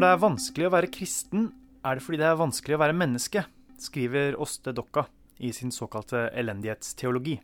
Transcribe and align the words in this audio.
Når 0.00 0.06
det 0.06 0.16
er 0.16 0.20
vanskelig 0.22 0.64
å 0.64 0.72
være 0.72 0.88
kristen, 0.88 1.42
er 1.84 1.98
det 1.98 2.02
fordi 2.06 2.18
det 2.22 2.28
er 2.30 2.38
vanskelig 2.40 2.72
å 2.72 2.80
være 2.80 2.94
menneske, 2.96 3.42
skriver 3.84 4.38
Åste 4.40 4.72
Dokka 4.72 5.02
i 5.44 5.50
sin 5.52 5.68
såkalte 5.76 6.22
elendighetsteologi. 6.40 7.34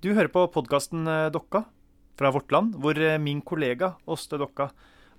Du 0.00 0.08
hører 0.14 0.32
på 0.32 0.46
podkasten 0.54 1.04
Dokka 1.28 1.66
fra 2.16 2.32
Vårt 2.32 2.48
Land, 2.56 2.80
hvor 2.80 2.96
min 3.20 3.44
kollega 3.44 3.90
Åste 4.08 4.40
Dokka 4.40 4.70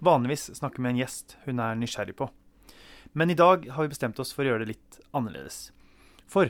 vanligvis 0.01 0.47
snakker 0.57 0.82
med 0.82 0.96
en 0.96 1.04
gjest 1.04 1.38
hun 1.46 1.61
er 1.61 1.77
nysgjerrig 1.77 2.18
på. 2.18 2.32
Men 3.14 3.29
i 3.29 3.37
dag 3.37 3.69
har 3.75 3.86
vi 3.86 3.93
bestemt 3.93 4.18
oss 4.18 4.33
for 4.33 4.42
å 4.42 4.55
gjøre 4.55 4.65
det 4.65 4.73
litt 4.73 5.01
annerledes. 5.14 5.68
For 6.25 6.50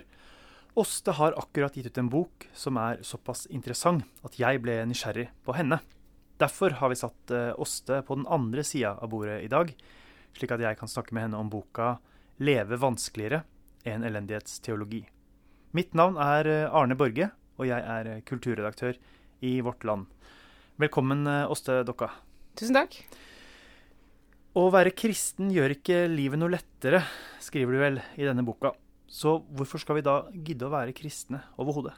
Åste 0.80 1.20
har 1.20 1.36
akkurat 1.36 1.76
gitt 1.76 1.92
ut 1.92 2.00
en 2.00 2.16
bok 2.16 2.48
som 2.56 2.80
er 2.80 3.04
såpass 3.04 3.44
interessant 3.52 4.08
at 4.24 4.40
jeg 4.40 4.64
ble 4.64 4.86
nysgjerrig 4.88 5.34
på 5.44 5.60
henne. 5.60 5.84
Derfor 6.42 6.74
har 6.80 6.90
vi 6.90 6.98
satt 6.98 7.32
Åste 7.62 8.02
på 8.08 8.16
den 8.18 8.26
andre 8.26 8.64
sida 8.66 8.96
av 8.98 9.12
bordet 9.14 9.44
i 9.46 9.50
dag, 9.52 9.70
slik 10.34 10.54
at 10.56 10.64
jeg 10.64 10.80
kan 10.80 10.90
snakke 10.90 11.14
med 11.14 11.28
henne 11.28 11.38
om 11.38 11.52
boka 11.54 12.00
'Leve 12.42 12.80
vanskeligere 12.82 13.44
en 13.86 14.02
elendighetsteologi'. 14.08 15.06
Mitt 15.78 15.94
navn 15.94 16.18
er 16.18 16.50
Arne 16.74 16.98
Borge, 16.98 17.30
og 17.62 17.68
jeg 17.70 17.78
er 17.78 18.22
kulturredaktør 18.26 18.98
i 19.46 19.62
Vårt 19.62 19.86
Land. 19.86 20.08
Velkommen, 20.82 21.28
Åste 21.46 21.84
Dokka. 21.86 22.10
Tusen 22.58 22.74
takk. 22.74 22.98
Å 24.58 24.64
være 24.74 24.92
kristen 24.98 25.52
gjør 25.54 25.78
ikke 25.78 26.08
livet 26.10 26.42
noe 26.42 26.52
lettere, 26.52 27.04
skriver 27.40 27.72
du 27.72 27.80
vel 27.80 28.02
i 28.18 28.26
denne 28.26 28.44
boka. 28.44 28.74
Så 29.08 29.38
hvorfor 29.54 29.80
skal 29.80 30.00
vi 30.00 30.08
da 30.10 30.24
gidde 30.34 30.66
å 30.66 30.74
være 30.74 30.96
kristne 30.98 31.44
overhodet? 31.62 31.94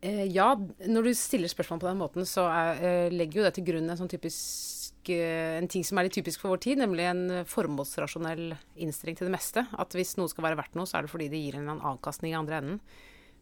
Eh, 0.00 0.28
ja, 0.30 0.52
når 0.86 1.08
du 1.08 1.14
stiller 1.18 1.50
spørsmål 1.50 1.80
på 1.82 1.88
den 1.88 1.98
måten, 1.98 2.26
så 2.28 2.44
er, 2.46 2.82
eh, 2.86 3.10
legger 3.10 3.40
jo 3.40 3.46
det 3.48 3.54
til 3.56 3.64
grunn 3.66 3.90
en 3.90 3.98
sånn 3.98 4.10
typisk 4.10 5.10
eh, 5.10 5.58
en 5.58 5.66
ting 5.66 5.82
som 5.82 5.98
er 5.98 6.06
litt 6.06 6.14
typisk 6.14 6.40
for 6.40 6.54
vår 6.54 6.60
tid, 6.62 6.78
nemlig 6.78 7.08
en 7.08 7.44
formålsrasjonell 7.44 8.54
innstilling 8.76 9.18
til 9.18 9.26
det 9.26 9.34
meste. 9.34 9.66
At 9.74 9.90
hvis 9.90 10.16
noe 10.16 10.30
skal 10.30 10.44
være 10.44 10.56
verdt 10.60 10.76
noe, 10.78 10.86
så 10.86 10.98
er 10.98 11.02
det 11.02 11.10
fordi 11.10 11.28
det 11.28 11.42
gir 11.42 11.58
en 11.58 11.66
annen 11.66 11.82
avkastning 11.82 12.32
i 12.32 12.38
andre 12.38 12.60
enden. 12.62 12.80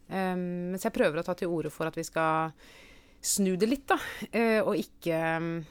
Um, 0.06 0.70
mens 0.70 0.84
jeg 0.86 0.94
prøver 0.94 1.18
å 1.18 1.24
ta 1.26 1.34
til 1.34 1.50
orde 1.50 1.68
for 1.74 1.88
at 1.88 1.96
vi 1.98 2.04
skal 2.06 2.52
snu 3.20 3.56
det 3.58 3.68
litt, 3.68 3.90
da. 3.90 3.98
Og 4.62 4.78
ikke 4.78 5.18
um, 5.42 5.64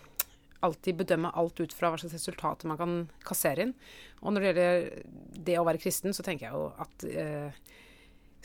alltid 0.59 0.99
bedømme 0.99 1.31
alt 1.31 1.61
ut 1.63 1.73
fra 1.73 1.89
hva 1.89 1.97
slags 1.97 2.17
resultater 2.17 2.67
man 2.67 2.77
kan 2.77 2.97
kassere 3.23 3.63
inn. 3.63 3.73
Og 4.21 4.35
når 4.35 4.41
det 4.41 4.51
gjelder 4.51 5.07
det 5.47 5.57
å 5.57 5.65
være 5.65 5.79
kristen, 5.79 6.13
så 6.13 6.21
tenker 6.21 6.49
jeg 6.49 6.53
jo 6.53 6.67
at 6.83 7.07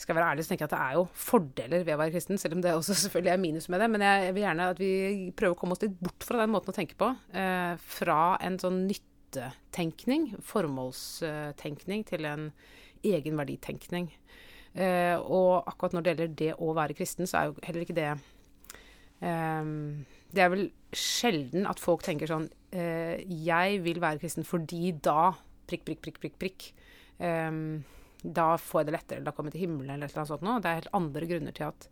skal 0.03 0.17
være 0.17 0.33
ærlig, 0.33 0.45
så 0.45 0.51
tenker 0.51 0.65
jeg 0.65 0.71
at 0.71 0.75
det 0.75 0.83
er 0.85 0.97
jo 0.97 1.05
fordeler 1.27 1.85
ved 1.85 1.95
å 1.95 2.01
være 2.01 2.13
kristen, 2.15 2.39
selv 2.41 2.57
om 2.57 2.63
det 2.63 2.73
også 2.75 2.97
selvfølgelig 3.03 3.33
er 3.33 3.41
minus 3.41 3.69
med 3.71 3.83
det. 3.83 3.89
Men 3.93 4.05
jeg 4.07 4.35
vil 4.35 4.45
gjerne 4.45 4.69
at 4.73 4.81
vi 4.81 4.91
prøver 5.37 5.55
å 5.55 5.59
komme 5.59 5.77
oss 5.77 5.83
litt 5.85 5.97
bort 6.01 6.27
fra 6.27 6.41
den 6.41 6.53
måten 6.53 6.73
å 6.73 6.77
tenke 6.77 6.97
på. 6.99 7.11
Eh, 7.37 7.73
fra 7.97 8.21
en 8.43 8.57
sånn 8.61 8.83
nyttetenkning, 8.89 10.31
formålstenkning, 10.51 12.05
til 12.09 12.27
en 12.29 12.49
egenverditenkning. 13.07 14.09
Eh, 14.71 15.17
og 15.19 15.67
akkurat 15.67 15.97
når 15.97 16.03
det 16.03 16.11
gjelder 16.13 16.35
det 16.41 16.51
å 16.63 16.73
være 16.77 16.95
kristen, 16.97 17.27
så 17.27 17.39
er 17.39 17.49
jo 17.49 17.57
heller 17.67 17.83
ikke 17.83 17.97
det 17.97 18.09
eh, 19.19 19.71
Det 20.31 20.43
er 20.45 20.51
vel 20.53 20.69
sjelden 20.95 21.67
at 21.67 21.81
folk 21.83 22.05
tenker 22.05 22.31
sånn 22.31 22.45
eh, 22.71 23.19
Jeg 23.27 23.81
vil 23.83 23.99
være 23.99 24.21
kristen 24.21 24.47
fordi 24.47 24.93
da 25.03 25.33
prikk, 25.67 25.83
prikk, 25.87 25.99
prikk, 26.03 26.21
prikk, 26.23 26.37
prikk. 26.39 26.69
Um, 27.21 27.83
da 28.21 28.53
får 28.61 28.81
jeg 28.81 28.89
det 28.89 28.95
lettere, 28.95 29.25
da 29.25 29.33
kommer 29.35 29.51
jeg 29.51 29.57
til 29.57 29.65
himmelen 29.65 29.95
eller 29.95 30.09
et 30.09 30.13
eller 30.13 30.23
annet 30.23 30.33
sånt 30.33 30.45
noe. 30.45 30.61
Det 30.61 30.69
er 30.69 30.79
helt 30.81 30.97
andre 30.97 31.29
grunner 31.31 31.55
til 31.57 31.67
at 31.67 31.87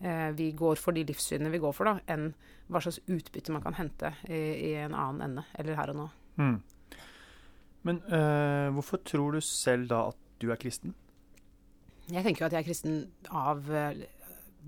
eh, 0.00 0.28
vi 0.38 0.50
går 0.56 0.80
for 0.80 0.96
de 0.96 1.04
livssynene 1.08 1.52
vi 1.54 1.62
går 1.62 1.74
for, 1.76 1.90
da, 1.90 1.98
enn 2.14 2.30
hva 2.70 2.82
slags 2.84 3.02
utbytte 3.04 3.54
man 3.54 3.64
kan 3.64 3.78
hente 3.78 4.14
i, 4.28 4.42
i 4.70 4.74
en 4.84 4.94
annen 4.94 5.24
ende, 5.28 5.46
eller 5.58 5.80
her 5.80 5.94
og 5.94 6.00
nå. 6.02 6.08
Mm. 6.40 6.58
Men 7.84 8.02
øh, 8.08 8.68
hvorfor 8.78 9.02
tror 9.04 9.36
du 9.36 9.42
selv 9.44 9.90
da 9.90 10.06
at 10.12 10.20
du 10.40 10.50
er 10.54 10.60
kristen? 10.60 10.94
Jeg 12.10 12.24
tenker 12.24 12.44
jo 12.44 12.50
at 12.50 12.54
jeg 12.54 12.64
er 12.64 12.68
kristen 12.68 12.96
av 13.32 13.64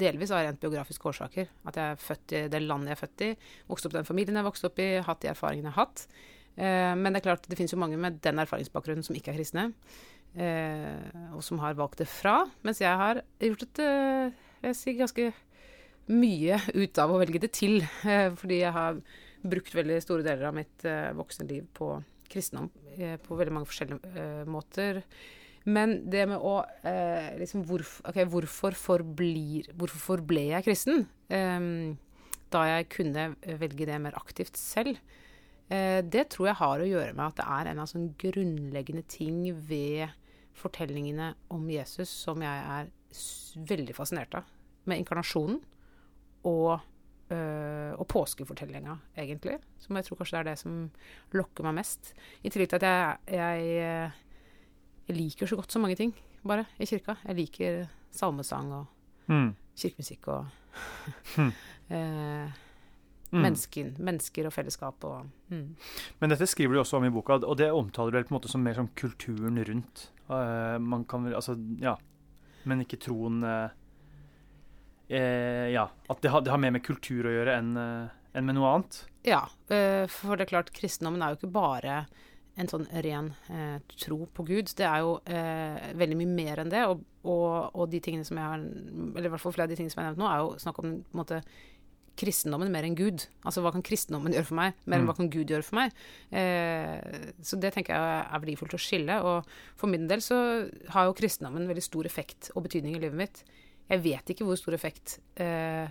delvis 0.00 0.32
av 0.32 0.44
rent 0.44 0.60
biografiske 0.60 1.10
årsaker. 1.10 1.50
At 1.68 1.78
jeg 1.78 1.92
er 1.92 2.00
født 2.00 2.34
i 2.36 2.42
det 2.52 2.62
landet 2.64 2.92
jeg 2.92 2.96
er 2.96 3.02
født 3.02 3.24
i, 3.26 3.30
vokst 3.70 3.88
opp 3.88 3.94
i 3.94 3.98
den 4.00 4.08
familien 4.08 4.40
jeg 4.40 4.48
vokste 4.48 4.70
opp 4.70 4.82
i, 4.82 4.88
hatt 5.04 5.22
de 5.22 5.30
erfaringene 5.32 5.70
jeg 5.70 5.76
har 5.76 5.86
hatt. 5.86 6.04
Eh, 6.56 6.92
men 6.96 7.12
det 7.12 7.20
er 7.20 7.28
klart, 7.30 7.48
det 7.48 7.58
finnes 7.58 7.74
jo 7.74 7.80
mange 7.80 8.00
med 8.00 8.20
den 8.24 8.42
erfaringsbakgrunnen 8.42 9.06
som 9.06 9.16
ikke 9.16 9.32
er 9.32 9.40
kristne. 9.40 9.70
Eh, 10.34 11.30
og 11.32 11.44
som 11.44 11.60
har 11.62 11.76
valgt 11.78 12.02
det 12.02 12.08
fra. 12.10 12.42
Mens 12.66 12.82
jeg 12.82 12.92
har 12.92 13.22
gjort 13.40 13.62
et 13.68 13.82
eh, 13.84 14.42
jeg 14.66 14.78
sier 14.78 14.98
ganske 14.98 15.30
mye 16.06 16.58
ut 16.74 16.98
av 17.02 17.12
å 17.12 17.20
velge 17.20 17.40
det 17.42 17.52
til. 17.56 17.80
Eh, 18.06 18.28
fordi 18.36 18.60
jeg 18.62 18.74
har 18.74 19.00
brukt 19.46 19.74
veldig 19.76 19.98
store 20.02 20.26
deler 20.26 20.50
av 20.50 20.56
mitt 20.56 20.86
eh, 20.88 21.12
voksne 21.16 21.46
liv 21.50 21.66
på 21.76 21.94
kristendom 22.30 22.70
eh, 22.96 23.16
på 23.22 23.38
veldig 23.38 23.54
mange 23.54 23.70
forskjellige 23.70 24.12
eh, 24.14 24.44
måter. 24.50 25.02
Men 25.66 25.98
det 26.06 26.28
med 26.30 26.38
å 26.38 26.60
liksom 27.40 27.64
hvorf, 27.66 27.96
okay, 28.06 28.22
hvorfor, 28.30 28.76
forblir, 28.78 29.66
hvorfor 29.74 29.98
forble 29.98 30.44
jeg 30.52 30.62
kristen? 30.62 31.08
da 32.54 32.60
jeg 32.68 32.84
kunne 32.92 33.24
velge 33.58 33.88
det 33.88 33.96
mer 33.98 34.14
aktivt 34.14 34.54
selv. 34.54 35.00
Det 35.66 36.28
tror 36.30 36.46
jeg 36.46 36.58
har 36.60 36.82
å 36.82 36.86
gjøre 36.86 37.14
med 37.16 37.24
at 37.24 37.38
det 37.40 37.46
er 37.56 37.68
en 37.72 37.80
av 37.82 37.88
sånne 37.90 38.12
grunnleggende 38.22 39.02
ting 39.10 39.40
ved 39.66 40.12
fortellingene 40.56 41.32
om 41.52 41.64
Jesus 41.70 42.10
som 42.24 42.42
jeg 42.44 42.68
er 42.76 42.92
veldig 43.68 43.96
fascinert 43.96 44.36
av. 44.38 44.46
Med 44.86 45.02
inkarnasjonen 45.02 45.58
og, 46.46 46.80
øh, 47.34 47.92
og 47.98 48.06
påskefortellinga, 48.12 48.96
egentlig. 49.18 49.58
Som 49.82 49.98
jeg 49.98 50.06
tror 50.06 50.20
kanskje 50.20 50.36
det 50.36 50.42
er 50.42 50.50
det 50.50 50.58
som 50.62 50.76
lokker 51.34 51.66
meg 51.66 51.78
mest. 51.80 52.12
I 52.42 52.52
tillegg 52.52 52.70
til 52.70 52.80
at 52.80 52.86
jeg, 52.86 53.40
jeg, 53.40 54.12
jeg 55.08 55.18
liker 55.18 55.50
så 55.50 55.58
godt 55.58 55.72
så 55.74 55.82
mange 55.82 55.98
ting, 55.98 56.14
bare, 56.46 56.68
i 56.78 56.86
kirka. 56.86 57.18
Jeg 57.26 57.40
liker 57.40 57.80
salmesang 58.14 58.72
og 58.72 59.32
mm. 59.32 59.50
kirkemusikk 59.76 60.30
og 60.32 60.46
mm. 61.36 61.52
Mm. 63.32 63.40
Mennesken, 63.42 63.88
mennesker 64.06 64.46
og 64.46 64.54
fellesskap 64.54 65.06
og 65.08 65.24
mm. 65.50 65.64
Men 66.20 66.30
dette 66.30 66.46
skriver 66.46 66.76
du 66.76 66.82
også 66.82 67.00
om 67.00 67.06
i 67.08 67.10
boka, 67.10 67.40
og 67.42 67.56
det 67.58 67.72
omtaler 67.74 68.14
du 68.14 68.18
vel 68.20 68.28
på 68.28 68.34
en 68.34 68.38
måte 68.38 68.50
som 68.52 68.62
mer 68.62 68.78
som 68.78 68.90
kulturen 68.94 69.58
rundt. 69.66 70.10
Uh, 70.28 70.76
man 70.82 71.04
kan 71.08 71.26
vel 71.26 71.34
Altså, 71.38 71.56
ja. 71.82 71.96
Men 72.66 72.82
ikke 72.82 73.00
troen 73.02 73.42
uh, 73.46 73.66
uh, 75.10 75.66
Ja. 75.74 75.88
At 76.10 76.22
det 76.22 76.30
har, 76.30 76.46
det 76.46 76.54
har, 76.54 76.62
mer 76.62 76.74
med 76.78 76.86
kultur 76.86 77.26
å 77.26 77.34
gjøre 77.34 77.58
enn 77.58 77.74
en 77.76 78.44
med 78.44 78.58
noe 78.58 78.70
annet? 78.74 79.02
Ja. 79.24 79.46
for 80.12 80.36
det 80.36 80.44
er 80.44 80.50
klart, 80.50 80.74
kristendommen 80.76 81.22
er 81.24 81.32
jo 81.32 81.38
ikke 81.40 81.54
bare 81.54 82.02
en 82.56 82.70
sånn 82.70 82.86
ren 83.04 83.30
eh, 83.52 83.76
tro 84.00 84.24
på 84.32 84.44
Gud. 84.48 84.72
Det 84.76 84.86
er 84.88 85.02
jo 85.04 85.16
eh, 85.28 85.92
veldig 85.98 86.18
mye 86.22 86.32
mer 86.38 86.62
enn 86.62 86.72
det. 86.72 86.82
Og, 86.88 87.02
og, 87.28 87.74
og, 87.74 87.84
de 87.92 88.00
tingene 88.02 88.24
som 88.24 88.38
jeg 88.38 88.46
har 88.46 88.62
Eller 88.62 89.28
i 89.28 89.32
hvert 89.32 89.42
fall 89.42 89.54
flere 89.56 89.66
av 89.68 89.72
de 89.72 89.78
tingene 89.78 89.92
som 89.92 90.00
jeg 90.00 90.08
har 90.08 90.14
nevnt 90.14 90.22
nå, 90.22 90.30
er 90.30 90.42
jo 90.42 90.62
snakk 90.62 90.80
om 90.80 90.88
en 90.92 91.00
måte 91.20 91.40
kristendommen 92.16 92.72
mer 92.72 92.86
enn 92.86 92.96
Gud. 92.98 93.26
Altså 93.46 93.62
hva 93.64 93.72
kan 93.74 93.84
kristendommen 93.86 94.34
gjøre 94.34 94.48
for 94.48 94.58
meg, 94.58 94.78
mer 94.84 94.98
enn 94.98 95.04
mm. 95.04 95.10
hva 95.10 95.16
kan 95.18 95.30
Gud 95.32 95.52
gjøre 95.52 95.66
for 95.66 95.80
meg. 95.80 95.94
Eh, 96.30 97.28
så 97.44 97.58
det 97.60 97.74
tenker 97.74 97.94
jeg 97.94 98.24
er 98.24 98.42
verdifullt 98.42 98.78
å 98.78 98.80
skille. 98.80 99.20
Og 99.26 99.52
for 99.78 99.92
min 99.92 100.08
del 100.10 100.24
så 100.24 100.38
har 100.94 101.08
jo 101.08 101.16
kristendommen 101.18 101.68
veldig 101.68 101.84
stor 101.84 102.08
effekt 102.08 102.50
og 102.54 102.66
betydning 102.68 102.98
i 102.98 103.04
livet 103.04 103.20
mitt. 103.20 103.44
Jeg 103.86 104.02
vet 104.02 104.34
ikke 104.34 104.48
hvor 104.48 104.58
stor 104.58 104.74
effekt 104.74 105.18
eh, 105.42 105.86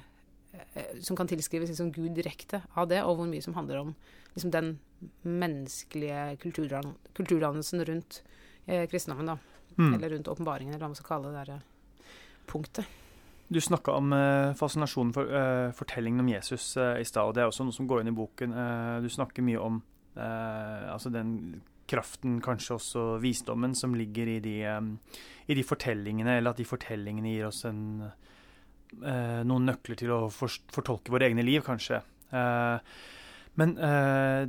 som 1.04 1.18
kan 1.18 1.30
tilskrives 1.30 1.72
liksom 1.72 1.92
Gud 1.96 2.16
direkte 2.18 2.62
av 2.76 2.90
det, 2.92 3.02
og 3.04 3.20
hvor 3.20 3.30
mye 3.30 3.44
som 3.44 3.56
handler 3.58 3.84
om 3.84 3.96
liksom 4.36 4.52
den 4.52 4.76
menneskelige 5.22 6.36
kulturdan 6.42 6.96
kulturdannelsen 7.16 7.86
rundt 7.88 8.22
eh, 8.66 8.88
kristendommen, 8.90 9.36
da. 9.36 9.38
Mm. 9.76 9.94
Eller 9.94 10.16
rundt 10.16 10.30
åpenbaringen, 10.32 10.74
eller 10.74 10.86
hva 10.86 10.94
man 10.94 11.00
skal 11.00 11.12
kalle 11.14 11.32
det 11.32 11.42
der 11.44 11.58
eh, 11.58 12.14
punktet. 12.48 12.96
Du 13.48 13.62
snakka 13.62 13.92
om 13.92 14.14
eh, 14.14 14.54
fascinasjonen 14.58 15.14
for 15.14 15.30
eh, 15.30 15.72
fortellingen 15.78 16.20
om 16.20 16.30
Jesus 16.30 16.78
eh, 16.78 16.98
i 17.02 17.06
stad. 17.06 17.28
og 17.28 17.36
Det 17.36 17.44
er 17.44 17.52
også 17.52 17.66
noe 17.68 17.76
som 17.76 17.88
går 17.88 18.02
inn 18.02 18.10
i 18.10 18.16
boken. 18.18 18.56
du 19.04 19.10
snakker 19.10 19.46
mye 19.46 19.62
om 19.62 19.84
altså 20.16 21.10
den 21.12 21.60
kraften, 21.92 22.38
kanskje 22.42 22.78
også 22.78 23.02
visdommen, 23.20 23.74
som 23.76 23.92
ligger 23.94 24.30
i 24.32 24.38
de, 24.40 24.54
um, 24.72 24.94
i 25.46 25.58
de, 25.58 25.64
fortellingene, 25.68 26.38
eller 26.38 26.54
at 26.54 26.62
de 26.62 26.66
fortellingene 26.66 27.34
gir 27.34 27.50
oss 27.50 27.66
en, 27.68 27.82
noen 28.96 29.68
nøkler 29.68 30.00
til 30.00 30.14
å 30.16 30.22
fortolke 30.32 31.12
våre 31.12 31.28
egne 31.28 31.44
liv, 31.44 31.60
kanskje. 31.68 32.00
Uh, 32.32 32.80
men 33.60 33.78
eh, 33.80 34.46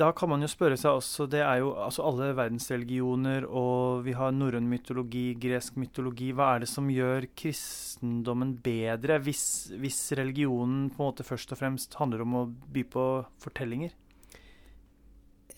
da 0.00 0.08
kan 0.16 0.30
man 0.32 0.42
jo 0.44 0.48
spørre 0.48 0.76
seg 0.80 0.96
også 0.96 1.26
Det 1.30 1.42
er 1.44 1.60
jo 1.60 1.74
altså 1.84 2.04
alle 2.08 2.30
verdensreligioner, 2.36 3.44
og 3.44 4.06
vi 4.06 4.14
har 4.16 4.32
norrøn 4.32 4.68
mytologi, 4.70 5.32
gresk 5.40 5.76
mytologi. 5.80 6.30
Hva 6.36 6.54
er 6.54 6.64
det 6.64 6.70
som 6.72 6.88
gjør 6.92 7.28
kristendommen 7.38 8.54
bedre, 8.64 9.20
hvis, 9.26 9.44
hvis, 9.76 10.00
religionen 10.18 10.88
på 10.90 11.02
en 11.02 11.10
måte 11.10 11.26
først 11.28 11.52
og 11.52 11.60
fremst 11.60 11.98
handler 12.00 12.24
om 12.24 12.38
å 12.40 12.46
by 12.72 12.86
på 12.94 13.06
fortellinger? 13.44 13.92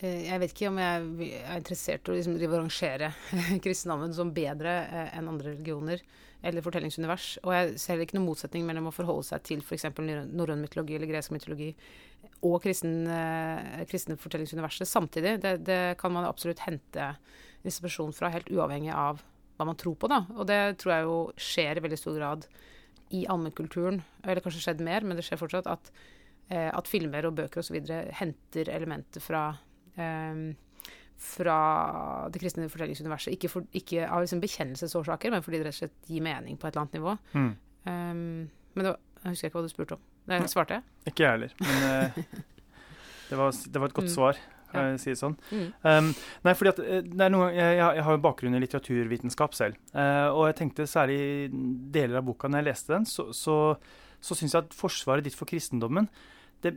eh, 0.01 0.27
jeg 0.27 0.43
vet 0.43 0.57
ikke 0.57 0.73
om 0.73 0.83
jeg 0.83 1.33
er 1.39 1.63
interessert 1.63 2.11
i 2.11 2.13
å 2.13 2.19
liksom 2.19 2.39
rangere 2.59 3.15
kristendommen 3.65 4.15
som 4.17 4.35
bedre 4.35 4.81
eh, 4.83 5.19
enn 5.19 5.31
andre 5.31 5.55
religioner 5.55 6.03
eller 6.45 6.65
fortellingsunivers. 6.65 7.29
Og 7.45 7.55
jeg 7.57 7.77
ser 7.81 8.03
ikke 8.03 8.19
noen 8.19 8.29
motsetning 8.29 8.67
mellom 8.69 8.91
å 8.91 8.95
forholde 8.95 9.27
seg 9.31 9.45
til 9.49 9.63
f.eks. 9.65 9.87
norrøn 9.97 10.63
mytologi 10.63 10.99
eller 10.99 11.11
gresk 11.11 11.33
mytologi 11.35 11.71
og 12.45 12.59
kristen, 12.65 13.07
eh, 13.09 13.85
kristne 13.89 14.19
fortellingsuniverset 14.21 14.89
samtidig. 14.89 15.39
Det, 15.43 15.57
det 15.65 15.83
kan 16.01 16.13
man 16.13 16.29
absolutt 16.29 16.65
hente 16.67 17.15
inspirasjon 17.65 18.13
fra, 18.17 18.33
helt 18.33 18.51
uavhengig 18.53 18.93
av 18.93 19.23
hva 19.57 19.69
man 19.69 19.79
tror 19.81 19.97
på. 19.97 20.11
da. 20.11 20.25
Og 20.37 20.47
det 20.51 20.61
tror 20.83 20.95
jeg 20.95 21.07
jo 21.09 21.19
skjer 21.41 21.81
i 21.81 21.85
veldig 21.85 22.01
stor 22.01 22.19
grad 22.19 22.49
i 23.15 23.25
allmennkulturen, 23.31 24.03
eller 24.25 24.43
kanskje 24.43 24.65
skjedd 24.65 24.83
mer, 24.85 25.05
men 25.07 25.19
det 25.19 25.25
skjer 25.27 25.41
fortsatt, 25.41 25.69
at, 25.71 25.91
eh, 26.51 26.71
at 26.71 26.91
filmer 26.91 27.29
og 27.29 27.37
bøker 27.39 27.63
osv. 27.63 27.79
henter 28.19 28.71
elementer 28.73 29.23
fra 29.23 29.47
eh, 29.97 30.53
fra 31.21 32.29
det 32.33 32.41
kristne 32.43 32.67
fortellingsuniverset. 32.69 33.33
Ikke, 33.37 33.49
for, 33.53 33.67
ikke 33.73 34.07
av 34.09 34.25
liksom 34.25 34.41
bekjennelsesårsaker, 34.43 35.31
men 35.33 35.45
fordi 35.45 35.61
det 35.61 35.69
rett 35.69 35.77
og 35.77 35.83
slett 35.85 36.11
gir 36.11 36.25
mening 36.25 36.59
på 36.59 36.67
et 36.69 36.75
eller 36.75 36.85
annet 36.85 36.99
nivå. 36.99 37.15
Mm. 37.35 37.53
Um, 37.85 38.51
men 38.75 38.89
var, 38.91 38.99
jeg 39.23 39.35
husker 39.37 39.49
ikke 39.51 39.59
hva 39.61 39.65
du 39.69 39.73
spurte 39.73 39.97
om. 39.99 40.03
Det 40.29 40.41
svarte 40.51 40.79
jeg. 40.79 40.85
Ikke 41.13 41.25
jeg 41.27 41.35
heller, 41.37 41.55
men 41.61 41.87
eh, 41.91 42.19
det, 43.31 43.37
var, 43.39 43.51
det 43.53 43.81
var 43.83 43.91
et 43.91 43.97
godt 44.01 44.09
Mm. 44.09 44.15
svar, 44.15 44.39
Ja. 44.75 44.97
si 44.99 45.13
det 45.13 45.19
sånn. 45.21 45.37
Mm. 45.53 45.67
Um, 45.87 46.09
nei, 46.43 46.55
fordi 46.59 46.71
at 46.73 46.79
eh, 46.83 47.05
er 47.27 47.31
noe, 47.31 47.51
jeg, 47.55 47.77
jeg 47.79 47.99
jeg 48.01 48.05
har 48.09 48.17
jo 48.17 48.23
bakgrunn 48.25 48.57
i 48.57 48.61
litteraturvitenskap 48.65 49.55
selv. 49.55 49.77
Uh, 49.95 50.33
og 50.35 50.49
jeg 50.49 50.57
tenkte 50.63 50.87
særlig 50.91 51.19
i 51.21 51.49
deler 51.95 52.19
av 52.19 52.25
boka 52.27 52.49
når 52.51 52.59
jeg 52.65 52.69
leste 52.73 52.95
den, 52.97 53.07
så, 53.07 53.29
så, 53.37 53.77
så 54.21 54.35
syns 54.35 54.57
jeg 54.57 54.65
at 54.65 54.75
forsvaret 54.75 55.23
ditt 55.29 55.37
for 55.39 55.47
kristendommen 55.47 56.09
det, 56.65 56.75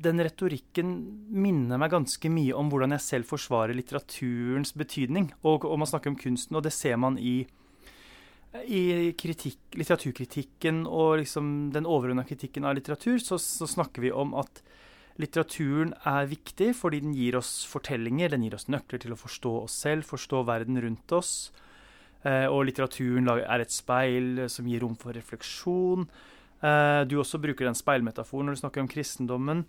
Den 0.00 0.22
retorikken 0.24 0.92
minner 1.28 1.80
meg 1.80 1.92
ganske 1.92 2.32
mye 2.32 2.56
om 2.56 2.70
hvordan 2.72 2.96
jeg 2.96 3.04
selv 3.04 3.28
forsvarer 3.28 3.76
litteraturens 3.76 4.72
betydning. 4.72 5.30
Og, 5.44 5.66
og 5.68 5.80
man 5.82 5.90
snakker 5.90 6.12
om 6.12 6.20
kunsten, 6.20 6.56
og 6.56 6.64
det 6.64 6.72
ser 6.76 6.96
man 7.00 7.20
i 7.20 7.44
i 8.66 9.12
kritikk, 9.14 9.60
litteraturkritikken 9.78 10.82
og 10.90 11.20
liksom 11.20 11.70
den 11.70 11.86
overordna 11.86 12.24
kritikken 12.26 12.64
av 12.66 12.74
litteratur, 12.74 13.20
så, 13.22 13.38
så 13.38 13.68
snakker 13.70 14.02
vi 14.02 14.10
om 14.10 14.34
at 14.34 14.62
litteraturen 15.20 15.92
er 16.08 16.26
viktig 16.30 16.72
fordi 16.78 17.02
den 17.04 17.14
gir 17.14 17.38
oss 17.38 17.60
fortellinger, 17.70 18.32
den 18.32 18.46
gir 18.46 18.56
oss 18.56 18.66
nøkler 18.72 19.02
til 19.02 19.14
å 19.14 19.20
forstå 19.20 19.52
oss 19.64 19.76
selv, 19.84 20.08
forstå 20.08 20.42
verden 20.48 20.80
rundt 20.82 21.14
oss. 21.14 21.32
Eh, 22.22 22.46
og 22.50 22.66
litteraturen 22.68 23.30
er 23.36 23.62
et 23.62 23.74
speil 23.74 24.46
som 24.52 24.68
gir 24.68 24.82
rom 24.84 24.96
for 24.98 25.16
refleksjon. 25.16 26.08
Eh, 26.62 27.02
du 27.08 27.16
også 27.20 27.40
bruker 27.40 27.68
den 27.68 27.78
speilmetaforen 27.78 28.50
når 28.50 28.58
du 28.58 28.62
snakker 28.64 28.82
om 28.84 28.88
kristendommen. 28.90 29.64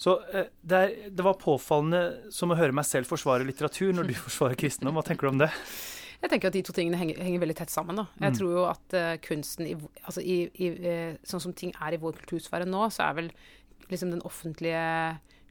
Så 0.00 0.14
eh, 0.32 0.46
det, 0.62 0.76
er, 0.78 0.92
det 1.12 1.24
var 1.26 1.38
påfallende 1.40 2.30
som 2.32 2.52
å 2.54 2.58
høre 2.58 2.72
meg 2.76 2.86
selv 2.88 3.10
forsvare 3.10 3.44
litteratur 3.48 3.92
når 3.96 4.10
du 4.10 4.14
forsvarer 4.26 4.58
kristendom. 4.60 4.96
Hva 4.98 5.04
tenker 5.08 5.26
du 5.28 5.32
om 5.34 5.40
det? 5.42 5.50
Jeg 6.20 6.28
tenker 6.34 6.50
at 6.50 6.56
de 6.58 6.60
to 6.68 6.74
tingene 6.76 6.98
henger, 7.00 7.16
henger 7.24 7.40
veldig 7.40 7.56
tett 7.62 7.72
sammen. 7.72 7.96
Da. 7.96 8.06
Jeg 8.20 8.34
Mm. 8.34 8.36
tror 8.38 8.50
jo 8.52 8.64
at 8.68 8.94
uh, 8.96 9.14
kunsten, 9.24 9.66
i, 9.70 9.74
altså 10.04 10.20
i, 10.20 10.34
i, 10.52 10.68
sånn 11.24 11.40
som 11.40 11.54
ting 11.56 11.72
er 11.80 11.96
i 11.96 12.00
vår 12.02 12.18
kultursfære 12.20 12.66
nå, 12.68 12.82
så 12.92 13.06
er 13.06 13.14
vel 13.22 13.30
liksom 13.88 14.12
den 14.12 14.20
offentlige 14.28 14.82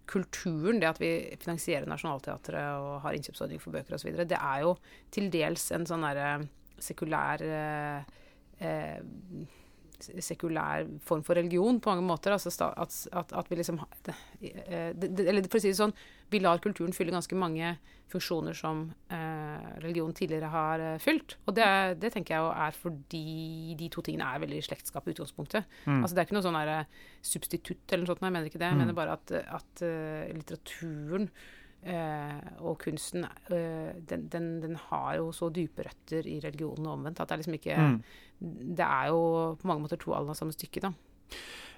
kulturen, 0.09 0.79
det 0.81 0.87
at 0.89 1.01
vi 1.01 1.09
finansierer 1.41 1.89
Nationaltheatret 1.89 2.69
og 2.81 3.01
har 3.03 3.17
innkjøpsordning 3.17 3.59
for 3.61 3.73
bøker 3.75 3.97
osv., 3.97 4.13
det 4.29 4.37
er 4.37 4.61
jo 4.63 4.75
til 5.13 5.27
dels 5.33 5.67
en 5.75 5.85
sånn 5.89 6.05
derre 6.05 6.29
sekulær 6.81 7.43
eh, 7.45 8.13
eh, 8.61 9.01
sekulær 10.23 10.87
form 11.05 11.21
for 11.27 11.35
religion 11.35 11.79
på 11.83 11.91
mange 11.91 12.05
måter. 12.07 12.31
Altså 12.35 12.51
at, 12.71 12.95
at, 13.11 13.33
at 13.33 13.49
vi 13.51 13.57
liksom 13.59 13.79
eh, 14.41 14.93
Eller 14.95 15.43
for 15.49 15.59
å 15.59 15.61
si 15.63 15.71
det 15.71 15.79
sånn, 15.79 15.93
vi 16.29 16.39
lar 16.43 16.61
kulturen 16.63 16.93
fylle 16.93 17.11
ganske 17.15 17.35
mange 17.35 17.77
funksjoner 18.09 18.55
som 18.57 18.87
eh, 19.13 19.65
religion 19.83 20.13
tidligere 20.17 20.49
har 20.49 20.79
eh, 20.81 20.95
fylt. 21.03 21.35
Og 21.45 21.53
det, 21.59 21.67
det 22.01 22.09
tenker 22.15 22.35
jeg 22.39 22.55
er 22.65 22.77
fordi 22.77 23.75
de 23.77 23.89
to 23.93 24.01
tingene 24.05 24.25
er 24.33 24.41
veldig 24.41 24.57
i 24.57 24.65
slektskap 24.65 25.05
i 25.05 25.13
utgangspunktet. 25.13 25.67
Mm. 25.85 25.99
Altså 26.01 26.15
Det 26.15 26.23
er 26.23 26.27
ikke 26.29 26.37
noe 26.39 26.47
sånn 26.47 26.57
eh, 26.63 26.85
substitutt 27.21 27.93
eller 27.93 28.05
noe 28.07 28.13
sånt, 28.13 28.25
jeg 28.25 28.33
mener 28.37 28.49
ikke 28.49 28.61
det. 28.63 28.71
Jeg 28.71 28.77
Mm. 28.79 28.83
mener 28.85 28.97
bare 28.97 29.13
at, 29.19 29.31
at 29.59 29.83
litteraturen 30.33 31.29
og 32.59 32.77
kunsten 32.81 33.23
eh, 33.23 33.93
den, 34.09 34.27
den, 34.31 34.49
den 34.63 34.75
har 34.89 35.15
jo 35.15 35.31
så 35.31 35.47
dype 35.53 35.85
røtter 35.87 36.27
i 36.27 36.39
religionen 36.43 36.89
og 36.89 36.97
omvendt 36.97 37.21
at 37.21 37.29
det 37.29 37.37
er 37.37 37.43
liksom 37.43 37.59
ikke 37.59 37.77
Mm. 37.79 38.01
Det 38.77 38.85
er 38.85 39.07
jo 39.11 39.55
på 39.59 39.67
mange 39.67 39.81
måter 39.83 39.99
to 39.99 40.13
alder 40.15 40.33
samme 40.33 40.53
stykke, 40.55 40.79
da. 40.79 40.91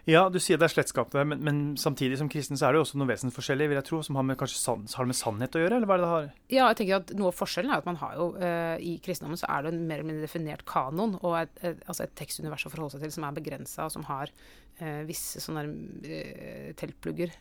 Ja, 0.09 0.23
du 0.33 0.39
sier 0.41 0.57
det 0.57 0.65
er 0.65 0.73
slektskapet, 0.73 1.19
men, 1.29 1.41
men 1.45 1.57
samtidig 1.77 2.17
som 2.17 2.29
kristen 2.31 2.57
så 2.57 2.67
er 2.67 2.73
det 2.73 2.79
jo 2.79 2.85
også 2.87 2.97
noe 2.97 3.09
vesensforskjellig, 3.11 3.67
vil 3.69 3.77
jeg 3.77 3.87
tro, 3.89 3.99
som 4.05 4.17
har 4.17 4.25
med 4.25 4.39
san, 4.49 4.87
har 4.97 5.09
med 5.09 5.17
sannhet 5.17 5.57
å 5.57 5.61
gjøre, 5.61 5.77
eller 5.77 5.89
hva 5.89 5.97
er 5.97 6.01
det 6.01 6.07
det 6.07 6.13
har? 6.13 6.31
Ja, 6.55 6.63
jeg 6.71 6.79
tenker 6.79 6.97
at 6.97 7.13
Noe 7.19 7.29
av 7.29 7.37
forskjellen 7.37 7.73
er 7.73 7.83
at 7.83 7.89
man 7.89 7.99
har 8.01 8.15
jo 8.17 8.27
uh, 8.41 8.75
i 8.81 8.95
kristendommen 9.05 9.37
så 9.37 9.51
er 9.53 9.67
det 9.67 9.73
en 9.75 9.83
mer 9.85 9.99
eller 9.99 10.09
mindre 10.09 10.25
definert 10.25 10.65
kanon, 10.69 11.15
og 11.21 11.37
et, 11.43 11.53
et, 11.61 11.85
altså 11.85 12.07
et 12.07 12.17
tekstunivers 12.17 12.65
å 12.65 12.73
forholde 12.73 12.95
seg 12.95 13.05
til 13.05 13.13
som 13.13 13.27
er 13.27 13.37
begrensa, 13.37 13.85
og 13.85 13.93
som 13.93 14.07
har 14.09 14.33
uh, 14.33 15.01
visse 15.09 15.43
sånne 15.43 15.67
uh, 15.69 16.67
teltplugger 16.81 17.37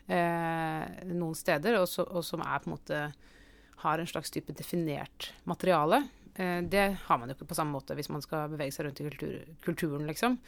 noen 1.08 1.36
steder, 1.38 1.80
og, 1.80 1.88
så, 1.88 2.04
og 2.04 2.26
som 2.26 2.44
er 2.44 2.60
på 2.60 2.68
en 2.68 2.76
måte 2.76 3.04
har 3.80 4.00
en 4.00 4.08
slags 4.08 4.28
type 4.32 4.52
definert 4.52 5.30
materiale. 5.48 6.02
Eh, 6.34 6.60
det 6.62 6.84
har 7.06 7.18
man 7.18 7.30
jo 7.30 7.36
ikke 7.36 7.50
på 7.50 7.58
samme 7.58 7.74
måte 7.74 7.96
hvis 7.98 8.10
man 8.12 8.22
skal 8.24 8.50
bevege 8.52 8.74
seg 8.74 8.86
rundt 8.86 9.00
i 9.02 9.06
kultur, 9.08 9.38
kulturen, 9.64 10.06
liksom. 10.08 10.38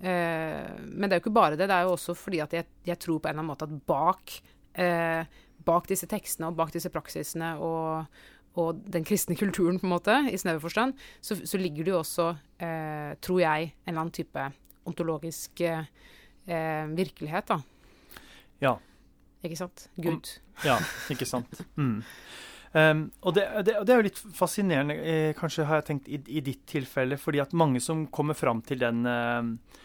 Eh, 0.00 0.66
men 0.86 1.06
det 1.06 1.14
er 1.14 1.20
jo 1.20 1.24
ikke 1.26 1.38
bare 1.38 1.56
det. 1.56 1.68
Det 1.70 1.76
er 1.76 1.88
jo 1.88 1.94
også 1.96 2.16
fordi 2.18 2.42
at 2.44 2.56
jeg, 2.56 2.68
jeg 2.88 3.00
tror 3.00 3.20
på 3.20 3.30
en 3.30 3.34
eller 3.34 3.44
annen 3.44 3.52
måte 3.52 3.68
at 3.68 3.86
bak, 3.88 4.36
eh, 4.80 5.40
bak 5.66 5.88
disse 5.90 6.08
tekstene 6.10 6.50
og 6.50 6.60
bak 6.60 6.72
disse 6.74 6.92
praksisene 6.92 7.54
og, 7.62 8.20
og 8.60 8.84
den 8.92 9.06
kristne 9.06 9.36
kulturen, 9.38 9.80
på 9.80 9.88
en 9.88 9.94
måte, 9.94 10.16
i 10.30 10.38
snever 10.40 10.62
forstand, 10.62 10.96
så, 11.20 11.38
så 11.38 11.60
ligger 11.60 11.86
det 11.86 11.94
jo 11.94 12.00
også, 12.00 12.30
eh, 12.60 13.16
tror 13.22 13.42
jeg, 13.44 13.72
en 13.84 13.92
eller 13.92 14.04
annen 14.04 14.16
type 14.16 14.46
ontologisk 14.88 15.60
eh, 15.64 15.84
virkelighet, 16.96 17.52
da. 17.52 17.60
Ja. 18.60 18.76
Ikke 19.44 19.56
sant? 19.56 19.86
Gud. 19.96 20.28
Ja, 20.64 20.76
ikke 21.12 21.28
sant. 21.28 21.62
Mm. 21.76 22.02
Um, 22.70 23.08
og 23.26 23.34
det, 23.34 23.44
det, 23.66 23.74
det 23.82 23.92
er 23.92 23.98
jo 23.98 24.06
litt 24.06 24.18
fascinerende, 24.38 24.94
eh, 25.02 25.30
kanskje 25.34 25.64
har 25.66 25.80
jeg 25.80 25.86
tenkt, 25.88 26.10
i, 26.10 26.20
i 26.38 26.42
ditt 26.46 26.62
tilfelle, 26.70 27.18
fordi 27.18 27.40
at 27.42 27.56
mange 27.56 27.82
som 27.82 28.04
kommer 28.14 28.38
fram 28.38 28.60
til 28.62 28.78
den, 28.78 29.00
eh, 29.10 29.80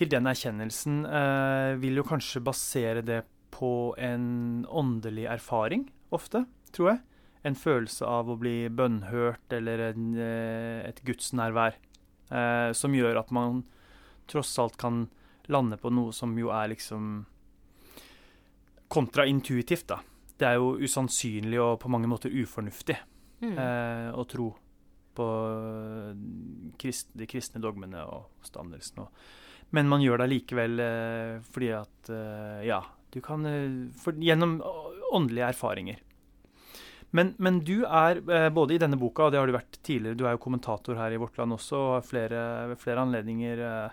til 0.00 0.08
den 0.12 0.28
erkjennelsen, 0.30 1.02
eh, 1.04 1.74
vil 1.82 2.00
jo 2.00 2.06
kanskje 2.08 2.40
basere 2.46 3.04
det 3.04 3.20
på 3.52 3.92
en 4.00 4.64
åndelig 4.72 5.28
erfaring, 5.36 5.84
ofte, 6.12 6.46
tror 6.72 6.94
jeg. 6.94 7.04
En 7.46 7.56
følelse 7.56 8.08
av 8.08 8.32
å 8.32 8.38
bli 8.40 8.56
bønnhørt 8.72 9.52
eller 9.52 9.90
en, 9.90 10.08
eh, 10.16 10.88
et 10.88 11.04
gudsnærvær, 11.04 11.76
som 12.74 12.90
gjør 12.90 13.20
at 13.20 13.28
man 13.30 13.60
tross 14.26 14.56
alt 14.58 14.74
kan 14.80 15.04
lande 15.46 15.76
på 15.78 15.92
noe 15.94 16.10
som 16.10 16.32
jo 16.34 16.48
er 16.50 16.72
liksom 16.72 17.20
kontraintuitivt, 18.90 19.86
da. 19.92 20.00
Det 20.36 20.46
er 20.48 20.58
jo 20.60 20.74
usannsynlig 20.78 21.60
og 21.62 21.78
på 21.80 21.88
mange 21.92 22.08
måter 22.10 22.32
ufornuftig 22.32 22.98
Mm. 23.36 23.52
eh, 23.52 24.10
å 24.16 24.22
tro 24.24 24.46
på 25.16 25.24
krist, 26.80 27.10
de 27.12 27.26
kristne 27.28 27.60
dogmene 27.60 28.00
og 28.04 28.30
oppstandelsen. 28.40 29.06
Men 29.76 29.88
man 29.90 30.00
gjør 30.00 30.22
det 30.22 30.26
allikevel 30.28 30.80
eh, 30.80 31.34
fordi 31.52 31.70
at 31.76 32.10
eh, 32.12 32.64
Ja, 32.68 32.80
du 33.12 33.20
kan 33.20 33.44
eh, 33.44 33.92
for, 34.00 34.16
Gjennom 34.16 34.58
åndelige 35.12 35.50
erfaringer. 35.52 36.00
Men, 37.12 37.34
men 37.38 37.60
du 37.60 37.84
er, 37.84 38.18
eh, 38.24 38.48
både 38.50 38.76
i 38.76 38.80
denne 38.82 38.96
boka, 39.00 39.26
og 39.28 39.32
det 39.32 39.40
har 39.40 39.46
du 39.46 39.54
vært 39.56 39.78
tidligere, 39.86 40.16
du 40.18 40.24
er 40.26 40.36
jo 40.36 40.42
kommentator 40.42 40.96
her 40.96 41.12
i 41.12 41.20
Vårt 41.20 41.36
Land 41.38 41.54
også, 41.56 41.76
og 41.76 41.94
har 41.98 42.06
flere, 42.08 42.42
ved 42.72 42.80
flere 42.82 43.04
anledninger 43.04 43.62
eh, 43.68 43.90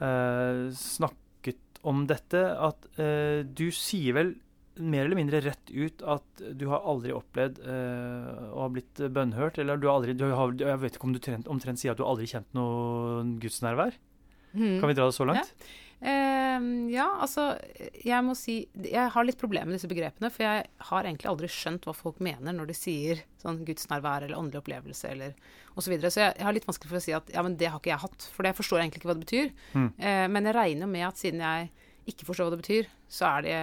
eh, 0.00 0.62
snakket 0.76 1.80
om 1.86 2.04
dette, 2.08 2.42
at 2.68 2.88
eh, 3.00 3.42
du 3.48 3.68
sier 3.74 4.16
vel 4.16 4.34
mer 4.76 5.06
eller 5.06 5.18
mindre 5.18 5.40
rett 5.44 5.72
ut 5.72 6.02
at 6.06 6.44
du 6.58 6.66
har 6.70 6.84
aldri 6.88 7.14
opplevd 7.16 7.62
uh, 7.64 8.52
å 8.52 8.64
ha 8.64 8.68
blitt 8.72 9.00
bønnhørt, 9.00 9.60
eller 9.62 9.80
du 9.80 9.88
har 9.88 9.98
aldri 10.00 10.16
du 10.18 10.26
har, 10.28 10.52
Jeg 10.60 10.82
vet 10.82 10.98
ikke 10.98 11.08
om 11.08 11.16
du 11.16 11.22
trent, 11.22 11.48
omtrent 11.50 11.80
sier 11.80 11.94
at 11.94 12.00
du 12.00 12.04
har 12.04 12.12
aldri 12.14 12.28
kjent 12.30 12.52
noe 12.56 13.24
gudsnærvær? 13.42 13.98
Mm. 14.56 14.78
Kan 14.80 14.88
vi 14.88 14.96
dra 14.96 15.08
det 15.08 15.16
så 15.16 15.26
langt? 15.28 15.52
Eh, 15.96 16.64
ja, 16.92 17.06
altså 17.24 17.54
Jeg 18.04 18.20
må 18.20 18.34
si 18.36 18.58
Jeg 18.76 19.08
har 19.14 19.24
litt 19.24 19.38
problemer 19.40 19.70
med 19.70 19.78
disse 19.78 19.88
begrepene, 19.88 20.28
for 20.32 20.44
jeg 20.44 20.66
har 20.90 21.08
egentlig 21.08 21.30
aldri 21.30 21.48
skjønt 21.48 21.88
hva 21.88 21.94
folk 21.96 22.20
mener 22.24 22.52
når 22.52 22.68
de 22.68 22.76
sier 22.76 23.22
sånn 23.40 23.62
gudsnærvær 23.64 24.26
eller 24.26 24.36
åndelig 24.36 24.60
opplevelse 24.60 25.08
eller 25.14 25.32
osv. 25.72 25.86
Så, 25.86 25.92
videre. 25.94 26.12
så 26.12 26.22
jeg, 26.26 26.36
jeg 26.36 26.48
har 26.48 26.56
litt 26.56 26.68
vanskelig 26.68 26.92
for 26.92 27.00
å 27.00 27.04
si 27.06 27.16
at 27.16 27.32
ja, 27.32 27.44
men 27.46 27.56
det 27.56 27.70
har 27.72 27.80
ikke 27.80 27.94
jeg 27.94 28.04
hatt, 28.04 28.28
for 28.32 28.48
jeg 28.48 28.58
forstår 28.58 28.82
egentlig 28.82 29.00
ikke 29.00 29.10
hva 29.10 29.16
det 29.16 29.24
betyr. 29.24 29.50
Mm. 29.72 29.88
Uh, 29.96 30.26
men 30.32 30.48
jeg 30.48 30.56
regner 30.56 30.92
med 30.92 31.06
at 31.08 31.20
siden 31.20 31.44
jeg 31.44 31.70
ikke 32.12 32.28
forstår 32.28 32.48
hva 32.48 32.54
det 32.54 32.62
betyr, 32.62 32.90
så 33.12 33.30
er 33.30 33.46
det 33.46 33.60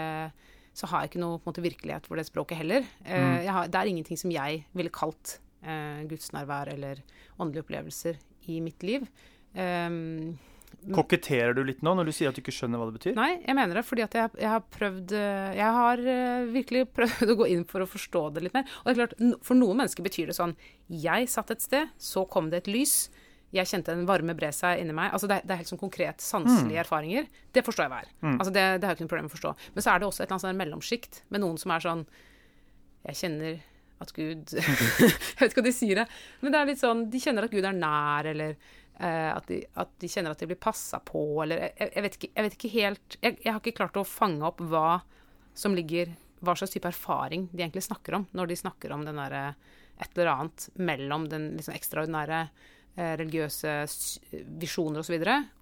så 0.74 0.88
har 0.90 1.04
jeg 1.04 1.12
ikke 1.14 1.22
noe 1.24 1.42
måte, 1.46 1.62
virkelighet 1.64 2.08
for 2.10 2.18
det 2.18 2.26
språket 2.30 2.58
heller. 2.64 2.86
Eh, 3.06 3.20
Mm. 3.20 3.48
har, 3.54 3.68
det 3.70 3.80
er 3.82 3.92
ingenting 3.92 4.18
som 4.18 4.32
jeg 4.34 4.64
ville 4.74 4.90
kalt 4.94 5.40
eh, 5.64 6.02
gudsnærvær 6.10 6.74
eller 6.74 7.04
åndelige 7.40 7.64
opplevelser 7.66 8.18
i 8.50 8.60
mitt 8.62 8.82
liv. 8.84 9.06
Um, 9.54 10.34
Koketterer 10.94 11.54
du 11.56 11.62
litt 11.64 11.84
nå 11.86 11.94
når 11.96 12.10
du 12.10 12.12
sier 12.12 12.32
at 12.32 12.36
du 12.36 12.42
ikke 12.42 12.52
skjønner 12.52 12.82
hva 12.82 12.88
det 12.90 12.98
betyr? 12.98 13.14
Nei, 13.16 13.38
jeg 13.46 13.56
mener 13.56 13.78
det 13.78 13.84
fordi 13.88 14.04
at 14.04 14.16
jeg, 14.18 14.32
jeg 14.42 14.50
har 14.52 14.64
prøvd 14.74 15.14
eh, 15.16 15.52
Jeg 15.56 15.76
har 15.78 16.02
eh, 16.14 16.48
virkelig 16.52 16.82
prøvd 16.98 17.32
å 17.32 17.36
gå 17.40 17.48
inn 17.54 17.64
for 17.70 17.86
å 17.86 17.88
forstå 17.88 18.24
det 18.36 18.44
litt 18.48 18.58
mer. 18.58 18.66
Og 18.82 18.90
det 18.90 18.96
er 18.96 19.00
klart, 19.04 19.16
for 19.46 19.56
noen 19.60 19.80
mennesker 19.80 20.04
betyr 20.04 20.32
det 20.32 20.36
sånn 20.36 20.56
Jeg 20.90 21.30
satt 21.32 21.54
et 21.56 21.64
sted, 21.64 21.94
så 22.02 22.26
kom 22.28 22.50
det 22.52 22.64
et 22.64 22.72
lys. 22.74 22.96
Jeg 23.54 23.70
kjente 23.70 23.94
en 23.94 24.06
varme 24.10 24.34
bre 24.38 24.50
seg 24.56 24.82
inni 24.82 24.96
meg. 24.98 25.12
Altså 25.14 25.30
det, 25.30 25.42
det 25.46 25.54
er 25.54 25.60
helt 25.62 25.70
sånn 25.70 25.82
konkret 25.82 26.24
sanselige 26.26 26.82
erfaringer. 26.82 27.28
Det 27.54 27.62
forstår 27.66 27.86
jeg 27.86 27.94
hver. 27.94 28.08
Altså 28.40 28.54
det, 28.54 28.64
det 28.82 28.88
har 28.88 28.94
jeg 28.94 28.98
ikke 28.98 29.06
noe 29.06 29.14
problem 29.14 29.28
med 29.28 29.34
å 29.34 29.36
forstå. 29.36 29.52
Men 29.76 29.86
så 29.86 29.92
er 29.94 30.02
det 30.02 30.08
også 30.08 30.24
et 30.24 30.26
eller 30.26 30.36
annet 30.38 30.46
sånn 30.48 30.62
mellomsjikt 30.64 31.20
med 31.30 31.44
noen 31.44 31.60
som 31.62 31.76
er 31.76 31.86
sånn 31.86 32.04
Jeg 33.04 33.20
kjenner 33.20 33.62
at 34.04 34.14
Gud 34.16 34.54
Jeg 34.58 35.40
vet 35.40 35.52
ikke 35.52 35.62
hva 35.62 35.68
de 35.68 35.76
sier, 35.76 36.02
det. 36.02 36.08
Men 36.42 36.56
det 36.56 36.62
er 36.62 36.72
litt 36.72 36.82
sånn 36.82 37.06
De 37.14 37.22
kjenner 37.22 37.48
at 37.48 37.54
Gud 37.54 37.68
er 37.70 37.78
nær, 37.78 38.30
eller 38.34 38.56
eh, 38.56 39.30
at, 39.34 39.48
de, 39.52 39.62
at 39.84 39.94
de 40.02 40.10
kjenner 40.12 40.34
at 40.34 40.42
de 40.42 40.50
blir 40.50 40.62
passa 40.62 41.00
på, 41.04 41.24
eller 41.46 41.68
jeg, 41.70 41.90
jeg, 41.92 42.06
vet 42.08 42.20
ikke, 42.20 42.32
jeg 42.34 42.48
vet 42.48 42.58
ikke 42.58 42.74
helt 42.80 43.18
jeg, 43.20 43.38
jeg 43.38 43.52
har 43.52 43.62
ikke 43.62 43.78
klart 43.84 44.02
å 44.02 44.08
fange 44.08 44.50
opp 44.50 44.64
hva 44.74 45.00
som 45.54 45.78
ligger 45.78 46.16
Hva 46.44 46.58
slags 46.58 46.74
type 46.74 46.90
erfaring 46.90 47.48
de 47.54 47.62
egentlig 47.62 47.86
snakker 47.86 48.18
om, 48.18 48.28
når 48.34 48.50
de 48.52 48.62
snakker 48.66 48.92
om 48.96 49.06
den 49.06 49.22
derre 49.22 49.54
et 50.02 50.18
eller 50.18 50.32
annet 50.32 50.70
mellom 50.82 51.28
den 51.30 51.52
liksom 51.56 51.76
ekstraordinære 51.76 52.40
religiøse 52.96 53.72
s- 53.90 54.20
visjoner 54.62 55.00
osv. 55.02 55.16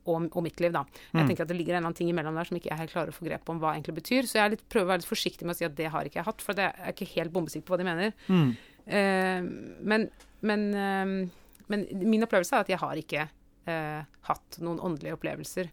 Og, 0.06 0.26
og 0.36 0.44
mitt 0.44 0.60
liv, 0.60 0.74
da. 0.76 0.82
Jeg 1.14 1.28
tenker 1.30 1.46
at 1.46 1.52
det 1.52 1.58
ligger 1.58 1.76
en 1.76 1.78
eller 1.80 1.88
annen 1.92 1.98
ting 2.02 2.10
imellom 2.12 2.36
der 2.36 2.50
som 2.50 2.58
ikke 2.58 2.72
jeg 2.72 2.82
helt 2.82 2.92
klarer 2.92 3.14
å 3.14 3.16
få 3.16 3.28
grep 3.28 3.50
om 3.54 3.60
hva 3.62 3.76
egentlig 3.76 3.96
betyr. 4.02 4.28
Så 4.28 4.40
jeg 4.40 4.44
er 4.46 4.54
litt, 4.56 4.66
prøver 4.70 4.88
å 4.90 4.92
være 4.92 5.04
litt 5.04 5.12
forsiktig 5.12 5.46
med 5.48 5.56
å 5.56 5.60
si 5.62 5.68
at 5.70 5.78
det 5.78 5.88
har 5.94 6.10
ikke 6.10 6.20
jeg 6.20 6.28
hatt, 6.28 6.42
for 6.44 6.58
det 6.58 6.68
er 6.74 6.92
ikke 6.92 7.08
helt 7.16 7.32
bombesikker 7.36 7.68
på 7.70 7.76
hva 7.76 7.82
de 7.84 7.88
mener. 7.88 8.14
Mm. 8.28 8.52
Uh, 8.82 9.78
men, 9.94 10.08
men, 10.42 10.68
uh, 10.76 11.66
men 11.72 11.88
min 12.02 12.26
opplevelse 12.28 12.58
er 12.58 12.66
at 12.66 12.72
jeg 12.74 12.82
har 12.82 13.00
ikke 13.00 13.28
uh, 13.30 14.02
hatt 14.28 14.60
noen 14.60 14.82
åndelige 14.84 15.16
opplevelser. 15.16 15.70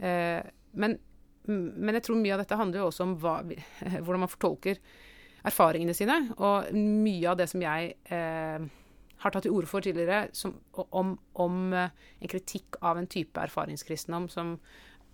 Eh, 0.00 0.40
men, 0.80 0.94
men 1.50 1.96
jeg 1.98 2.04
tror 2.06 2.16
mye 2.20 2.32
av 2.36 2.40
dette 2.40 2.56
handler 2.56 2.80
jo 2.80 2.86
også 2.88 3.04
om 3.04 3.16
hva, 3.20 3.34
hvordan 4.04 4.22
man 4.22 4.30
fortolker 4.32 4.78
erfaringene 5.48 5.92
sine. 5.96 6.16
Og 6.38 6.70
mye 6.76 7.28
av 7.32 7.36
det 7.40 7.48
som 7.50 7.60
jeg 7.64 7.94
eh, 8.12 8.64
har 9.20 9.32
tatt 9.32 9.44
til 9.46 9.54
orde 9.54 9.68
for 9.68 9.84
tidligere, 9.84 10.28
som, 10.36 10.54
om, 10.96 11.14
om 11.42 11.74
eh, 11.76 11.92
en 12.20 12.32
kritikk 12.32 12.80
av 12.80 13.00
en 13.00 13.08
type 13.10 13.40
erfaringskristendom 13.40 14.28
som 14.32 14.54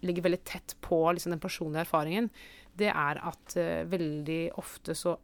ligger 0.06 0.26
veldig 0.26 0.42
tett 0.44 0.76
på 0.84 1.00
liksom, 1.12 1.32
den 1.34 1.42
personlige 1.42 1.86
erfaringen, 1.86 2.28
det 2.76 2.90
er 2.92 3.20
at 3.24 3.54
uh, 3.56 3.86
veldig 3.88 4.42
ofte 4.60 4.94
så 4.94 5.14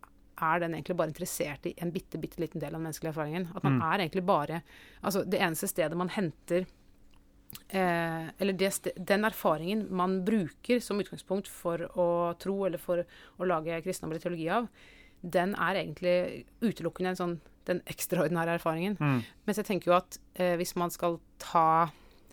er 0.42 0.62
den 0.62 0.74
egentlig 0.74 0.96
bare 0.96 1.12
interessert 1.12 1.66
i 1.68 1.74
en 1.84 1.92
bitte, 1.92 2.18
bitte 2.18 2.40
liten 2.40 2.62
del 2.62 2.72
av 2.72 2.80
den 2.80 2.86
menneskelige 2.88 3.12
erfaringen. 3.12 3.50
At 3.54 3.66
man 3.66 3.76
er 3.84 4.00
egentlig 4.00 4.24
bare 4.26 4.62
Altså, 5.02 5.24
det 5.28 5.38
eneste 5.38 5.68
stedet 5.68 5.98
man 5.98 6.08
henter 6.10 6.64
eh, 7.68 8.30
Eller 8.40 8.56
det 8.56 8.94
den 8.96 9.28
erfaringen 9.28 9.84
man 9.90 10.22
bruker 10.24 10.80
som 10.80 10.98
utgangspunkt 11.04 11.52
for 11.52 11.84
å 12.00 12.08
tro, 12.40 12.64
eller 12.66 12.80
for 12.80 13.04
å 13.04 13.44
lage 13.46 13.82
kristendom 13.84 14.16
eller 14.16 14.24
teologi 14.24 14.48
av, 14.48 14.68
den 15.22 15.54
er 15.54 15.82
egentlig 15.84 16.46
utelukkende 16.64 17.12
en 17.12 17.20
sånn 17.20 17.36
den 17.68 17.82
ekstraordinære 17.90 18.58
erfaringen. 18.58 18.96
Mm. 19.00 19.20
Mens 19.46 19.60
jeg 19.60 19.68
tenker 19.68 19.92
jo 19.92 19.98
at 19.98 20.18
eh, 20.34 20.56
hvis 20.60 20.74
man 20.80 20.90
skal 20.90 21.18
ta 21.42 21.90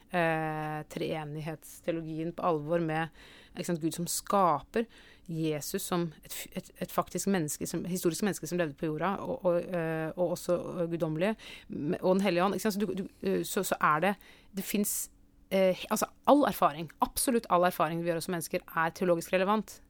eh, 0.09 0.81
treenighetsteologien 0.93 2.33
på 2.33 2.45
alvor 2.49 2.83
med 2.83 3.13
sant, 3.65 3.81
Gud 3.81 3.95
som 3.95 4.07
skaper, 4.09 4.87
Jesus 5.29 5.83
som 5.85 6.07
et, 6.25 6.35
et, 6.57 6.71
et 6.81 6.91
faktisk 6.91 7.29
menneske, 7.29 7.67
som, 7.69 7.83
historisk 7.85 8.25
menneske 8.25 8.47
som 8.49 8.57
levde 8.57 8.77
på 8.77 8.89
jorda, 8.89 9.13
og, 9.21 9.45
og, 9.45 9.59
eh, 9.61 10.09
og 10.15 10.33
også 10.33 10.55
eh, 10.57 10.87
guddommelige, 10.89 11.35
og 12.01 12.15
Den 12.15 12.23
hellige 12.25 12.43
ånd? 12.43 12.59
Så, 12.59 12.73
du, 12.79 12.87
du, 12.97 13.05
eh, 13.21 13.43
så, 13.45 13.63
så 13.63 13.77
er 13.81 13.99
det 13.99 14.13
Det 14.57 14.65
fins 14.65 15.11
eh, 15.51 15.77
Altså, 15.91 16.09
all 16.25 16.47
erfaring, 16.47 16.89
absolutt 17.01 17.45
all 17.49 17.67
erfaring 17.67 18.01
vi 18.01 18.09
gjør 18.09 18.23
som 18.25 18.33
mennesker, 18.37 18.65
er 18.75 18.89
teologisk 18.89 19.33
relevant. 19.33 19.81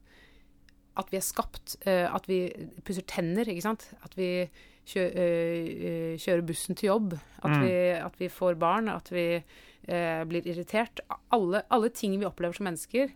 At 0.99 1.07
vi 1.13 1.17
er 1.17 1.23
skapt, 1.23 1.77
at 1.87 2.25
vi 2.27 2.49
pusser 2.83 3.05
tenner, 3.07 3.47
ikke 3.47 3.63
sant. 3.63 3.85
At 4.03 4.17
vi 4.17 4.49
kjø, 4.89 5.05
eh, 5.13 6.17
kjøre 6.21 6.45
bussen 6.49 6.75
til 6.79 6.89
jobb. 6.89 7.13
At, 7.43 7.49
Mm. 7.51 7.61
vi, 7.63 7.73
at 7.99 8.19
vi 8.19 8.29
får 8.33 8.57
barn. 8.59 8.89
At 8.89 9.09
vi 9.13 9.43
eh, 9.87 10.23
blir 10.25 10.45
irritert. 10.45 10.99
Alle, 11.31 11.63
alle 11.71 11.89
ting 11.89 12.17
vi 12.19 12.25
opplever 12.27 12.55
som 12.57 12.65
mennesker, 12.69 13.11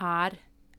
er 0.00 0.36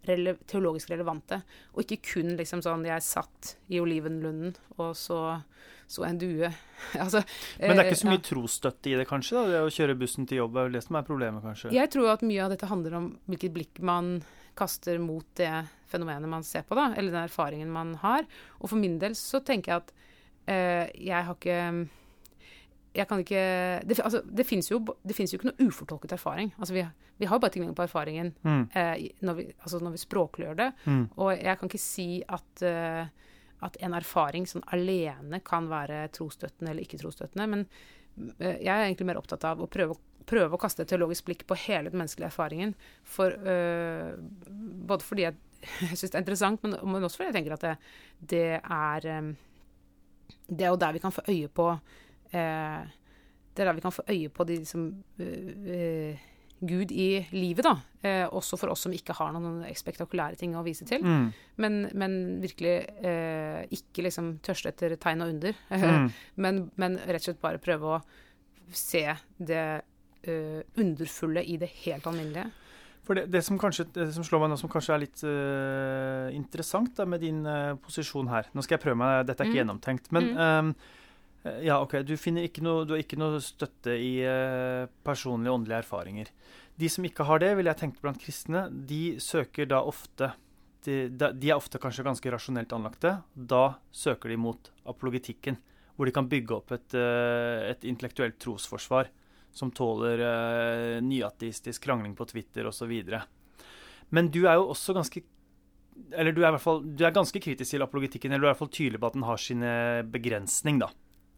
rele 0.07 0.35
teologisk 0.49 0.89
relevante. 0.89 1.41
Og 1.75 1.83
ikke 1.85 2.01
kun 2.13 2.35
liksom 2.37 2.63
sånn 2.65 2.85
Jeg 2.87 3.03
satt 3.05 3.55
i 3.69 3.79
olivenlunden, 3.79 4.55
og 4.79 4.95
så 4.95 5.43
så 5.91 6.05
en 6.07 6.17
due. 6.17 6.47
altså, 7.03 7.19
Men 7.59 7.75
det 7.75 7.83
er 7.83 7.89
ikke 7.89 7.99
så 7.99 8.07
mye 8.07 8.15
mye 8.15 8.23
trosstøtte 8.23 8.91
i 8.93 8.95
det, 8.95 9.07
kanskje? 9.09 9.35
da, 9.35 9.41
Det 9.51 9.63
å 9.65 9.73
kjøre 9.75 9.97
bussen 9.99 10.27
til 10.29 10.37
jobb 10.39 10.55
er 10.55 10.69
jo 10.69 10.75
det 10.77 10.83
som 10.85 10.95
er 10.95 11.03
problemet, 11.03 11.43
kanskje? 11.43 11.71
Jeg 11.75 11.91
tror 11.91 12.13
at 12.13 12.23
mye 12.23 12.45
av 12.45 12.53
dette 12.53 12.69
handler 12.71 12.95
om 12.95 13.09
hvilket 13.27 13.51
blikk 13.57 13.81
man 13.83 14.21
kaster 14.61 15.01
mot 15.01 15.25
det 15.39 15.49
fenomenet 15.91 16.29
man 16.31 16.45
ser 16.47 16.63
på, 16.67 16.77
da, 16.77 16.91
eller 16.95 17.11
den 17.11 17.25
erfaringen 17.25 17.73
man 17.73 17.95
har. 18.03 18.27
Og 18.61 18.69
for 18.71 18.79
min 18.79 18.99
del 19.01 19.17
så 19.19 19.41
tenker 19.43 19.73
jeg 19.73 19.81
at 19.83 19.91
eh, 20.47 20.85
jeg 21.09 21.25
har 21.27 21.35
ikke 21.35 21.89
jeg 22.91 23.07
kan 23.07 23.21
ikke 23.23 23.41
Det, 23.87 23.99
altså, 24.03 24.19
det 24.27 24.43
fins 24.45 24.67
jo, 24.71 24.81
jo 24.83 25.37
ikke 25.37 25.47
noe 25.47 25.67
ufortolket 25.69 26.11
erfaring. 26.11 26.51
Altså, 26.59 26.75
vi, 26.75 26.83
vi 27.21 27.29
har 27.29 27.39
bare 27.39 27.53
tilgang 27.55 27.75
på 27.77 27.85
erfaringen 27.85 28.33
Mm. 28.43 28.65
eh, 28.75 29.09
når, 29.23 29.37
vi, 29.37 29.45
altså, 29.63 29.79
når 29.79 29.95
vi 29.95 30.01
språkliggjør 30.03 30.57
det. 30.59 30.69
Mm. 30.85 31.05
Og 31.15 31.31
jeg 31.37 31.57
kan 31.59 31.69
ikke 31.71 31.79
si 31.79 32.09
at, 32.27 32.63
eh, 32.67 33.07
at 33.63 33.77
en 33.79 33.95
erfaring 33.95 34.47
sånn 34.49 34.65
alene 34.75 35.39
kan 35.39 35.69
være 35.71 36.09
trosstøttende 36.17 36.73
eller 36.73 36.83
ikke 36.83 36.99
trosstøttende. 36.99 37.47
Men 37.47 37.65
jeg 38.41 38.67
er 38.67 38.89
egentlig 38.89 39.07
mer 39.07 39.21
opptatt 39.21 39.45
av 39.47 39.61
å 39.63 39.69
prøve, 39.71 39.95
prøve 40.27 40.57
å 40.57 40.61
kaste 40.61 40.83
et 40.83 40.91
teologisk 40.91 41.27
blikk 41.27 41.45
på 41.49 41.57
hele 41.67 41.91
den 41.91 42.01
menneskelige 42.01 42.29
erfaringen. 42.31 42.73
For, 43.03 43.33
eh, 43.33 44.13
både 44.91 45.07
fordi 45.07 45.25
jeg, 45.27 45.37
jeg 45.81 45.97
syns 45.97 46.09
det 46.09 46.17
er 46.17 46.25
interessant, 46.25 46.63
men, 46.65 46.77
men 46.85 47.07
også 47.07 47.21
fordi 47.21 47.31
jeg 47.31 47.39
tenker 47.39 47.57
at 47.57 47.67
det, 47.67 47.75
det 48.33 48.47
er 48.61 49.11
eh, 49.11 49.31
Det 50.47 50.65
er 50.65 50.73
jo 50.73 50.81
der 50.81 50.93
vi 50.93 51.03
kan 51.03 51.13
få 51.13 51.23
øye 51.27 51.47
på 51.47 51.69
eh, 51.71 52.81
Det 53.51 53.63
er 53.63 53.69
der 53.69 53.77
vi 53.77 53.85
kan 53.85 53.95
få 53.95 54.07
øye 54.09 54.29
på 54.29 54.47
de 54.47 54.61
liksom 54.63 54.91
Gud 56.61 56.91
i 56.91 57.25
livet, 57.33 57.65
da. 57.65 57.73
Eh, 58.05 58.27
også 58.29 58.57
for 58.59 58.69
oss 58.69 58.83
som 58.85 58.93
ikke 58.93 59.15
har 59.17 59.31
noen 59.33 59.63
spektakulære 59.77 60.37
ting 60.37 60.53
å 60.53 60.61
vise 60.65 60.85
til. 60.85 61.01
Mm. 61.01 61.23
Men, 61.63 61.77
men 61.97 62.17
virkelig 62.43 62.75
eh, 63.01 63.63
ikke 63.73 64.05
liksom 64.05 64.35
tørste 64.45 64.69
etter 64.69 64.93
tegn 65.01 65.25
og 65.25 65.35
under. 65.35 65.57
Mm. 65.81 66.11
men, 66.43 66.57
men 66.79 66.95
rett 67.01 67.23
og 67.23 67.25
slett 67.25 67.41
bare 67.41 67.59
prøve 67.61 67.95
å 67.95 68.01
se 68.77 69.01
det 69.41 69.81
eh, 70.23 70.61
underfulle 70.77 71.43
i 71.43 71.57
det 71.61 71.69
helt 71.85 72.07
alminnelige. 72.07 72.49
For 73.01 73.17
det, 73.17 73.25
det, 73.33 73.41
som 73.43 73.57
kanskje, 73.59 73.87
det 73.95 74.11
som 74.13 74.23
slår 74.23 74.43
meg 74.43 74.51
nå, 74.51 74.57
som 74.61 74.69
kanskje 74.69 74.93
er 74.93 75.01
litt 75.01 75.21
uh, 75.25 76.27
interessant 76.37 76.93
da, 76.99 77.07
med 77.09 77.23
din 77.25 77.39
uh, 77.49 77.73
posisjon 77.81 78.29
her 78.29 78.45
Nå 78.53 78.61
skal 78.61 78.77
jeg 78.77 78.83
prøve 78.83 78.99
meg, 79.01 79.23
dette 79.25 79.41
er 79.41 79.49
ikke 79.49 79.55
Mm. 79.57 79.61
gjennomtenkt. 79.63 80.11
Men 80.13 80.27
Mm. 80.35 80.75
eh, 81.45 81.57
ja, 81.65 81.79
ok, 81.81 82.03
du, 82.05 82.13
ikke 82.13 82.61
noe, 82.61 82.85
du 82.85 82.93
har 82.93 83.01
ikke 83.01 83.17
noe 83.17 83.39
støtte 83.41 83.95
i 83.97 84.21
uh, 84.21 84.85
personlige 85.03 85.49
åndelige 85.51 85.81
erfaringer. 85.81 86.29
De 86.77 86.89
som 86.89 87.03
ikke 87.03 87.25
har 87.25 87.41
det, 87.41 87.55
vil 87.57 87.65
jeg 87.65 87.79
tenke 87.81 88.01
blant 88.01 88.21
kristne, 88.21 88.67
de 88.69 89.17
søker 89.19 89.65
da 89.65 89.81
ofte 89.81 90.31
de, 90.85 91.09
de 91.09 91.49
er 91.49 91.57
ofte 91.57 91.77
kanskje 91.81 92.05
ganske 92.05 92.31
rasjonelt 92.33 92.71
anlagte. 92.73 93.23
Da 93.35 93.75
søker 93.91 94.29
de 94.29 94.37
mot 94.37 94.71
apologetikken, 94.85 95.57
hvor 95.97 96.05
de 96.05 96.13
kan 96.15 96.29
bygge 96.29 96.55
opp 96.55 96.71
et, 96.73 96.95
et 96.95 97.83
intellektuelt 97.85 98.39
trosforsvar 98.41 99.09
som 99.55 99.71
tåler 99.75 100.23
uh, 100.23 100.97
nyateistisk 101.03 101.83
krangling 101.83 102.15
på 102.15 102.27
Twitter 102.29 102.69
osv. 102.69 102.91
Men 104.09 104.31
du 104.31 104.43
er 104.45 104.59
jo 104.59 104.71
også 104.71 104.95
ganske 104.95 105.23
Eller 106.15 106.31
du 106.31 106.41
er 106.41 106.49
i 106.49 106.55
hvert 106.55 106.63
fall 106.63 106.83
du 106.87 107.03
er 107.05 107.15
ganske 107.15 107.39
kritisk 107.43 107.75
til 107.75 107.83
apologetikken, 107.83 108.31
eller 108.31 108.45
du 108.45 108.47
er 108.47 108.51
i 108.51 108.53
hvert 108.55 108.63
fall 108.63 108.75
tydelig 108.75 109.01
på 109.01 109.11
at 109.11 109.17
den 109.17 109.27
har 109.27 109.41
sine 109.41 109.71
begrensning, 110.11 110.79
da. 110.81 110.91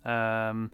Um, 0.03 0.67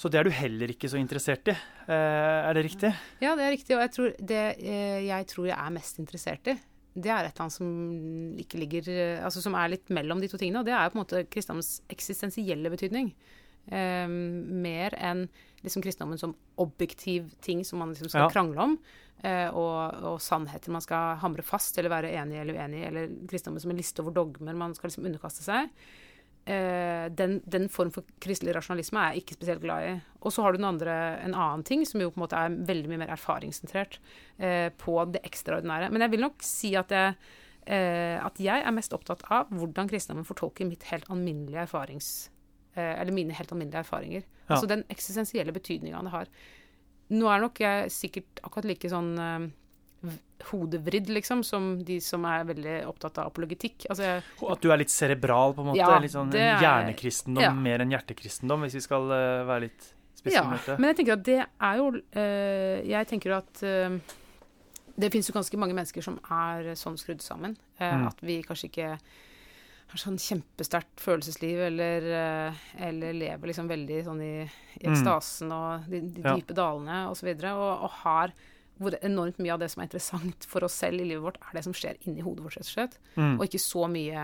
så 0.00 0.08
det 0.08 0.16
er 0.16 0.24
du 0.24 0.32
heller 0.32 0.70
ikke 0.72 0.88
så 0.88 0.96
interessert 0.96 1.50
i. 1.52 1.54
Eh, 1.84 1.92
er 1.92 2.56
det 2.56 2.64
riktig? 2.70 2.88
Ja, 3.20 3.34
det 3.36 3.44
er 3.44 3.52
riktig. 3.52 3.74
Og 3.76 3.82
jeg 3.84 3.92
tror 3.92 4.14
det 4.16 4.44
eh, 4.56 5.00
jeg 5.04 5.26
tror 5.28 5.48
jeg 5.50 5.56
er 5.58 5.74
mest 5.74 6.00
interessert 6.00 6.48
i, 6.48 6.54
det 6.96 7.10
er 7.12 7.26
et 7.26 7.34
eller 7.34 7.44
annet 7.44 7.54
som 7.54 8.38
ikke 8.40 8.60
ligger 8.62 8.88
eh, 8.90 9.20
Altså 9.22 9.42
som 9.44 9.54
er 9.60 9.74
litt 9.74 9.92
mellom 9.92 10.22
de 10.22 10.30
to 10.30 10.40
tingene. 10.40 10.62
Og 10.62 10.70
det 10.70 10.72
er 10.72 10.88
på 10.88 10.96
en 10.96 11.02
måte 11.02 11.26
kristendommens 11.28 11.82
eksistensielle 11.92 12.72
betydning. 12.72 13.12
Eh, 13.68 14.08
mer 14.08 14.94
enn 14.98 15.28
liksom 15.62 15.82
kristendommen 15.84 16.18
som 16.18 16.34
objektiv 16.56 17.34
ting 17.44 17.64
som 17.64 17.78
man 17.78 17.92
liksom 17.92 18.08
skal 18.08 18.22
Ja. 18.22 18.30
krangle 18.32 18.58
om. 18.60 18.78
eh, 19.22 19.48
og, 19.52 20.02
og 20.02 20.20
sannheter 20.20 20.72
man 20.72 20.80
skal 20.80 21.16
hamre 21.20 21.42
fast 21.44 21.76
eller 21.78 21.90
være 21.90 22.14
enig 22.16 22.40
eller 22.40 22.54
uenig 22.56 22.78
i. 22.80 22.86
Eller 22.88 23.08
kristendommen 23.28 23.60
som 23.60 23.70
en 23.70 23.76
liste 23.76 24.00
over 24.00 24.12
dogmer 24.16 24.56
man 24.56 24.72
skal 24.74 24.88
liksom 24.88 25.04
underkaste 25.04 25.44
seg. 25.44 25.68
Eh, 26.46 27.10
den, 27.12 27.42
den 27.44 27.68
form 27.68 27.90
for 27.92 28.02
kristelig 28.18 28.54
rasjonalisme 28.56 28.96
er 28.96 29.12
jeg 29.12 29.22
ikke 29.26 29.36
spesielt 29.36 29.60
glad 29.60 29.84
i. 29.90 29.92
Og 30.22 30.32
så 30.32 30.42
har 30.42 30.52
du 30.52 30.58
den 30.62 30.70
andre, 30.72 31.20
en 31.20 31.34
annen 31.36 31.62
ting 31.68 31.84
som 31.84 32.00
jo 32.00 32.08
på 32.10 32.16
en 32.16 32.24
måte 32.24 32.40
er 32.40 32.56
veldig 32.72 32.88
mye 32.88 33.02
mer 33.04 33.12
erfaringssentrert 33.12 34.00
på 34.80 35.12
det 35.12 35.20
ekstraordinære. 35.28 35.92
Men 35.92 36.00
jeg 36.00 36.10
vil 36.16 36.24
nok 36.24 36.40
si 36.42 36.74
at 36.80 36.88
jeg, 36.90 37.14
at 37.68 38.40
jeg 38.40 38.64
er 38.64 38.72
mest 38.72 38.96
opptatt 38.96 39.22
av 39.30 39.52
hvordan 39.52 39.86
kristendommen 39.92 40.24
fortolker 40.24 40.64
mitt 40.66 40.88
helt 40.90 41.04
alminnelige 41.12 41.60
erfarings... 41.68 42.30
Eh, 42.74 43.00
eller 43.00 43.12
mine 43.12 43.34
helt 43.34 43.52
alminnelige 43.52 43.82
erfaringer. 43.82 44.26
Ja. 44.46 44.54
Altså 44.54 44.68
den 44.70 44.84
eksistensielle 44.92 45.54
betydninga 45.54 46.02
det 46.06 46.14
har. 46.14 46.28
nå 47.10 47.26
er 47.26 47.40
nok 47.42 47.58
jeg 47.58 47.90
sikkert 47.90 48.42
akkurat 48.46 48.68
like 48.70 48.90
sånn 48.90 49.08
eh, 49.18 50.12
hodevridd, 50.50 51.10
liksom, 51.12 51.42
som 51.44 51.72
de 51.84 51.98
som 52.00 52.24
er 52.24 52.46
veldig 52.48 52.76
opptatt 52.88 53.18
av 53.20 53.32
apologetikk. 53.32 53.88
Altså, 53.90 54.06
jeg, 54.06 54.22
At 54.54 54.62
du 54.62 54.70
er 54.70 54.80
litt 54.80 54.92
cerebral, 54.92 55.52
på 55.56 55.64
en 55.64 55.72
måte. 55.72 55.80
Ja, 55.82 55.98
litt 56.00 56.14
sånn 56.14 56.30
er- 56.32 56.62
hjernekristendom 56.62 57.42
ja. 57.44 57.50
mer 57.52 57.84
enn 57.84 57.92
hjertekristendom, 57.92 58.64
hvis 58.64 58.78
vi 58.78 58.84
skal 58.86 59.10
uh, 59.10 59.42
være 59.50 59.66
litt 59.68 59.96
ja, 60.28 60.42
men 60.76 60.90
jeg 60.90 60.96
tenker 60.98 61.14
at 61.14 61.22
det 61.24 61.36
er 61.40 61.78
jo 61.78 61.84
uh, 61.96 62.74
Jeg 62.84 63.06
tenker 63.08 63.38
at 63.38 63.62
uh, 63.64 63.94
det 65.00 65.08
finnes 65.14 65.30
jo 65.30 65.32
ganske 65.32 65.56
mange 65.56 65.72
mennesker 65.72 66.04
som 66.04 66.18
er 66.28 66.74
sånn 66.76 66.98
skrudd 67.00 67.24
sammen. 67.24 67.54
Mm. 67.80 68.02
At 68.10 68.20
vi 68.20 68.42
kanskje 68.44 68.68
ikke 68.68 68.88
har 69.90 70.00
sånn 70.02 70.18
kjempesterkt 70.22 71.00
følelsesliv, 71.02 71.58
eller, 71.66 72.06
eh, 72.20 72.60
eller 72.88 73.12
lever 73.16 73.50
liksom 73.50 73.68
veldig 73.70 74.00
sånn 74.06 74.22
i, 74.22 74.32
i 74.80 74.86
Mm. 74.86 74.92
ekstasen 74.94 75.52
og 75.52 75.90
de, 75.90 76.00
de 76.00 76.22
Ja. 76.24 76.34
dype 76.36 76.54
dalene 76.54 77.02
osv. 77.08 77.10
Og, 77.10 77.16
så 77.20 77.26
videre, 77.30 77.52
og, 77.58 77.84
og 77.84 77.90
har 78.04 78.32
hvor 78.80 78.94
enormt 79.04 79.36
mye 79.38 79.52
av 79.52 79.58
det 79.60 79.70
som 79.70 79.82
er 79.82 79.88
interessant 79.90 80.46
for 80.48 80.64
oss 80.64 80.72
selv 80.80 81.02
i 81.02 81.04
livet 81.04 81.20
vårt, 81.22 81.36
er 81.42 81.52
det 81.58 81.64
som 81.66 81.74
skjer 81.76 81.98
inni 82.08 82.22
hodet 82.24 82.40
vårt, 82.46 82.56
rett 82.56 82.64
og 82.64 82.72
slett. 82.72 82.94
Mm. 83.16 83.34
Og 83.38 83.44
ikke 83.44 83.60
så 83.60 83.82
mye 83.92 84.22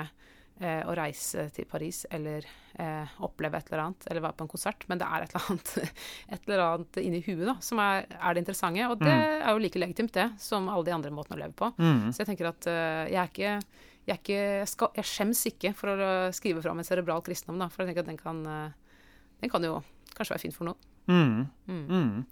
eh, 0.61 0.81
å 0.89 0.95
reise 0.97 1.51
til 1.53 1.67
Paris 1.69 2.07
eller 2.11 2.47
eh, 2.81 3.05
oppleve 3.21 3.59
et 3.59 3.69
eller 3.69 3.83
annet, 3.85 4.07
eller 4.09 4.23
være 4.25 4.37
på 4.39 4.47
en 4.47 4.49
konsert, 4.55 4.87
men 4.89 4.97
det 5.03 5.07
er 5.13 5.27
et 5.27 5.35
eller 5.35 5.51
annet, 5.51 5.75
et 6.33 6.49
eller 6.49 6.63
annet 6.65 6.97
inni 7.03 7.21
huet 7.27 7.45
da, 7.51 7.57
som 7.61 7.79
er, 7.85 8.07
er 8.17 8.33
det 8.39 8.45
interessante. 8.47 8.87
Og 8.89 8.99
det 9.05 9.13
er 9.13 9.51
jo 9.53 9.61
like 9.67 9.83
legitimt, 9.83 10.15
det, 10.17 10.31
som 10.41 10.71
alle 10.73 10.89
de 10.89 10.95
andre 10.97 11.13
måtene 11.13 11.37
å 11.37 11.43
leve 11.45 11.53
på. 11.61 11.69
Mm. 11.77 12.07
Så 12.17 12.23
jeg 12.25 12.31
tenker 12.33 12.49
at 12.55 12.71
eh, 12.73 13.13
jeg 13.13 13.21
er 13.21 13.29
ikke 13.35 13.61
jeg, 14.07 14.21
ikke, 14.21 14.39
jeg, 14.39 14.71
skal, 14.71 14.91
jeg 14.97 15.11
skjems 15.11 15.45
ikke 15.51 15.73
for 15.77 15.93
å 15.93 16.11
skrive 16.37 16.63
fram 16.65 16.79
en 16.79 16.87
cerebral 16.87 17.25
kristendom, 17.27 17.59
da, 17.63 17.71
for 17.73 17.83
jeg 17.83 17.91
tenker 17.91 18.07
at 18.07 18.11
den 18.11 18.21
kan, 18.21 18.43
eh, 18.47 19.01
den 19.43 19.53
kan 19.53 19.67
jo 19.67 19.81
kanskje 20.15 20.37
være 20.37 20.45
fin 20.47 20.55
for 20.55 20.71
noe. 20.71 20.93
Mm. 21.11 21.47
Mm. 21.67 21.87
Mm. 21.91 22.27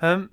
Um, 0.00 0.30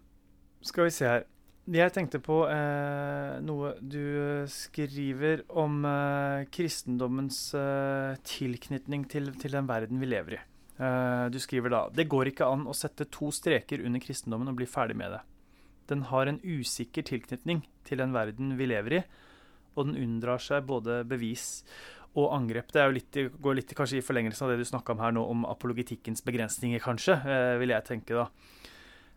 skal 0.63 0.87
vi 0.87 0.95
se 0.95 1.09
her. 1.09 1.25
Jeg 1.67 1.91
tenkte 1.91 2.21
på 2.23 2.45
eh, 2.47 3.39
noe 3.43 3.73
du 3.83 4.47
skriver 4.47 5.41
om 5.59 5.81
eh, 5.83 6.45
kristendommens 6.55 7.41
eh, 7.59 8.15
tilknytning 8.23 9.03
til, 9.11 9.33
til 9.35 9.57
den 9.57 9.67
verden 9.67 9.99
vi 9.99 10.07
lever 10.07 10.37
i. 10.37 10.39
Eh, 10.79 11.25
du 11.33 11.39
skriver 11.43 11.73
da 11.73 11.81
Det 11.91 12.07
går 12.07 12.31
ikke 12.31 12.47
an 12.47 12.63
å 12.71 12.75
sette 12.77 13.09
to 13.11 13.33
streker 13.35 13.83
under 13.83 13.99
kristendommen 13.99 14.47
og 14.53 14.61
bli 14.61 14.69
ferdig 14.69 14.95
med 14.95 15.17
det. 15.17 15.21
Den 15.91 16.07
har 16.07 16.31
en 16.31 16.39
usikker 16.39 17.03
tilknytning 17.11 17.65
til 17.87 17.99
den 17.99 18.15
verden 18.15 18.55
vi 18.59 18.71
lever 18.71 18.99
i, 19.01 19.03
og 19.77 19.89
den 19.89 19.99
unndrar 20.01 20.41
seg 20.43 20.65
både 20.67 21.03
bevis 21.07 21.63
og 22.17 22.31
angrep. 22.33 22.71
Det 22.73 22.81
er 22.81 22.89
jo 22.89 22.97
litt, 22.97 23.19
går 23.43 23.59
litt 23.59 23.73
kanskje 23.77 23.99
i 23.99 24.05
forlengelsen 24.05 24.47
av 24.47 24.53
det 24.53 24.63
du 24.63 24.67
snakka 24.67 24.95
om 24.95 25.03
her 25.03 25.13
nå, 25.13 25.23
om 25.29 25.45
apologitikkens 25.49 26.25
begrensninger, 26.25 26.81
kanskje, 26.81 27.19
eh, 27.21 27.55
vil 27.61 27.75
jeg 27.75 27.87
tenke 27.87 28.17
da. 28.17 28.27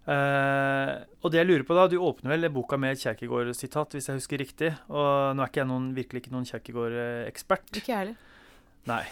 Uh, 0.01 1.05
og 1.21 1.29
det 1.31 1.43
jeg 1.43 1.47
lurer 1.47 1.63
på 1.69 1.75
da, 1.77 1.83
Du 1.87 1.99
åpner 2.01 2.33
vel 2.33 2.49
boka 2.51 2.79
med 2.81 2.97
et 2.97 3.03
Kjerkegård-sitat, 3.05 3.93
hvis 3.95 4.09
jeg 4.09 4.17
husker 4.17 4.41
riktig. 4.41 4.71
Og 4.89 5.37
nå 5.37 5.45
er 5.45 5.53
ikke 5.53 5.61
jeg 5.61 5.71
noen, 5.71 5.91
virkelig 5.95 6.25
ikke 6.25 6.33
noen 6.35 6.49
Kjerkegård-ekspert. 6.49 7.69
Ikke 7.77 7.93
jeg 7.93 7.99
heller. 7.99 8.31
Nei, 8.89 9.03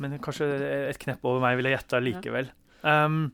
men 0.00 0.16
kanskje 0.24 0.48
et 0.88 0.98
knepp 1.02 1.26
over 1.28 1.44
meg 1.44 1.58
vil 1.60 1.68
jeg 1.68 1.76
gjette 1.76 2.00
Ja. 2.08 3.04
Um, 3.04 3.28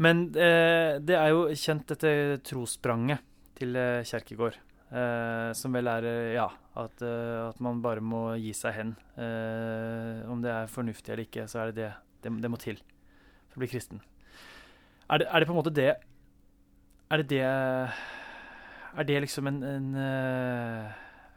men 0.00 0.28
uh, 0.32 0.96
det 0.96 1.16
er 1.18 1.28
jo 1.34 1.44
kjent, 1.52 1.86
dette 1.92 2.40
trosspranget 2.48 3.20
til 3.60 3.76
eh, 3.76 4.06
Kjerkegård. 4.08 4.56
Eh, 4.92 5.50
som 5.56 5.74
vel 5.74 5.90
er 5.90 6.06
eh, 6.08 6.34
ja, 6.36 6.46
at, 6.80 7.02
eh, 7.02 7.48
at 7.48 7.60
man 7.62 7.82
bare 7.84 8.04
må 8.04 8.22
gi 8.40 8.52
seg 8.56 8.76
hen. 8.76 8.94
Eh, 9.16 10.22
om 10.30 10.42
det 10.44 10.52
er 10.54 10.70
fornuftig 10.70 11.14
eller 11.14 11.26
ikke, 11.26 11.48
så 11.50 11.62
er 11.62 11.70
det 11.70 11.82
det. 11.82 11.90
Det, 12.20 12.32
det 12.42 12.52
må 12.52 12.60
til 12.60 12.76
for 13.48 13.58
å 13.58 13.62
bli 13.62 13.70
kristen. 13.72 14.02
Er 15.10 15.22
det, 15.22 15.28
er 15.30 15.40
det 15.40 15.48
på 15.48 15.54
en 15.54 15.58
måte 15.58 15.72
det 15.74 15.88
Er 17.10 17.18
det 17.18 17.24
det 17.32 17.40
Er 17.42 19.06
det 19.08 19.16
liksom 19.24 19.48
en, 19.50 19.62
en 19.66 19.88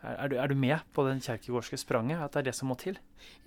er, 0.04 0.28
du, 0.28 0.36
er 0.36 0.52
du 0.52 0.56
med 0.60 0.82
på 0.92 1.06
den 1.08 1.22
kjerkegårdske 1.24 1.78
spranget? 1.80 2.20
At 2.20 2.34
det 2.36 2.42
er 2.42 2.48
det 2.50 2.56
som 2.58 2.68
må 2.68 2.76
til? 2.80 2.98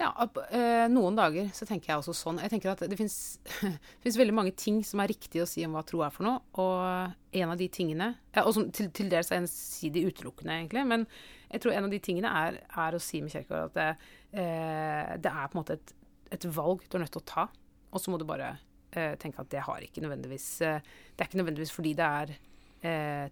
Ja, 0.01 0.09
eh, 0.49 0.87
noen 0.89 1.19
dager 1.19 1.51
så 1.57 1.67
tenker 1.69 1.93
jeg 1.93 2.01
også 2.01 2.15
sånn. 2.17 2.41
Jeg 2.41 2.53
tenker 2.55 2.73
at 2.73 2.85
det 2.89 2.97
fins 2.97 3.37
veldig 4.23 4.37
mange 4.37 4.55
ting 4.57 4.79
som 4.87 5.03
er 5.05 5.11
riktig 5.13 5.43
å 5.45 5.49
si 5.49 5.67
om 5.67 5.77
hva 5.77 5.85
tro 5.87 6.01
er 6.07 6.15
for 6.15 6.25
noe. 6.25 6.41
Og 6.63 7.37
en 7.37 7.53
av 7.53 7.61
de 7.61 7.69
tingene 7.69 8.15
Og 8.41 8.55
som 8.57 8.71
til, 8.73 8.89
til 8.97 9.11
dels 9.13 9.29
er 9.33 9.43
ensidig 9.43 10.07
utelukkende, 10.09 10.57
egentlig. 10.63 10.87
Men 10.89 11.05
jeg 11.51 11.61
tror 11.63 11.77
en 11.77 11.89
av 11.91 11.93
de 11.93 12.01
tingene 12.09 12.33
er, 12.41 12.63
er 12.87 12.97
å 12.97 13.03
si 13.05 13.21
med 13.21 13.35
Kjerkegård 13.35 13.69
at 13.69 13.77
det, 13.77 14.15
eh, 14.41 15.13
det 15.21 15.35
er 15.35 15.53
på 15.53 15.59
en 15.59 15.61
måte 15.61 15.77
et, 15.77 15.95
et 16.39 16.49
valg 16.57 16.89
du 16.89 16.97
er 16.97 17.05
nødt 17.05 17.13
til 17.19 17.25
å 17.25 17.29
ta. 17.35 17.47
Og 17.93 18.01
så 18.01 18.13
må 18.13 18.21
du 18.21 18.25
bare 18.29 18.55
eh, 18.97 19.13
tenke 19.21 19.45
at 19.45 19.53
det 19.53 19.67
har 19.69 19.85
ikke 19.85 20.05
nødvendigvis 20.05 20.49
Det 20.65 21.21
er 21.21 21.29
ikke 21.29 21.43
nødvendigvis 21.43 21.77
fordi 21.77 21.97
det 22.01 22.13
er 22.23 22.37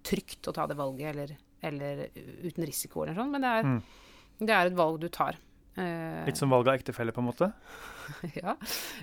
trygt 0.05 0.49
å 0.51 0.53
ta 0.57 0.65
det 0.67 0.75
valget, 0.75 1.13
eller, 1.13 1.35
eller 1.65 2.05
uten 2.45 2.65
risiko, 2.69 3.03
eller 3.05 3.17
sånt, 3.19 3.33
men 3.35 3.41
det 3.45 3.51
er, 3.59 3.65
Mm. 3.65 3.83
det 4.41 4.55
er 4.55 4.67
et 4.71 4.77
valg 4.79 5.01
du 5.01 5.09
tar. 5.09 5.37
Eh, 5.77 6.25
Litt 6.29 6.37
som 6.39 6.51
valg 6.53 6.69
av 6.69 6.77
ektefelle, 6.79 7.11
på 7.13 7.19
en 7.23 7.29
måte? 7.33 7.49
ja, 8.43 8.55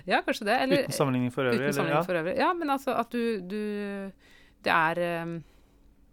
ja, 0.08 0.22
kanskje 0.24 0.46
det. 0.48 0.56
Eller 0.62 0.82
Uten 0.86 0.92
sammenligning 0.96 1.32
for 1.34 1.44
øvrig? 1.44 1.58
uten 1.58 1.68
eller- 1.68 1.72
sammenligning 1.76 2.06
for 2.08 2.20
øvrig. 2.22 2.36
Ja, 2.38 2.52
men 2.54 2.68
altså 2.70 2.94
at 2.98 3.10
du, 3.10 3.40
du 3.40 4.12
Det 4.62 4.70
er 4.72 4.98
eh, 5.02 5.26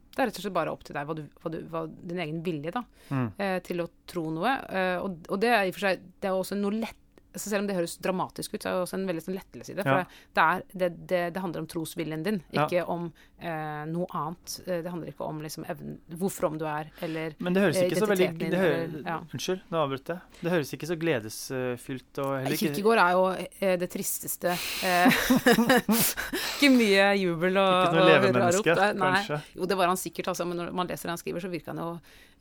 Det 0.10 0.20
er 0.20 0.26
rett 0.28 0.40
og 0.40 0.44
slett 0.44 0.54
bare 0.58 0.72
opp 0.74 0.84
til 0.84 0.96
deg 0.98 1.06
hva, 1.08 1.16
du, 1.16 1.22
hva, 1.40 1.52
du, 1.54 1.58
hva 1.70 1.84
din 2.10 2.20
egen 2.20 2.42
vilje 2.44 2.72
da, 2.74 2.82
Mm. 3.10 3.28
eh, 3.40 3.60
til 3.64 3.80
å 3.80 3.88
tro 4.10 4.26
noe. 4.34 4.52
Eh, 4.70 4.98
og, 5.00 5.20
og 5.30 5.40
det 5.40 5.50
er 5.54 5.64
i 5.64 5.70
og 5.70 5.76
for 5.78 5.86
seg 5.88 6.02
Det 6.20 6.28
er 6.28 6.36
også 6.36 6.58
noe 6.60 6.72
lett 6.82 6.98
altså 7.34 7.50
Selv 7.50 7.62
om 7.62 7.68
det 7.68 7.76
høres 7.78 7.98
dramatisk 8.02 8.54
ut, 8.56 8.62
så 8.64 8.70
er 8.70 8.74
det 8.80 8.84
også 8.88 8.98
en 9.00 9.08
veldig 9.08 9.22
sånn 9.26 9.36
lettelse 9.38 9.72
i 9.72 9.76
det. 9.78 9.84
For 9.86 10.00
Ja. 10.00 10.06
det, 10.34 10.44
er, 10.44 10.64
det, 10.82 10.90
det, 11.08 11.20
det 11.36 11.42
handler 11.44 11.60
om 11.62 11.68
trosviljen 11.68 12.24
din, 12.26 12.42
Ja. 12.52 12.66
ikke 12.66 12.86
om 12.90 13.14
eh, 13.40 13.86
noe 13.86 14.08
annet. 14.14 14.56
Eh, 14.68 14.82
Det 14.82 14.90
handler 14.92 15.08
ikke 15.14 15.26
om 15.28 15.42
liksom, 15.42 15.66
evnen, 15.70 16.00
hvor 16.18 16.30
from 16.32 16.58
du 16.58 16.66
er, 16.66 16.90
eller 17.02 17.36
Men 17.40 17.54
det 17.54 17.62
høres 17.64 17.78
eh, 17.78 17.88
ikke 17.90 18.00
så 18.02 18.08
veldig 18.10 18.30
din, 18.40 18.50
det 18.52 18.60
hø- 18.60 18.84
eller- 18.84 19.04
ja. 19.06 19.20
Unnskyld, 19.34 19.62
nå 19.72 19.78
avbrøt 19.84 20.08
jeg. 20.14 20.20
Det 20.42 20.52
høres 20.52 20.74
ikke 20.74 20.88
så 20.90 20.98
gledesfylt 21.00 22.18
og 22.24 22.32
heller 22.42 22.58
ikke 22.58 22.74
Kirkegård 22.74 22.98
er 23.06 23.12
jo 23.12 23.24
eh, 23.62 23.76
det 23.78 23.90
tristeste. 23.94 24.56
Eh, 24.84 25.10
ikke 26.60 26.70
mye 26.74 27.06
jubel 27.20 27.58
og, 27.62 27.94
Ikke 27.94 28.76
noe. 28.76 28.94
Nei. 29.00 29.14
kanskje. 29.20 29.42
Jo, 29.56 29.66
det 29.70 29.78
var 29.80 29.88
han 29.92 29.98
sikkert, 30.00 30.28
altså, 30.34 30.46
men 30.50 30.58
når 30.64 30.74
man 30.76 30.88
leser 30.90 31.10
det 31.10 31.16
han 31.16 31.22
skriver, 31.22 31.44
så 31.46 31.52
virker 31.52 31.74
han 31.74 31.82
jo 31.84 31.92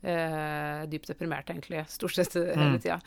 eh, 0.03 0.85
dypt 0.87 1.07
deprimert, 1.11 1.49
egentlig. 1.51 1.81
Stort 1.91 2.13
sett 2.15 2.35
eh, 2.39 2.53
hele 2.55 2.77
Mm. 2.77 2.79
tida. 2.79 2.99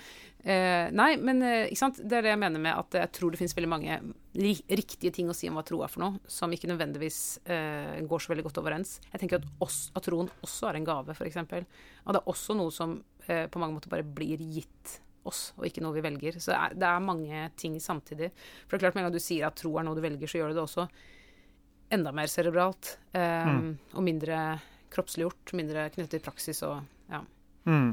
Eh, 0.45 0.91
nei, 0.91 1.17
men 1.23 1.43
eh, 1.43 1.69
ikke 1.71 1.79
sant? 1.79 2.01
det 2.03 2.19
er 2.19 2.23
det 2.27 2.33
jeg 2.33 2.39
mener 2.43 2.59
med 2.61 2.75
at 2.77 2.91
jeg 2.99 3.13
tror 3.13 3.31
det 3.31 3.39
finnes 3.39 3.55
veldig 3.55 3.69
mange 3.71 4.01
riktige 4.35 5.13
ting 5.15 5.29
å 5.31 5.35
si 5.37 5.49
om 5.49 5.55
hva 5.55 5.63
tro 5.65 5.83
er 5.85 5.89
for 5.93 6.01
noe, 6.03 6.19
som 6.27 6.51
ikke 6.51 6.67
nødvendigvis 6.73 7.39
eh, 7.47 8.01
går 8.09 8.21
så 8.25 8.33
veldig 8.33 8.45
godt 8.49 8.59
overens. 8.59 8.97
Jeg 9.13 9.21
tenker 9.23 9.39
at, 9.39 9.47
oss, 9.63 9.91
at 9.95 10.03
troen 10.09 10.29
også 10.43 10.69
er 10.73 10.81
en 10.81 10.85
gave, 10.89 11.15
f.eks. 11.15 11.37
Og 11.37 12.13
det 12.17 12.21
er 12.23 12.29
også 12.35 12.57
noe 12.59 12.71
som 12.75 12.99
eh, 13.29 13.47
på 13.47 13.63
mange 13.63 13.75
måter 13.79 13.89
bare 13.93 14.03
blir 14.05 14.37
gitt 14.43 14.99
oss, 15.25 15.53
og 15.57 15.69
ikke 15.69 15.81
noe 15.85 15.95
vi 15.95 16.03
velger. 16.03 16.41
Så 16.43 16.51
det 16.51 16.59
er, 16.59 16.75
det 16.83 16.89
er 16.91 16.99
mange 17.07 17.45
ting 17.57 17.79
samtidig. 17.79 18.33
For 18.67 18.75
det 18.75 18.81
er 18.81 18.89
klart, 18.89 18.97
med 18.99 19.05
en 19.05 19.11
gang 19.13 19.15
du 19.15 19.23
sier 19.23 19.47
at 19.47 19.55
tro 19.63 19.77
er 19.79 19.87
noe 19.87 19.95
du 19.95 20.03
velger, 20.03 20.27
så 20.27 20.41
gjør 20.43 20.51
du 20.51 20.59
det 20.59 20.65
også 20.67 20.89
enda 21.93 22.11
mer 22.17 22.27
cerebralt. 22.33 22.97
Eh, 23.15 23.47
Mm. 23.47 23.79
Og 23.95 24.03
mindre 24.03 24.37
kroppsliggjort, 24.93 25.53
mindre 25.59 25.89
knyttet 25.93 26.17
til 26.17 26.25
praksis 26.25 26.63
og 26.69 26.81
ja. 27.13 27.23
Mm. 27.69 27.93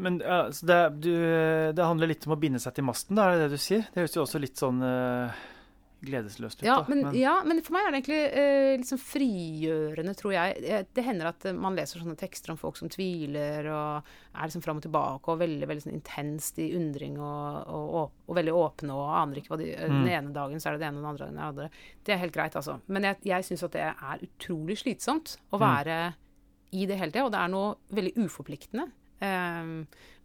Men 0.00 0.20
altså, 0.22 0.66
det, 0.66 0.78
du, 1.04 1.12
det 1.76 1.84
handler 1.84 2.10
litt 2.10 2.26
om 2.28 2.34
å 2.36 2.40
binde 2.40 2.60
seg 2.62 2.76
til 2.76 2.86
masten, 2.88 3.18
da, 3.18 3.28
er 3.28 3.36
det 3.36 3.48
det 3.48 3.58
du 3.58 3.62
sier? 3.62 3.84
Det 3.90 4.02
høres 4.02 4.16
jo 4.16 4.24
også 4.24 4.40
litt 4.40 4.60
sånn 4.60 4.80
eh, 4.86 5.42
gledesløst 6.00 6.62
ut, 6.62 6.64
Ja 6.66 6.78
men, 6.88 7.02
men, 7.04 7.14
ja, 7.18 7.34
men 7.44 7.58
for 7.62 7.74
meg 7.76 7.86
er 7.86 7.92
det 7.92 7.98
egentlig 8.00 8.20
eh, 8.40 8.84
sånn 8.88 9.00
frigjørende, 9.02 10.14
tror 10.16 10.32
jeg. 10.32 10.84
Det 10.96 11.04
hender 11.04 11.28
at 11.30 11.44
eh, 11.50 11.56
man 11.56 11.76
leser 11.76 12.00
sånne 12.00 12.16
tekster 12.20 12.52
om 12.54 12.58
folk 12.60 12.78
som 12.80 12.88
tviler, 12.92 13.68
og 13.72 14.08
er 14.32 14.48
liksom 14.48 14.64
fram 14.64 14.80
og 14.80 14.84
tilbake, 14.86 15.28
og 15.34 15.40
veldig 15.42 15.68
veldig 15.68 15.84
sånn 15.84 15.96
intenst 15.98 16.58
i 16.62 16.70
undring, 16.78 17.18
og, 17.20 17.60
og, 17.68 17.92
og, 18.00 18.16
og 18.30 18.38
veldig 18.40 18.54
åpne, 18.56 18.96
og 18.96 19.12
aner 19.20 19.42
ikke 19.42 19.54
hva 19.54 19.60
de 19.60 19.70
eh, 19.74 19.86
Mm. 19.90 20.00
Den 20.00 20.12
ene 20.14 20.32
dagen 20.32 20.60
så 20.62 20.70
er 20.70 20.76
det 20.78 20.82
det 20.84 20.88
ene, 20.90 21.00
den 21.02 21.10
andre 21.10 21.26
dagen 21.26 21.36
er 21.38 21.42
det 21.42 21.50
andre. 21.50 21.84
Det 22.06 22.12
er 22.14 22.22
helt 22.24 22.34
greit, 22.36 22.56
altså. 22.56 22.78
Men 22.88 23.08
jeg, 23.10 23.20
jeg 23.28 23.46
syns 23.50 23.64
at 23.66 23.74
det 23.76 23.84
er 23.90 24.24
utrolig 24.28 24.78
slitsomt 24.80 25.36
å 25.52 25.58
Mm. 25.60 25.64
være 25.66 26.00
i 26.72 26.84
det 26.86 26.96
hele 27.00 27.10
tida, 27.12 27.24
og 27.26 27.32
det 27.34 27.40
er 27.42 27.50
noe 27.50 27.74
veldig 27.92 28.12
uforpliktende 28.24 28.84
eh, 29.20 29.72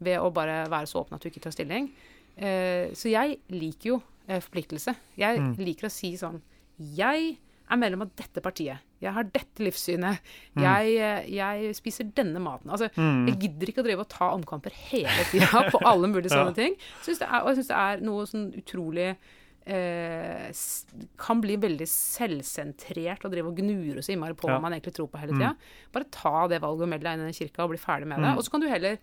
ved 0.06 0.20
å 0.22 0.30
bare 0.32 0.62
være 0.72 0.88
så 0.88 1.02
åpen 1.02 1.18
at 1.18 1.24
du 1.26 1.32
ikke 1.32 1.42
tar 1.48 1.56
stilling. 1.56 1.90
Eh, 2.38 2.92
så 2.96 3.10
jeg 3.12 3.40
liker 3.50 3.90
jo 3.96 4.02
forpliktelse. 4.28 4.96
Jeg 5.18 5.40
Mm. 5.40 5.56
liker 5.58 5.88
å 5.88 5.92
si 5.92 6.14
sånn 6.18 6.42
Jeg 6.80 7.38
er 7.70 7.78
medlem 7.78 8.02
av 8.02 8.12
dette 8.16 8.42
partiet. 8.42 8.78
Jeg 9.02 9.12
har 9.14 9.24
dette 9.24 9.58
livssynet. 9.64 10.20
Mm. 10.56 10.62
Jeg, 10.62 10.98
eh, 10.98 11.30
jeg 11.30 11.76
spiser 11.76 12.12
denne 12.14 12.38
maten. 12.40 12.70
Altså, 12.70 12.90
Mm. 12.96 13.28
jeg 13.28 13.40
gidder 13.40 13.68
ikke 13.68 13.82
å 13.82 13.86
drive 13.86 14.00
og 14.00 14.10
ta 14.10 14.32
omkamper 14.36 14.72
hele 14.72 15.24
tida 15.32 15.48
på 15.72 15.80
alle 15.86 16.08
mulige 16.08 16.30
Ja. 16.32 16.44
sånne 16.46 16.54
ting. 16.56 16.76
Synes 17.02 17.22
er, 17.22 17.42
og 17.42 17.48
jeg 17.56 17.58
syns 17.64 17.68
det 17.68 17.78
er 17.78 18.06
noe 18.06 18.26
sånn 18.26 18.54
utrolig 18.56 19.16
eh, 19.68 20.52
kan 21.18 21.42
bli 21.42 21.56
veldig 21.58 21.88
selvsentrert 21.90 23.26
og 23.26 23.32
drive 23.34 23.48
og 23.50 23.56
gnure 23.58 23.98
så 24.06 24.14
innmari 24.14 24.36
på 24.38 24.48
Ja. 24.48 24.56
hva 24.58 24.62
man 24.62 24.74
egentlig 24.74 24.94
tror 24.94 25.08
på 25.10 25.18
hele 25.20 25.34
tida. 25.34 25.56
Bare 25.92 26.06
ta 26.12 26.48
det 26.48 26.62
valget 26.62 26.84
og 26.84 26.90
meld 26.90 27.02
deg 27.02 27.14
inn 27.18 27.22
i 27.26 27.32
den 27.32 27.34
kirka 27.34 27.64
og 27.64 27.70
bli 27.72 27.80
ferdig 27.80 28.06
med 28.08 28.20
det. 28.20 28.26
Mm. 28.30 28.38
Og 28.38 28.44
så 28.44 28.52
kan 28.52 28.62
du 28.62 28.68
heller 28.70 28.98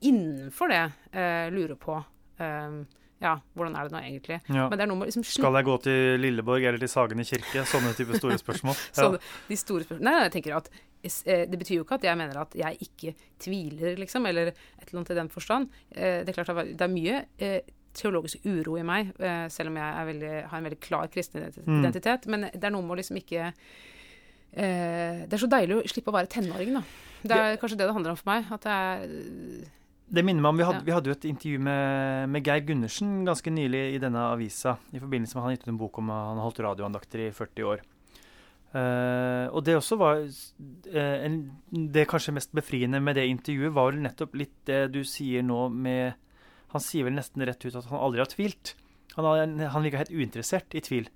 innenfor 0.00 0.68
det 0.68 0.92
eh, 1.12 1.50
lure 1.50 1.76
på 1.76 1.98
eh, 2.40 2.84
Ja, 3.20 3.32
hvordan 3.58 3.74
er 3.74 3.88
det 3.88 3.92
nå 3.96 3.98
egentlig? 3.98 4.36
Ja. 4.46 4.68
Men 4.70 4.78
det 4.78 4.84
er 4.84 4.90
noe 4.92 4.98
med 5.00 5.08
liksom 5.10 5.24
Skal 5.26 5.56
jeg 5.58 5.66
gå 5.66 5.74
til 5.82 6.20
Lilleborg 6.22 6.62
eller 6.68 6.78
til 6.78 6.90
Sagene 6.92 7.24
kirke? 7.26 7.64
Sånne 7.66 7.90
type 7.98 8.14
store 8.20 8.36
spørsmål. 8.38 8.76
Så 8.94 9.08
Ja. 9.08 9.18
de 9.48 9.56
store 9.58 9.82
spørsmål 9.88 10.04
Nei, 10.06 10.12
jeg 10.22 10.32
tenker 10.36 10.54
at 10.60 10.68
eh, 11.02 11.42
det 11.50 11.58
betyr 11.58 11.80
jo 11.80 11.86
ikke 11.86 11.98
at 11.98 12.06
jeg 12.06 12.16
mener 12.20 12.38
at 12.44 12.54
jeg 12.54 12.78
ikke 12.86 13.14
tviler, 13.42 13.96
liksom, 13.98 14.26
eller 14.30 14.52
et 14.52 14.86
eller 14.86 15.00
annet 15.00 15.10
i 15.10 15.18
den 15.18 15.28
forstand. 15.34 15.68
Eh, 15.90 16.20
Det 16.22 16.30
er 16.30 16.38
klart 16.44 16.62
det 16.78 16.86
er 16.86 16.94
mye 16.94 17.24
eh, 17.42 17.60
teologisk 17.98 18.44
uro 18.46 18.76
i 18.78 18.84
meg, 18.86 19.08
selv 19.50 19.72
om 19.72 19.76
jeg 19.80 20.06
veldig, 20.06 20.32
har 20.52 20.58
en 20.60 20.66
veldig 20.68 20.78
klar 20.84 21.08
kristen 21.10 21.40
identitet. 21.40 21.66
Mm. 21.66 21.80
identitet. 21.82 22.26
Men 22.30 22.40
det 22.54 22.62
er 22.62 22.70
noe 22.70 22.82
med 22.86 22.94
å 22.94 22.98
liksom 23.00 23.16
ikke 23.18 23.48
Det 24.54 25.32
er 25.34 25.40
så 25.42 25.48
deilig 25.50 25.76
å 25.80 25.88
slippe 25.90 26.12
å 26.12 26.14
være 26.14 26.30
tenåring, 26.30 26.76
da. 26.78 26.82
Det 27.26 27.36
er 27.36 27.56
kanskje 27.58 27.76
det 27.80 27.88
det 27.88 27.96
handler 27.96 28.14
om 28.14 28.20
for 28.20 28.30
meg. 28.30 28.46
At 28.54 28.62
det 28.62 28.76
er 28.76 29.66
Det 30.08 30.24
minner 30.24 30.40
meg 30.40 30.54
om, 30.54 30.56
Vi 30.56 30.64
hadde, 30.64 30.80
Ja. 30.80 30.86
vi 30.86 30.94
hadde 30.96 31.10
jo 31.10 31.16
et 31.16 31.28
intervju 31.28 31.58
med, 31.60 32.28
med 32.32 32.46
Geir 32.46 32.64
Gundersen 32.64 33.26
ganske 33.26 33.50
nylig 33.52 33.94
i 33.94 34.00
denne 34.00 34.22
avisa, 34.32 34.78
i 34.92 35.00
forbindelse 35.02 35.36
med 35.36 35.42
at 35.42 35.44
han 35.44 35.56
gitt 35.56 35.66
ut 35.66 35.72
en 35.74 35.80
bok 35.82 35.98
om 35.98 36.08
han 36.08 36.40
holdt 36.40 36.60
radioandakter 36.64 37.26
i 37.26 37.30
40 37.30 37.68
år. 37.68 37.82
Uh, 38.68 39.48
og 39.56 39.62
det 39.64 39.78
også 39.78 39.96
var 39.96 40.18
uh, 40.20 41.16
en, 41.24 41.38
Det 41.72 42.02
kanskje 42.04 42.34
mest 42.36 42.52
befriende 42.52 43.00
med 43.00 43.16
det 43.16 43.24
intervjuet, 43.24 43.72
var 43.72 43.88
vel 43.88 44.02
nettopp 44.04 44.34
litt 44.36 44.58
det 44.68 44.92
du 44.92 44.98
sier 45.08 45.40
nå 45.40 45.70
med 45.72 46.12
Han 46.74 46.82
sier 46.84 47.06
vel 47.06 47.16
nesten 47.16 47.46
rett 47.48 47.64
ut 47.64 47.78
at 47.80 47.88
han 47.88 47.96
aldri 47.96 48.20
har 48.20 48.28
tvilt. 48.28 48.74
Han, 49.16 49.24
har, 49.24 49.70
han 49.72 49.86
virka 49.86 50.02
helt 50.02 50.12
uinteressert 50.12 50.76
i 50.76 50.84
tvil. 50.84 51.08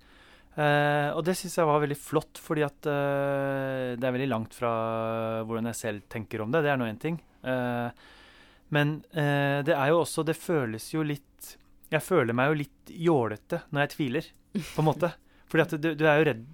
Uh, 0.57 1.13
og 1.13 1.21
det 1.25 1.37
syns 1.37 1.59
jeg 1.59 1.69
var 1.69 1.83
veldig 1.85 1.97
flott, 1.97 2.41
fordi 2.41 2.65
at 2.65 2.81
det 2.81 4.01
er 4.01 4.15
veldig 4.17 4.31
langt 4.33 4.57
fra 4.57 4.73
hvordan 5.45 5.69
jeg 5.69 5.77
selv 5.77 6.09
tenker 6.09 6.41
om 6.41 6.49
det. 6.49 6.63
Det 6.65 6.73
er 6.73 6.81
nå 6.81 6.89
én 6.89 6.97
ting. 7.01 7.21
Eh, 7.43 7.89
men 8.73 8.95
eh, 9.11 9.59
det 9.65 9.75
er 9.75 9.91
jo 9.91 10.01
også 10.01 10.23
Det 10.25 10.35
føles 10.39 10.87
jo 10.93 11.03
litt 11.05 11.53
Jeg 11.93 12.01
føler 12.05 12.35
meg 12.35 12.51
jo 12.51 12.59
litt 12.63 12.93
jålete 13.07 13.63
når 13.69 13.85
jeg 13.85 13.93
tviler, 13.93 14.29
på 14.53 14.81
en 14.81 14.87
måte. 14.87 15.11
Fordi 15.51 15.65
at 15.65 15.75
du, 15.77 15.89
du 15.99 16.05
er 16.09 16.19
jo 16.19 16.27
redd 16.31 16.45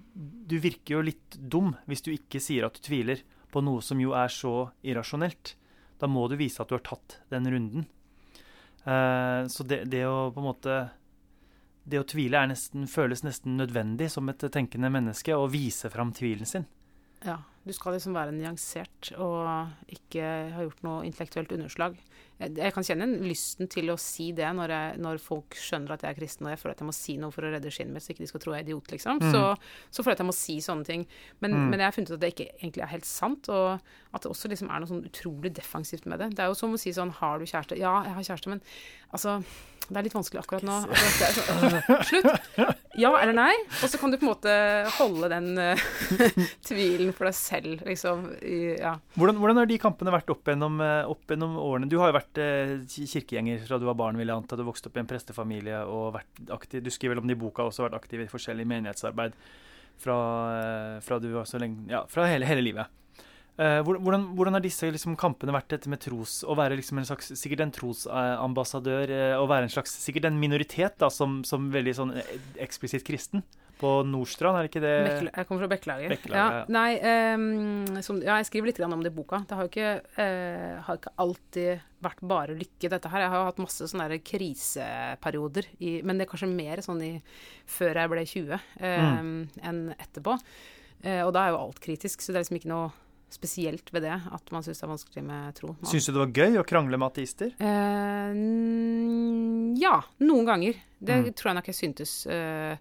Du 0.50 0.56
virker 0.60 0.98
jo 0.98 1.04
litt 1.06 1.38
dum 1.38 1.72
hvis 1.88 2.04
du 2.04 2.12
ikke 2.12 2.42
sier 2.42 2.66
at 2.66 2.76
du 2.76 2.82
tviler 2.84 3.22
på 3.50 3.62
noe 3.64 3.82
som 3.82 3.98
jo 3.98 4.12
er 4.14 4.30
så 4.30 4.70
irrasjonelt. 4.86 5.56
Da 5.98 6.06
må 6.06 6.28
du 6.30 6.36
vise 6.38 6.62
at 6.62 6.70
du 6.70 6.76
har 6.76 6.84
tatt 6.86 7.16
den 7.32 7.48
runden. 7.50 7.86
Eh, 8.84 9.40
så 9.50 9.66
det, 9.66 9.82
det 9.90 10.04
å 10.06 10.30
på 10.30 10.38
en 10.40 10.46
måte 10.46 10.76
Det 11.82 11.98
å 11.98 12.06
tvile 12.06 12.44
nesten, 12.46 12.86
føles 12.86 13.24
nesten 13.26 13.56
nødvendig 13.58 14.06
som 14.12 14.28
et 14.30 14.44
tenkende 14.52 14.92
menneske, 14.92 15.34
å 15.34 15.48
vise 15.50 15.90
fram 15.90 16.12
tvilen 16.14 16.46
sin. 16.46 16.68
Ja. 17.26 17.38
Du 17.60 17.74
skal 17.76 17.92
liksom 17.92 18.14
være 18.16 18.32
nyansert 18.32 19.10
og 19.20 19.68
ikke 19.92 20.22
ha 20.54 20.62
gjort 20.64 20.78
noe 20.86 21.02
intellektuelt 21.04 21.50
underslag. 21.52 21.98
Jeg, 22.40 22.54
jeg 22.56 22.72
kan 22.72 22.86
kjenne 22.88 23.08
lysten 23.20 23.68
til 23.68 23.90
å 23.92 23.98
si 24.00 24.30
det 24.32 24.48
når, 24.56 24.72
jeg, 24.72 24.94
når 25.04 25.20
folk 25.20 25.58
skjønner 25.60 25.92
at 25.92 26.06
jeg 26.06 26.14
er 26.14 26.16
kristen, 26.16 26.46
og 26.48 26.54
jeg 26.54 26.60
føler 26.62 26.72
at 26.72 26.80
jeg 26.80 26.88
må 26.88 26.94
si 26.96 27.18
noe 27.20 27.34
for 27.34 27.44
å 27.44 27.50
redde 27.52 27.68
skinnet 27.74 27.92
mitt, 27.92 28.02
så 28.06 28.14
ikke 28.14 28.24
de 28.24 28.30
skal 28.30 28.40
tro 28.46 28.54
jeg 28.56 28.64
er 28.64 28.68
idiot, 28.70 28.88
liksom. 28.96 29.20
Mm. 29.20 29.28
Så, 29.34 29.42
så 29.92 30.00
føler 30.06 30.14
jeg 30.14 30.18
at 30.18 30.22
jeg 30.24 30.30
må 30.30 30.36
si 30.40 30.56
sånne 30.64 30.88
ting. 30.88 31.04
Men, 31.44 31.52
Mm. 31.58 31.66
men 31.74 31.82
jeg 31.84 31.86
har 31.90 31.96
funnet 31.98 32.10
ut 32.14 32.16
at 32.16 32.24
det 32.24 32.32
ikke 32.32 32.48
egentlig 32.62 32.82
er 32.86 32.92
helt 32.94 33.10
sant, 33.10 33.52
og 33.52 33.76
at 34.16 34.24
det 34.24 34.32
også 34.32 34.48
liksom 34.54 34.72
er 34.72 34.80
noe 34.80 34.88
sånn 34.94 35.04
utrolig 35.12 35.52
defensivt 35.60 36.08
med 36.08 36.24
det. 36.24 36.30
Det 36.40 36.46
er 36.46 36.48
jo 36.48 36.56
som 36.56 36.72
å 36.72 36.80
si 36.80 36.94
sånn 36.96 37.12
Har 37.20 37.38
du 37.38 37.44
kjæreste? 37.44 37.76
Ja, 37.76 37.92
jeg 38.08 38.16
har 38.16 38.28
kjæreste, 38.32 38.54
men 38.56 38.64
altså 39.12 39.36
Det 39.90 39.98
er 39.98 40.06
litt 40.06 40.14
vanskelig 40.14 40.40
akkurat 40.44 40.62
nå. 40.66 40.76
Slutt! 42.06 42.76
Ja 43.00 43.10
eller 43.18 43.34
nei? 43.34 43.52
Og 43.80 43.90
så 43.90 43.98
kan 43.98 44.12
du 44.12 44.18
på 44.20 44.26
en 44.26 44.30
måte 44.30 44.52
holde 44.98 45.30
den 45.32 45.48
eh, 45.58 45.82
tvilen 46.68 47.10
for 47.16 47.26
deg 47.26 47.36
selv, 47.38 47.82
liksom. 47.86 48.26
I, 48.38 48.76
ja. 48.78 48.92
Hvordan, 49.16 49.40
hvordan 49.42 49.60
har 49.62 49.70
de 49.70 49.78
kampene 49.82 50.14
vært 50.14 50.30
opp 50.34 50.50
gjennom, 50.50 50.78
eh, 50.84 51.10
opp 51.10 51.34
gjennom 51.34 51.56
årene? 51.62 51.90
Du 51.90 51.98
har 52.02 52.12
jo 52.12 52.18
vært 52.20 52.42
eh, 52.42 52.76
kirkegjenger 52.86 53.64
fra 53.66 53.80
du 53.80 53.88
var 53.88 53.98
barn, 53.98 54.20
vil 54.20 54.30
jeg 54.30 54.36
anta. 54.36 54.58
Du 54.58 54.66
vokste 54.68 54.90
opp 54.90 55.00
i 55.00 55.02
en 55.02 55.10
prestefamilie 55.10 55.82
og 55.90 56.14
vært 56.18 56.54
aktiv. 56.54 56.84
Du 56.86 56.92
skriver 56.94 57.16
vel 57.16 57.24
om 57.24 57.30
det 57.30 57.38
i 57.38 57.42
boka, 57.42 57.66
også 57.66 57.88
vært 57.88 57.98
aktiv 57.98 58.22
i 58.22 58.30
forskjellig 58.30 58.68
menighetsarbeid 58.70 59.34
fra, 60.00 60.16
fra 61.04 61.18
du 61.20 61.28
var 61.34 61.48
så 61.48 61.58
lenge 61.60 61.90
Ja, 61.90 62.04
fra 62.08 62.28
hele, 62.30 62.46
hele 62.48 62.62
livet. 62.64 62.99
Eh, 63.60 63.82
hvor- 63.84 63.98
hvordan, 64.00 64.22
hvordan 64.38 64.56
har 64.56 64.62
disse 64.64 64.88
liksom, 64.88 65.18
kampene 65.20 65.52
vært 65.52 65.68
dette 65.68 65.88
med 65.92 66.00
tros 66.00 66.38
Å 66.48 66.54
være 66.56 66.78
liksom 66.78 66.96
en 66.96 67.04
slags, 67.04 67.26
sikkert 67.36 67.60
en 67.60 67.72
trosambassadør, 67.76 69.10
eh, 69.12 69.34
å 69.36 69.44
være 69.50 69.66
en 69.66 69.74
slags 69.74 69.92
Sikkert 70.00 70.24
en 70.30 70.38
minoritet 70.40 70.96
da, 70.96 71.10
som, 71.12 71.42
som 71.44 71.66
veldig 71.70 71.92
sånn 71.98 72.14
eh, 72.16 72.30
eksplisitt 72.64 73.04
kristen 73.04 73.44
på 73.80 73.90
Nordstrand, 74.04 74.58
er 74.58 74.66
det 74.66 74.70
ikke 74.70 74.82
det? 74.84 74.96
Bekla 75.06 75.30
jeg 75.32 75.46
kommer 75.48 75.62
fra 75.62 75.68
Bekkelaget. 75.72 76.10
Bekkelaget, 76.12 76.56
ja. 76.58 76.64
Nei, 76.68 76.90
um, 77.32 78.00
som, 78.04 78.18
ja, 78.20 78.36
jeg 78.36 78.48
skriver 78.50 78.68
litt 78.68 78.76
grann 78.76 78.92
om 78.92 79.00
det 79.00 79.08
i 79.08 79.16
boka. 79.16 79.40
Det 79.48 79.56
har 79.56 79.64
jo 79.64 79.70
ikke, 79.70 79.92
uh, 80.20 80.82
har 80.84 80.98
ikke 81.00 81.12
alltid 81.24 81.86
vært 82.04 82.20
bare 82.28 82.56
lykke, 82.60 82.90
dette 82.92 83.08
her. 83.08 83.24
Jeg 83.24 83.32
har 83.32 83.40
jo 83.40 83.48
hatt 83.48 83.62
masse 83.64 83.88
sånne 83.88 84.10
der 84.12 84.20
kriseperioder, 84.20 85.70
i, 85.80 85.94
men 86.04 86.20
det 86.20 86.26
er 86.26 86.32
kanskje 86.34 86.50
mer 86.52 86.84
sånn 86.84 87.00
i, 87.06 87.12
før 87.72 88.02
jeg 88.02 88.12
ble 88.12 88.26
20 88.34 88.60
ehm, 88.84 89.32
enn 89.64 89.80
etterpå. 89.96 90.36
Uh, 91.00 91.22
og 91.24 91.32
da 91.32 91.46
er 91.46 91.54
jo 91.54 91.62
alt 91.64 91.80
kritisk, 91.80 92.20
så 92.20 92.34
det 92.34 92.42
er 92.42 92.44
liksom 92.44 92.60
ikke 92.60 92.74
noe 92.74 92.90
spesielt 93.32 93.92
ved 93.94 94.02
det 94.02 94.16
at 94.32 94.50
man 94.52 94.62
syns 94.66 94.80
det 94.80 94.86
er 94.86 94.90
vanskelig 94.92 95.22
med 95.24 95.54
tro. 95.54 95.74
Syns 95.86 96.06
du 96.06 96.12
det 96.12 96.22
var 96.24 96.32
gøy 96.34 96.58
å 96.60 96.66
krangle 96.66 96.98
med 96.98 97.10
ateister? 97.12 97.52
Eh, 97.58 98.34
ja, 99.80 99.96
noen 100.24 100.46
ganger. 100.48 100.74
Det 101.00 101.16
Mm. 101.24 101.32
tror 101.34 101.50
jeg 101.50 101.54
nok 101.60 101.66
jeg 101.70 101.74
syntes 101.78 102.26
eh, 102.26 102.76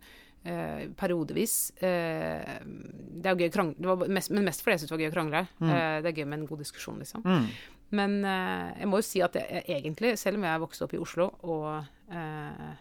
eh, 0.45 0.87
periodevis. 0.97 1.71
Eh, 1.81 2.59
det 2.65 3.25
er 3.25 3.35
jo 3.35 3.39
gøy 3.43 3.49
å 3.49 3.55
krangle, 3.55 3.75
det 3.79 3.85
var 3.87 4.07
mest, 4.07 4.31
men 4.31 4.43
mest 4.45 4.61
fordi 4.63 4.73
jeg 4.77 4.79
syntes 4.81 4.89
det 4.89 4.97
var 4.97 5.03
gøy 5.05 5.11
å 5.11 5.17
krangle. 5.17 5.47
Mm. 5.59 5.69
Eh, 5.69 6.01
det 6.01 6.07
er 6.11 6.17
gøy 6.23 6.27
med 6.27 6.39
en 6.39 6.47
god 6.47 6.59
diskusjon, 6.59 6.99
liksom. 6.99 7.23
Mm. 7.25 7.47
Men 7.91 8.19
eh, 8.25 8.73
jeg 8.83 8.87
må 8.91 8.97
jo 8.99 9.07
si 9.07 9.21
at 9.25 9.33
jeg, 9.33 9.63
egentlig, 9.67 10.17
selv 10.19 10.37
om 10.37 10.43
jeg 10.43 10.59
vokste 10.61 10.83
opp 10.85 10.93
i 10.93 10.99
Oslo 11.01 11.29
og 11.43 11.85
eh, 12.11 12.75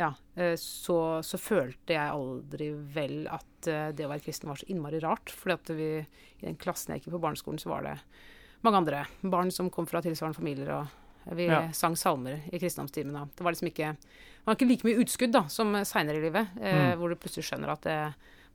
ja, 0.00 0.08
eh, 0.40 0.54
så, 0.56 0.96
så 1.26 1.36
følte 1.40 1.92
jeg 1.96 2.10
aldri 2.14 2.70
vel 2.94 3.26
at 3.28 3.68
eh, 3.68 3.90
det 3.92 4.06
å 4.06 4.10
være 4.14 4.24
kristen 4.24 4.48
var 4.48 4.56
så 4.60 4.68
innmari 4.72 5.00
rart. 5.04 5.28
Fordi 5.36 5.56
at 5.58 5.72
vi, 5.76 5.90
i 6.40 6.46
den 6.46 6.56
klassen 6.60 6.94
jeg 6.94 7.02
gikk 7.04 7.12
på 7.18 7.20
barneskolen, 7.26 7.60
så 7.60 7.68
var 7.74 7.84
det 7.84 7.98
mange 8.64 8.80
andre 8.82 9.04
barn 9.22 9.52
som 9.52 9.68
kom 9.72 9.86
fra 9.88 10.00
tilsvarende 10.04 10.36
familier, 10.40 10.72
og 10.80 11.34
vi 11.36 11.46
Ja. 11.50 11.66
sang 11.76 11.94
salmer 12.00 12.40
i 12.50 12.58
kristendomstimene. 12.58 13.26
Det 13.36 13.44
var 13.44 13.52
liksom 13.52 13.68
ikke 13.70 13.92
det 14.40 14.46
var 14.48 14.56
ikke 14.56 14.68
like 14.70 14.86
mye 14.88 15.00
utskudd 15.04 15.32
da, 15.36 15.42
som 15.52 15.72
seinere 15.84 16.16
i 16.16 16.24
livet, 16.24 16.48
eh, 16.60 16.76
Mm. 16.94 16.98
hvor 16.98 17.08
du 17.12 17.16
plutselig 17.20 17.44
skjønner 17.44 17.68
at 17.74 17.82
det 17.84 17.96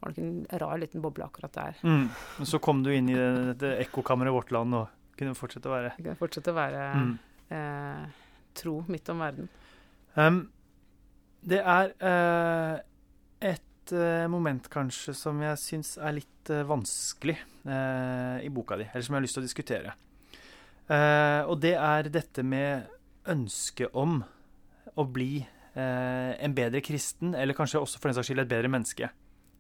var 0.02 0.10
nok 0.10 0.18
en 0.18 0.48
rar 0.60 0.78
liten 0.82 1.02
boble 1.02 1.24
akkurat 1.28 1.54
der. 1.54 1.76
Mm. 1.84 2.10
Men 2.40 2.46
så 2.50 2.60
kom 2.60 2.82
du 2.84 2.90
inn 2.90 3.08
i 3.10 3.14
det- 3.14 3.58
dette 3.60 3.86
ekkokammeret 3.86 4.34
vårt 4.34 4.52
land 4.52 4.74
og 4.74 4.88
kunne 5.16 5.36
fortsette 5.38 5.70
å 5.70 5.76
være 5.78 5.94
Kunne 5.96 6.18
fortsette 6.18 6.52
å 6.52 6.58
være 6.58 6.82
mm. 6.96 7.20
eh, 7.52 8.10
tro 8.56 8.84
midt 8.88 9.10
om 9.10 9.20
verden. 9.20 9.50
um, 10.18 10.50
Det 11.46 11.62
er 11.62 11.92
uh, 12.02 12.78
et 13.46 13.94
uh, 13.94 14.26
moment 14.34 14.66
kanskje 14.72 15.14
som 15.18 15.42
jeg 15.46 15.62
syns 15.62 15.94
er 16.02 16.18
litt 16.18 16.52
uh, 16.54 16.66
vanskelig 16.68 17.38
i 17.66 18.50
boka 18.54 18.76
di, 18.78 18.86
eller 18.86 19.02
som 19.02 19.16
jeg 19.16 19.18
har 19.18 19.24
lyst 19.24 19.34
til 19.34 19.42
å 19.42 19.48
diskutere. 19.48 19.92
Og 21.50 21.56
det 21.64 21.72
er 21.74 22.10
dette 22.14 22.44
med 22.46 22.84
ønsket 23.34 23.96
om 23.98 24.20
å 24.94 25.06
bli 25.10 25.40
en 25.74 26.54
bedre 26.54 26.84
kristen, 26.86 27.34
eller 27.34 27.58
kanskje 27.58 27.82
også 27.82 27.98
for 27.98 28.12
den 28.12 28.20
saks 28.20 28.30
skyld 28.30 28.44
et 28.44 28.52
bedre 28.52 28.70
menneske. 28.70 29.10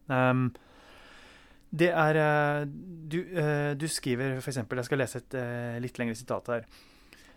Um, 0.06 0.52
det 1.74 1.90
er 1.98 2.70
Du, 2.70 3.18
du 3.74 3.88
skriver 3.90 4.38
f.eks. 4.38 4.62
Jeg 4.62 4.86
skal 4.86 5.02
lese 5.02 5.24
et 5.24 5.40
litt 5.82 5.98
lengre 5.98 6.22
sitat 6.22 6.54
her. 6.54 6.70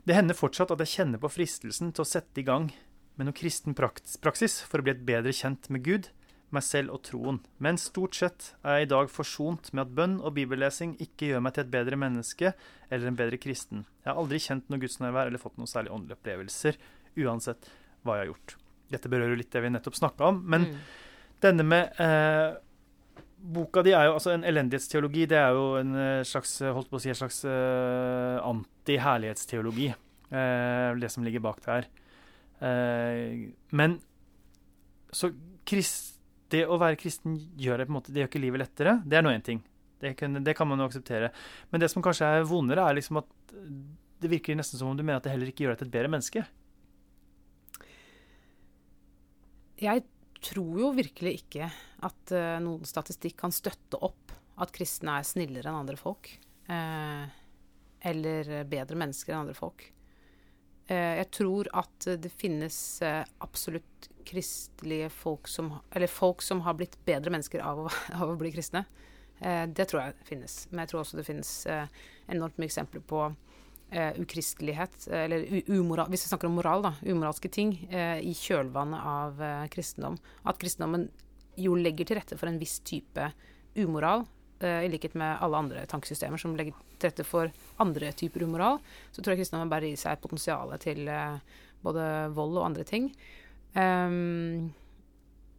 Det 0.05 0.21
hender 0.21 0.37
fortsatt 0.37 0.77
at 0.77 0.85
jeg 0.85 0.99
kjenner 0.99 1.25
på 1.25 1.33
fristelsen 1.33 1.97
til 1.97 2.05
å 2.05 2.11
sette 2.13 2.45
i 2.45 2.45
gang 2.45 2.69
med 3.19 3.27
noe 3.29 3.35
kristen 3.37 3.75
praksis 3.77 4.61
for 4.63 4.79
å 4.81 4.87
bli 4.87 4.93
et 4.95 5.03
bedre 5.07 5.33
kjent 5.35 5.67
med 5.75 5.83
Gud, 5.85 6.09
meg 6.55 6.63
selv 6.65 6.95
og 6.95 7.03
troen. 7.05 7.41
Men 7.61 7.77
stort 7.77 8.15
sett 8.17 8.53
er 8.65 8.79
jeg 8.79 8.87
i 8.87 8.91
dag 8.95 9.11
forsont 9.13 9.73
med 9.75 9.83
at 9.85 9.91
bønn 9.99 10.15
og 10.23 10.33
bibellesing 10.39 10.95
ikke 11.03 11.29
gjør 11.33 11.43
meg 11.45 11.57
til 11.59 11.67
et 11.67 11.73
bedre 11.75 11.99
menneske 12.01 12.55
eller 12.89 13.11
en 13.11 13.19
bedre 13.19 13.37
kristen. 13.43 13.83
Jeg 14.05 14.13
har 14.15 14.21
aldri 14.23 14.41
kjent 14.41 14.71
noe 14.71 14.81
gudsnærvær 14.81 15.29
eller 15.29 15.43
fått 15.43 15.59
noen 15.61 15.69
særlig 15.69 15.93
åndelige 15.93 16.17
opplevelser, 16.17 16.79
uansett 17.27 17.69
hva 18.07 18.17
jeg 18.17 18.25
har 18.25 18.31
gjort. 18.33 18.57
Dette 18.95 19.11
berører 19.13 19.35
jo 19.35 19.43
litt 19.43 19.53
det 19.53 19.61
vi 19.67 19.75
nettopp 19.75 19.99
snakka 19.99 20.31
om, 20.31 20.41
men 20.49 20.65
Mm. 20.71 20.79
denne 21.45 21.65
med 21.69 22.01
eh, 22.01 22.57
Boka 23.39 23.83
di 23.87 23.93
er 23.93 24.07
jo 24.09 24.15
altså 24.17 24.33
en 24.33 24.43
elendighetsteologi. 24.49 25.27
Det 25.31 25.37
er 25.39 25.53
jo 25.55 25.67
en 25.79 25.93
eh, 25.95 26.23
slags 26.27 26.57
eh, 26.63 26.73
holdt 26.75 26.89
på 26.91 26.97
å 26.97 27.01
si, 27.03 27.11
en 27.13 27.15
slags 27.21 27.45
eh, 27.45 28.41
anti-herlighetsteologi. 28.43 29.93
Eh, 30.31 30.95
det 30.99 31.11
som 31.13 31.25
ligger 31.25 31.41
bak 31.45 31.61
der. 31.67 31.87
Eh, 31.87 32.08
men 32.61 33.99
så 35.15 35.31
krist, 35.69 36.17
det 36.53 36.65
å 36.67 36.79
være 36.81 36.99
kristen 37.01 37.37
gjør 37.61 37.83
det 37.83 37.87
på 37.89 37.93
en 37.93 37.99
måte, 37.99 38.13
det 38.13 38.23
gjør 38.23 38.31
ikke 38.31 38.43
livet 38.43 38.63
lettere. 38.65 38.95
Det 39.05 39.19
er 39.19 39.25
nå 39.25 39.33
én 39.33 39.45
ting. 39.45 39.61
Det 39.99 40.15
kan, 40.19 40.39
det 40.45 40.55
kan 40.57 40.69
man 40.69 40.81
jo 40.81 40.87
akseptere. 40.89 41.31
Men 41.71 41.83
det 41.83 41.91
som 41.93 42.05
kanskje 42.05 42.29
er 42.39 42.47
vondere, 42.49 42.85
er 42.87 42.97
liksom 42.99 43.21
at 43.21 43.29
det 44.19 44.31
virker 44.31 44.59
nesten 44.59 44.81
som 44.81 44.91
om 44.91 44.97
du 44.99 45.05
mener 45.05 45.21
at 45.21 45.27
det 45.27 45.35
heller 45.35 45.51
ikke 45.51 45.67
gjør 45.67 45.75
deg 45.75 45.83
til 45.83 45.91
et 45.91 45.97
bedre 45.97 46.13
menneske. 46.15 46.45
Jeg 49.79 50.05
tror 50.49 50.81
jo 50.83 50.93
virkelig 50.95 51.35
ikke 51.43 51.69
at 52.07 52.35
uh, 52.35 52.57
noen 52.63 52.87
statistikk 52.87 53.37
kan 53.43 53.55
støtte 53.55 53.99
opp 54.07 54.35
at 54.59 54.73
kristne 54.75 55.19
er 55.19 55.27
snillere 55.27 55.71
enn 55.71 55.83
andre 55.83 55.99
folk. 55.99 56.31
Uh, 56.71 57.27
eller 58.07 58.67
bedre 58.71 58.99
mennesker 58.99 59.35
enn 59.35 59.45
andre 59.47 59.59
folk. 59.59 59.89
Eh, 60.89 61.19
jeg 61.21 61.29
tror 61.37 61.69
at 61.77 62.07
det 62.17 62.31
finnes 62.33 62.77
eh, 63.05 63.21
absolutt 63.45 64.09
kristelige 64.29 65.11
folk 65.13 65.49
som 65.49 65.71
Eller 65.93 66.09
folk 66.09 66.43
som 66.45 66.63
har 66.65 66.77
blitt 66.77 66.97
bedre 67.05 67.33
mennesker 67.33 67.61
av 67.65 67.85
å, 67.85 67.91
av 68.21 68.33
å 68.33 68.39
bli 68.41 68.53
kristne. 68.55 68.87
Eh, 69.41 69.67
det 69.69 69.89
tror 69.91 70.07
jeg 70.07 70.31
finnes. 70.31 70.63
Men 70.71 70.85
jeg 70.85 70.93
tror 70.93 71.03
også 71.03 71.21
det 71.21 71.29
finnes 71.29 71.53
enormt 72.29 72.59
mye 72.59 72.71
eksempler 72.71 73.05
på 73.05 73.29
ukristelighet, 73.89 75.07
eller 75.17 75.47
umoral, 75.73 76.11
hvis 76.13 76.27
vi 76.27 76.29
snakker 76.29 76.51
om 76.51 76.59
moral, 76.59 76.83
da, 76.85 76.91
umoralske 77.09 77.49
ting, 77.49 77.71
i 77.89 78.35
kjølvannet 78.37 79.01
av 79.01 79.41
kristendom. 79.73 80.19
At 80.45 80.59
kristendommen 80.61 81.07
jo 81.57 81.73
legger 81.73 82.05
til 82.11 82.19
rette 82.19 82.37
for 82.37 82.51
en 82.51 82.59
viss 82.61 82.75
type 82.85 83.31
umoral, 83.81 84.27
i 84.67 84.89
likhet 84.91 85.15
med 85.19 85.39
alle 85.45 85.61
andre 85.61 85.85
tankesystemer 85.87 86.41
som 86.41 86.57
legger 86.59 86.75
til 86.99 87.11
rette 87.11 87.27
for 87.27 87.53
andre 87.79 88.11
typer 88.19 88.43
umoral, 88.43 88.81
så 89.13 89.23
tror 89.23 89.37
jeg 89.37 89.45
kristendommen 89.45 89.71
bærer 89.71 89.93
i 89.93 90.01
seg 90.01 90.19
potensialet 90.23 90.83
til 90.83 91.07
både 91.85 92.05
vold 92.35 92.59
og 92.59 92.67
andre 92.67 92.87
ting. 92.89 93.13
Um, 93.79 94.71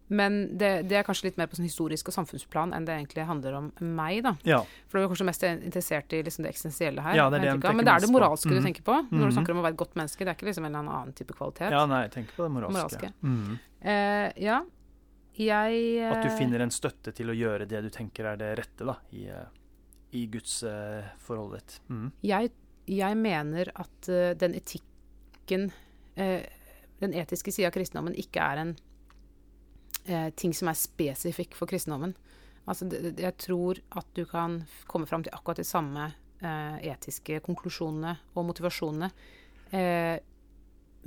men 0.10 0.58
det, 0.58 0.72
det, 0.90 0.96
er 0.98 1.06
kanskje 1.06 1.28
litt 1.28 1.38
mer 1.38 1.46
på 1.52 1.60
sånn 1.60 1.68
historisk 1.68 2.08
og 2.10 2.16
samfunnsplan 2.16 2.72
enn 2.74 2.88
det 2.88 2.96
egentlig 2.96 3.28
handler 3.30 3.58
om 3.60 3.68
meg. 3.78 4.24
da. 4.26 4.34
Ja. 4.48 4.64
For 4.90 4.98
du 4.98 5.06
er 5.06 5.12
kanskje 5.12 5.28
mest 5.28 5.46
interessert 5.46 6.16
i 6.18 6.24
liksom 6.26 6.46
det 6.46 6.54
eksistensielle 6.56 7.04
her. 7.06 7.18
Ja, 7.20 7.28
det 7.30 7.44
er 7.44 7.60
det 7.62 7.76
Men 7.78 7.86
det 7.86 7.94
er 7.94 8.06
det 8.08 8.10
moralske 8.10 8.50
på. 8.50 8.56
du 8.58 8.64
mm. 8.64 8.66
tenker 8.72 8.88
på 8.88 8.96
når 9.04 9.22
mm. 9.22 9.28
du 9.28 9.38
snakker 9.38 9.54
om 9.54 9.62
å 9.62 9.66
være 9.68 9.78
et 9.78 9.82
godt 9.84 10.00
menneske. 10.02 10.26
Det 10.26 10.34
er 10.34 10.40
ikke 10.40 10.50
liksom 10.50 10.66
en 10.66 10.80
eller 10.80 10.98
annen 10.98 11.14
type 11.20 11.38
kvalitet. 11.38 11.70
Ja, 11.78 11.84
nei, 11.90 12.02
jeg 12.08 12.14
tenker 12.18 12.40
på 12.40 12.48
det 12.48 12.56
moralske. 12.58 12.80
moralske. 12.80 13.12
Mm. 13.22 13.60
Uh, 13.86 14.28
ja, 14.42 14.58
jeg 15.38 15.84
uh, 16.02 16.10
At 16.14 16.26
du 16.26 16.32
finner 16.38 16.64
en 16.64 16.74
støtte 16.74 17.14
til 17.16 17.32
å 17.32 17.38
gjøre 17.38 17.68
det 17.70 17.84
du 17.86 17.90
tenker 17.94 18.32
er 18.32 18.40
det 18.40 18.54
rette 18.60 18.88
da, 18.88 18.98
i, 19.16 19.28
uh, 19.30 19.46
i 20.18 20.26
Guds 20.32 20.62
uh, 20.68 21.06
forholdet 21.24 21.62
ditt. 21.62 21.80
Mm. 21.94 22.10
Jeg, 22.26 22.52
jeg, 22.90 23.20
mener 23.20 23.72
at 23.78 24.12
den 24.42 24.58
etikken, 24.58 25.70
den 26.16 27.14
etiske 27.16 27.54
sida 27.54 27.70
av 27.70 27.76
kristendommen, 27.78 28.18
ikke 28.18 28.44
er 28.44 28.64
en 28.64 28.74
eh, 30.10 30.30
ting 30.36 30.54
som 30.56 30.70
er 30.70 30.78
spesifikk 30.78 31.56
for 31.58 31.70
kristendommen. 31.70 32.16
Altså, 32.70 32.88
det, 32.90 33.16
jeg 33.20 33.38
tror 33.42 33.80
at 33.98 34.10
du 34.18 34.26
kan 34.30 34.62
komme 34.90 35.10
fram 35.10 35.24
til 35.26 35.34
akkurat 35.36 35.62
de 35.62 35.68
samme 35.68 36.10
eh, 36.42 36.78
etiske 36.92 37.42
konklusjonene 37.46 38.16
og 38.36 38.48
motivasjonene 38.52 39.10
eh, 39.72 40.18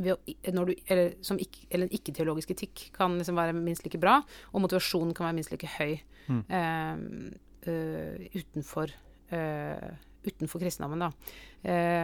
å, 0.00 0.16
du, 0.16 0.74
eller, 0.88 1.14
ikke, 1.36 1.66
eller, 1.70 1.86
en 1.86 1.96
ikke-teologisk 1.98 2.54
etikk 2.54 2.86
kan 2.96 3.18
liksom 3.18 3.38
være 3.38 3.56
minst 3.56 3.84
like 3.86 4.00
bra, 4.00 4.20
og 4.52 4.64
motivasjonen 4.64 5.12
kan 5.16 5.28
være 5.28 5.38
minst 5.38 5.52
like 5.52 5.68
høy 5.76 5.98
mm. 6.28 6.42
uh, 6.52 8.24
utenfor, 8.32 8.94
uh, 9.34 9.90
utenfor 10.28 10.64
kristendommen, 10.64 11.04
da. 11.04 11.12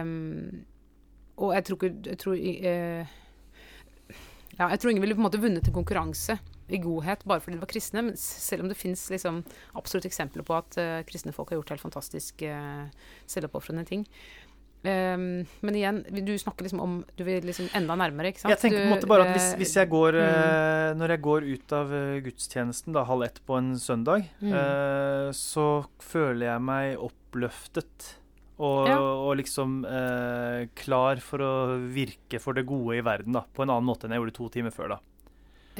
Um, 0.03 0.61
og 1.39 1.55
jeg 1.55 1.65
tror 1.65 1.79
ikke 1.79 2.11
jeg 2.11 2.21
tror, 2.21 2.37
uh, 2.37 3.17
ja, 4.59 4.67
jeg 4.67 4.79
tror 4.79 4.91
ingen 4.91 5.03
ville 5.03 5.15
på 5.15 5.23
en 5.23 5.29
måte 5.29 5.41
vunnet 5.41 5.67
en 5.67 5.75
konkurranse 5.75 6.35
i 6.69 6.79
godhet 6.81 7.23
bare 7.27 7.41
fordi 7.41 7.57
de 7.57 7.63
var 7.63 7.71
kristne. 7.71 8.03
Men 8.05 8.17
selv 8.19 8.65
om 8.65 8.71
det 8.71 8.77
fins 8.77 9.07
liksom 9.11 9.41
absolutt 9.79 10.07
eksempler 10.09 10.45
på 10.45 10.57
at 10.57 10.79
uh, 10.81 10.99
kristne 11.07 11.33
folk 11.35 11.51
har 11.51 11.59
gjort 11.59 11.73
helt 11.75 11.85
fantastisk 11.85 12.43
uh, 12.45 12.89
selvoppofrende 13.29 13.85
ting. 13.89 14.05
Um, 14.79 15.23
men 15.59 15.75
igjen, 15.75 15.97
du 16.23 16.31
snakker 16.39 16.63
liksom 16.63 16.79
om 16.79 16.93
Du 17.19 17.25
vil 17.27 17.43
liksom 17.43 17.65
enda 17.75 17.97
nærmere, 17.99 18.29
ikke 18.31 18.45
sant? 18.45 18.53
Jeg 18.53 18.61
tenker 18.61 18.79
på 18.79 18.85
en 18.85 18.93
måte 18.93 19.09
bare 19.11 19.25
at 19.27 19.33
hvis, 19.35 19.47
hvis 19.59 19.73
jeg 19.75 19.89
går 19.91 20.15
uh, 20.15 20.27
mm. 20.29 21.01
Når 21.01 21.13
jeg 21.13 21.21
går 21.25 21.47
ut 21.49 21.75
av 21.75 21.91
gudstjenesten 22.23 22.95
da 22.95 23.03
halv 23.09 23.25
ett 23.27 23.41
på 23.43 23.57
en 23.59 23.73
søndag, 23.79 24.29
mm. 24.39 24.55
så 25.35 25.67
føler 26.03 26.47
jeg 26.47 26.63
meg 26.63 27.03
oppløftet. 27.03 28.07
Og, 28.59 28.89
ja. 28.89 28.97
og 28.99 29.37
liksom 29.39 29.77
klar 30.75 31.21
for 31.23 31.43
å 31.45 31.51
virke 31.91 32.41
for 32.43 32.57
det 32.57 32.65
gode 32.67 32.97
i 32.99 33.05
verden 33.05 33.37
da, 33.37 33.45
på 33.47 33.63
en 33.63 33.71
annen 33.71 33.87
måte 33.87 34.07
enn 34.07 34.15
jeg 34.15 34.23
gjorde 34.23 34.35
to 34.35 34.49
timer 34.57 34.75
før. 34.75 34.95
da. 34.95 34.99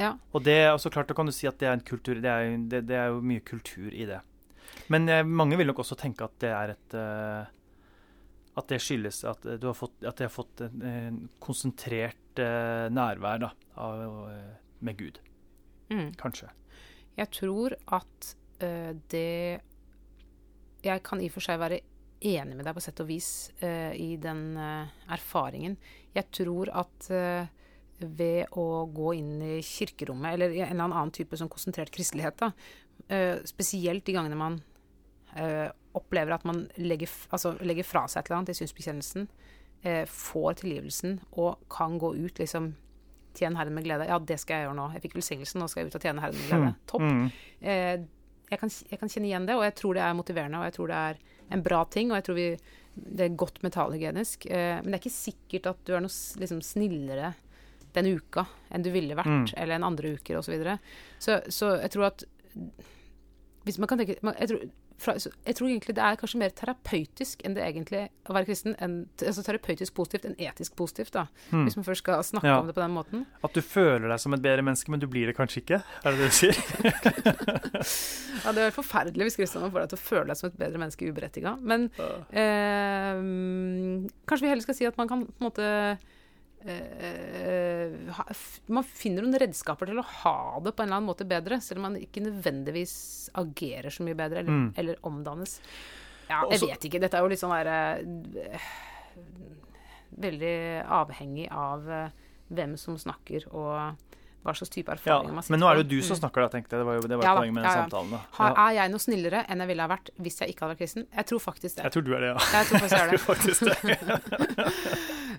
Ja. 0.00 0.14
Og 0.32 0.44
det, 0.46 0.58
og 0.72 0.80
så 0.80 0.92
klart, 0.92 1.10
da 1.10 1.16
kan 1.16 1.28
du 1.28 1.34
si 1.34 1.48
at 1.50 1.60
det 1.60 1.68
er 1.68 1.76
en 1.76 1.84
kultur, 1.84 2.20
det 2.22 2.30
er, 2.30 2.56
det, 2.72 2.84
det 2.88 2.96
er 2.96 3.12
jo 3.12 3.20
mye 3.24 3.44
kultur 3.44 3.90
i 3.92 4.06
det. 4.08 4.20
Men 4.92 5.08
eh, 5.08 5.26
mange 5.26 5.58
vil 5.60 5.68
nok 5.70 5.82
også 5.84 5.98
tenke 5.98 6.26
at 6.26 6.36
det 6.42 6.52
er 6.54 6.74
et 6.74 6.96
uh, 6.96 7.50
At 8.60 8.70
det 8.72 8.80
skyldes 8.84 9.22
at, 9.28 9.46
du 9.60 9.68
har 9.70 9.76
fått, 9.76 9.96
at 10.04 10.18
de 10.20 10.26
har 10.26 10.32
fått 10.32 10.62
en, 10.66 10.84
en 10.86 11.20
konsentrert 11.42 12.42
uh, 12.42 12.86
nærvær 12.92 13.44
da, 13.46 13.52
av, 13.80 14.18
uh, 14.28 14.74
med 14.84 14.98
Gud. 15.00 15.20
Mm. 15.90 16.10
Kanskje. 16.20 16.50
Jeg 17.18 17.32
tror 17.34 17.74
at 17.90 18.34
det 18.60 19.60
Jeg 20.84 21.00
kan 21.00 21.20
i 21.20 21.30
og 21.30 21.32
for 21.32 21.44
seg 21.44 21.56
være 21.60 21.78
enig 22.20 22.58
med 22.58 22.66
deg 22.68 22.74
på 22.76 22.82
sett 22.84 23.00
og 23.00 23.08
vis 23.08 23.48
i 23.64 24.10
den 24.20 24.42
erfaringen. 24.60 25.78
Jeg 26.12 26.28
tror 26.36 26.68
at 26.82 27.08
ved 28.00 28.56
å 28.56 28.86
gå 28.92 29.12
inn 29.18 29.40
i 29.44 29.58
kirkerommet, 29.64 30.34
eller 30.34 30.54
en 30.54 30.72
eller 30.72 30.86
annen 30.88 31.12
type 31.14 31.36
sånn 31.36 31.50
konsentrert 31.52 31.92
kristelighet. 31.94 32.40
da, 32.40 32.50
uh, 33.12 33.36
Spesielt 33.48 34.04
de 34.06 34.16
gangene 34.16 34.38
man 34.38 34.60
uh, 35.36 35.68
opplever 35.98 36.34
at 36.34 36.44
man 36.46 36.64
legger, 36.78 37.10
altså, 37.34 37.54
legger, 37.66 37.86
fra 37.86 38.04
seg 38.08 38.22
et 38.22 38.30
eller 38.30 38.40
annet 38.40 38.52
i 38.52 38.58
synsbekjennelsen, 38.60 39.26
eh, 39.82 40.04
får 40.06 40.60
tilgivelsen 40.62 41.18
og 41.32 41.66
kan 41.72 41.98
gå 41.98 42.14
ut 42.18 42.42
liksom 42.42 42.74
Tjene 43.30 43.54
Herren 43.60 43.76
med 43.76 43.84
glede. 43.86 44.08
Ja, 44.08 44.16
det 44.18 44.40
skal 44.42 44.56
jeg 44.56 44.64
gjøre 44.66 44.74
nå. 44.74 44.84
Jeg 44.90 45.04
fikk 45.04 45.12
velsignelsen, 45.14 45.60
nå 45.62 45.68
skal 45.70 45.84
jeg 45.84 45.92
ut 45.92 45.96
og 46.00 46.02
tjene 46.02 46.22
Herren 46.24 46.34
med 46.34 46.48
glede. 46.48 46.70
Mm. 46.72 46.80
Topp. 46.90 47.04
Mm. 47.06 48.08
Jeg 48.50 48.58
kan, 48.58 48.72
jeg, 48.90 48.98
kan, 48.98 49.12
kjenne 49.12 49.28
igjen 49.28 49.46
det, 49.46 49.54
og 49.54 49.62
jeg 49.62 49.74
tror 49.78 49.94
det 49.94 50.02
er 50.02 50.16
motiverende, 50.18 50.58
og 50.58 50.66
jeg 50.66 50.74
tror 50.74 50.90
det 50.90 50.96
er 50.98 51.20
en 51.54 51.62
bra 51.62 51.78
ting, 51.94 52.10
og 52.10 52.18
jeg 52.18 52.26
tror 52.26 52.38
vi, 52.40 52.46
det 53.20 53.28
er 53.28 53.36
godt 53.38 53.62
mentalhygienisk. 53.62 54.48
men 54.50 54.88
det 54.88 54.96
er 54.96 54.98
ikke 55.04 55.14
sikkert 55.14 55.70
at 55.70 55.86
du 55.86 55.94
er 55.94 56.02
noe 56.02 56.42
liksom, 56.42 56.58
snillere 56.66 57.30
den 57.94 58.10
uka 58.16 58.46
enn 58.70 58.84
du 58.84 58.90
ville 58.94 59.16
vært, 59.18 59.30
mm. 59.30 59.56
eller 59.56 59.78
en 59.78 59.88
andre 59.90 60.14
uker 60.18 60.38
osv. 60.40 60.54
Så, 60.58 60.76
så 61.18 61.40
Så 61.50 61.72
jeg 61.80 61.94
tror 61.94 62.10
at 62.10 62.24
Hvis 63.64 63.78
man 63.78 63.88
kan 63.88 63.98
tenke 64.00 64.16
man, 64.22 64.34
jeg, 64.40 64.48
tror, 64.48 64.60
fra, 65.00 65.14
jeg, 65.16 65.56
tror, 65.56 65.68
egentlig 65.68 65.94
det 65.96 66.02
er 66.04 66.18
kanskje 66.20 66.40
mer 66.42 66.52
terapeutisk 66.56 67.44
enn 67.46 67.54
det 67.56 67.64
egentlig 67.64 68.02
å 68.28 68.34
være 68.36 68.48
kristen. 68.50 68.76
En, 68.84 68.96
altså 69.16 69.44
terapeutisk 69.46 69.94
positivt 69.96 70.26
enn 70.28 70.36
etisk 70.40 70.76
positivt, 70.78 71.12
da. 71.16 71.24
Hmm. 71.50 71.64
Hvis 71.66 71.78
man 71.78 71.86
først 71.86 72.04
skal 72.04 72.24
snakke 72.26 72.50
ja. 72.50 72.58
om 72.60 72.68
det 72.68 72.76
på 72.76 72.84
den 72.84 72.94
måten. 72.94 73.24
At 73.46 73.56
du 73.56 73.62
føler 73.64 74.06
deg 74.10 74.22
som 74.22 74.36
et 74.36 74.44
bedre 74.44 74.64
menneske, 74.66 74.92
men 74.92 75.02
du 75.02 75.08
blir 75.10 75.30
det 75.30 75.36
kanskje 75.38 75.64
ikke? 75.64 75.80
Er 76.04 76.16
det 76.16 76.20
det 76.20 76.30
du 76.30 76.36
sier? 76.36 76.60
ja, 78.44 78.54
det 78.56 78.66
er 78.66 78.76
forferdelig 78.76 79.30
hvis 79.30 79.40
Kristian 79.40 79.66
får 79.68 79.86
deg 79.86 79.92
til 79.94 80.00
å 80.00 80.04
føle 80.04 80.28
deg 80.30 80.40
som 80.40 80.50
et 80.50 80.60
bedre 80.60 80.84
menneske 80.84 81.10
uberettiga. 81.10 81.56
Men 81.60 81.88
eh, 82.30 83.24
kanskje 84.28 84.46
vi 84.46 84.52
heller 84.52 84.68
skal 84.68 84.78
si 84.78 84.88
at 84.88 85.00
man 85.00 85.10
kan 85.10 85.26
på 85.30 85.40
en 85.40 85.48
måte 85.48 85.70
Man 88.68 88.84
finner 88.84 89.24
noen 89.24 89.38
redskaper 89.40 89.88
til 89.88 90.00
å 90.02 90.04
ha 90.04 90.36
det 90.60 90.74
på 90.74 90.82
en 90.82 90.90
eller 90.90 90.98
annen 90.98 91.08
måte 91.08 91.26
bedre, 91.28 91.60
selv 91.64 91.80
om 91.80 91.88
man 91.88 91.96
ikke 92.00 92.24
nødvendigvis 92.24 92.94
agerer 93.40 93.90
så 93.94 94.04
mye 94.04 94.18
bedre, 94.18 94.42
eller, 94.42 94.58
mm. 94.58 94.70
eller 94.82 95.00
omdannes. 95.08 95.56
Ja, 96.28 96.44
jeg 96.52 96.62
vet 96.66 96.84
ikke. 96.86 97.00
Dette 97.02 97.18
er 97.18 97.24
jo 97.24 97.30
litt 97.32 97.42
sånn 97.42 97.56
derre 97.56 97.78
uh, 98.04 98.70
Veldig 100.20 100.56
avhengig 100.90 101.46
av 101.54 101.86
hvem 102.50 102.74
som 102.76 102.96
snakker, 102.98 103.46
og 103.54 104.09
hva 104.40 104.54
slags 104.56 104.72
type 104.72 104.92
erfaringer 104.92 105.28
ja, 105.28 105.34
man 105.36 105.44
sitter 105.44 105.52
på. 105.52 105.52
Men 105.52 105.60
nå 105.60 105.68
er 105.68 105.76
det 105.76 105.82
jo 105.82 105.88
du 105.90 106.06
som 106.06 106.16
mm. 106.16 106.20
snakker, 106.22 106.44
da, 106.44 106.48
tenkte 106.54 106.72
jeg. 106.72 106.80
Det 106.80 106.86
var 106.88 106.96
jo 106.96 107.08
det 107.12 107.16
var 107.20 107.26
ja, 107.26 107.32
poenget 107.36 107.56
med 107.58 107.66
ja, 107.66 107.72
ja, 107.72 107.82
samtalen. 107.82 108.12
Da. 108.14 108.20
Har, 108.38 108.54
er 108.62 108.76
jeg 108.78 108.92
noe 108.94 109.04
snillere 109.04 109.42
enn 109.52 109.62
jeg 109.64 109.70
ville 109.70 109.84
ha 109.84 109.90
vært 109.90 110.08
hvis 110.24 110.38
jeg 110.40 110.54
ikke 110.54 110.64
hadde 110.64 110.72
vært 110.72 110.80
kristen? 110.80 111.06
Jeg 111.18 111.28
tror 111.28 111.42
faktisk 111.44 111.76
det. 111.76 111.84
Jeg 111.84 111.94
tror 111.96 112.06
du 112.06 112.12
er 112.16 112.24
det, 112.24 112.30
ja. 112.30 112.46
Jeg 112.54 112.70
tror 112.70 112.80
faktisk 113.26 113.68
jeg 113.68 113.96
er 113.96 114.00
det. 114.08 114.78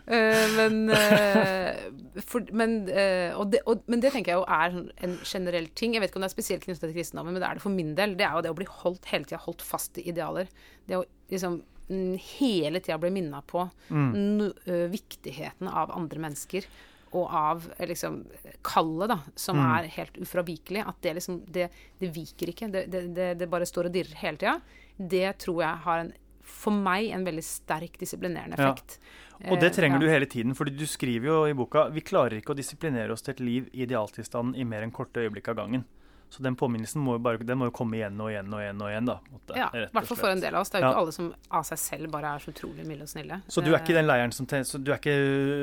uh, 0.05 0.45
men, 0.59 0.77
uh, 0.93 2.21
for, 2.27 2.45
men, 2.61 2.77
uh, 2.91 3.41
det, 3.49 3.63
og, 3.65 3.81
men, 3.89 4.05
det, 4.05 4.13
tenker 4.13 4.35
jeg 4.35 4.43
jo 4.43 4.45
er 4.45 4.77
en 5.09 5.17
generell 5.33 5.71
ting. 5.73 5.97
Jeg 5.97 6.05
vet 6.05 6.13
ikke 6.13 6.21
om 6.21 6.27
det 6.27 6.29
er 6.29 6.35
spesielt 6.35 6.67
knyttet 6.67 6.85
til 6.85 6.95
kristendommen, 6.99 7.33
men 7.33 7.41
det 7.41 7.49
er 7.49 7.57
det 7.57 7.65
for 7.65 7.73
min 7.73 7.95
del. 7.97 8.13
Det 8.19 8.27
er 8.27 8.37
jo 8.37 8.45
det 8.45 8.53
å 8.53 8.59
bli 8.61 8.69
holdt 8.69 9.09
hele 9.09 9.25
tida 9.25 9.41
holdt 9.47 9.65
fast 9.65 9.97
i 9.97 10.05
idealer. 10.13 10.53
Det 10.85 11.01
å 11.01 11.03
liksom 11.33 11.57
mm, 11.89 12.13
hele 12.37 12.85
tida 12.85 13.01
bli 13.01 13.13
minna 13.17 13.41
på 13.49 13.65
mm. 13.89 14.85
viktigheten 14.93 15.73
av 15.73 15.89
andre 15.97 16.21
mennesker 16.29 16.69
og 17.11 17.27
av 17.27 17.67
eh, 17.77 17.87
liksom 17.89 18.21
kallet, 18.65 19.11
da, 19.11 19.19
som 19.35 19.59
mm. 19.59 19.67
er 19.75 19.91
helt 19.97 20.17
ufravikelig. 20.23 20.85
At 20.87 21.01
det 21.03 21.15
liksom 21.19 21.41
Det, 21.47 21.69
det 21.99 22.11
viker 22.15 22.53
ikke. 22.53 22.71
Det, 22.71 22.85
det, 22.91 23.27
det, 23.39 23.49
bare 23.51 23.67
står 23.67 23.89
og 23.89 23.95
dirrer 23.95 24.19
hele 24.23 24.41
tida. 24.41 24.57
Det 24.97 25.37
tror 25.41 25.63
jeg 25.63 25.85
har 25.85 26.03
en 26.05 26.13
for 26.51 26.73
meg 26.73 27.11
en 27.15 27.23
veldig 27.25 27.43
sterk 27.45 27.99
disiplinerende 28.01 28.57
effekt. 28.57 28.97
Ja. 29.37 29.51
Og 29.53 29.61
det 29.61 29.71
trenger 29.75 29.97
eh, 29.97 30.03
ja. 30.03 30.09
du 30.09 30.13
hele 30.13 30.27
tiden, 30.29 30.55
fordi 30.57 30.73
du 30.77 30.85
skriver 30.89 31.29
jo 31.29 31.37
i 31.49 31.55
boka 31.57 31.87
vi 31.93 32.03
klarer 32.05 32.39
ikke 32.39 32.55
å 32.55 32.57
disiplinere 32.57 33.13
oss 33.13 33.23
til 33.25 33.35
et 33.35 33.43
liv 33.45 33.69
i 33.71 33.85
idealtilstanden 33.85 34.57
i 34.59 34.65
mer 34.67 34.85
enn 34.85 34.93
korte 34.93 35.23
øyeblikk 35.23 35.51
av 35.53 35.61
gangen. 35.61 35.85
Så 36.31 36.43
den 36.43 36.55
påminnelsen 36.55 37.01
må 37.03 37.17
jo, 37.17 37.19
bare, 37.19 37.41
den 37.43 37.57
må 37.59 37.67
jo 37.67 37.73
komme 37.75 37.97
igjen 37.97 38.15
og 38.23 38.29
igjen 38.31 38.53
og 38.55 38.61
igjen. 38.63 38.77
og 38.79 38.87
igjen 38.87 39.07
da. 39.09 39.17
Måtte, 39.33 39.55
ja, 39.59 39.65
i 39.75 39.81
hvert 39.91 40.07
fall 40.07 40.19
for 40.21 40.31
en 40.31 40.39
del 40.39 40.55
av 40.55 40.63
oss. 40.63 40.69
Det 40.71 40.79
er 40.79 40.85
jo 40.85 40.87
ja. 40.87 40.91
ikke 40.93 41.01
alle 41.03 41.15
som 41.17 41.25
av 41.59 41.65
seg 41.67 41.81
selv 41.81 42.11
bare 42.13 42.29
er 42.31 42.43
så 42.43 42.53
utrolig 42.53 42.85
milde 42.87 43.03
og 43.03 43.11
snille. 43.11 43.39
Så 43.51 43.63
du 43.65 43.67
er 43.73 43.81
ikke 43.81 43.97
den 43.97 44.07
leiren 44.07 44.31
som 44.35 44.47
så 44.47 44.79
du 44.79 44.93
er 44.93 45.01
ikke 45.01 45.15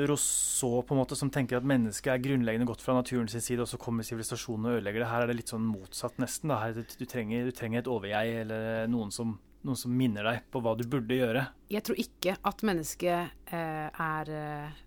Rousseau 0.09 0.83
på 0.85 0.93
en 0.93 1.01
måte 1.01 1.17
som 1.17 1.31
tenker 1.33 1.57
at 1.57 1.65
mennesket 1.65 2.11
er 2.13 2.21
grunnleggende 2.21 2.69
godt 2.69 2.83
fra 2.85 2.93
naturens 2.99 3.33
side, 3.33 3.63
og 3.63 3.69
så 3.71 3.79
kommer 3.81 4.05
sivilisasjonen 4.05 4.69
og 4.69 4.77
ødelegger 4.77 5.03
det. 5.03 5.09
Her 5.09 5.25
er 5.25 5.31
det 5.31 5.39
litt 5.39 5.53
sånn 5.55 5.65
motsatt, 5.65 6.21
nesten. 6.21 6.53
da. 6.53 6.61
Du, 6.75 6.83
du, 6.85 7.05
trenger, 7.09 7.49
du 7.49 7.55
trenger, 7.55 7.81
et 7.81 7.89
overjeg 7.89 8.35
eller 8.43 8.85
noen 8.93 9.09
som, 9.15 9.39
noen 9.65 9.79
som, 9.79 9.95
minner 9.95 10.29
deg 10.29 10.45
på 10.53 10.61
hva 10.61 10.75
du 10.77 10.85
burde 10.85 11.17
gjøre. 11.17 11.47
Jeg 11.73 11.85
tror 11.89 12.03
ikke 12.05 12.37
at 12.51 12.61
mennesket 12.69 13.53
eh, 13.57 13.89
er 13.89 14.33
eh, 14.37 14.85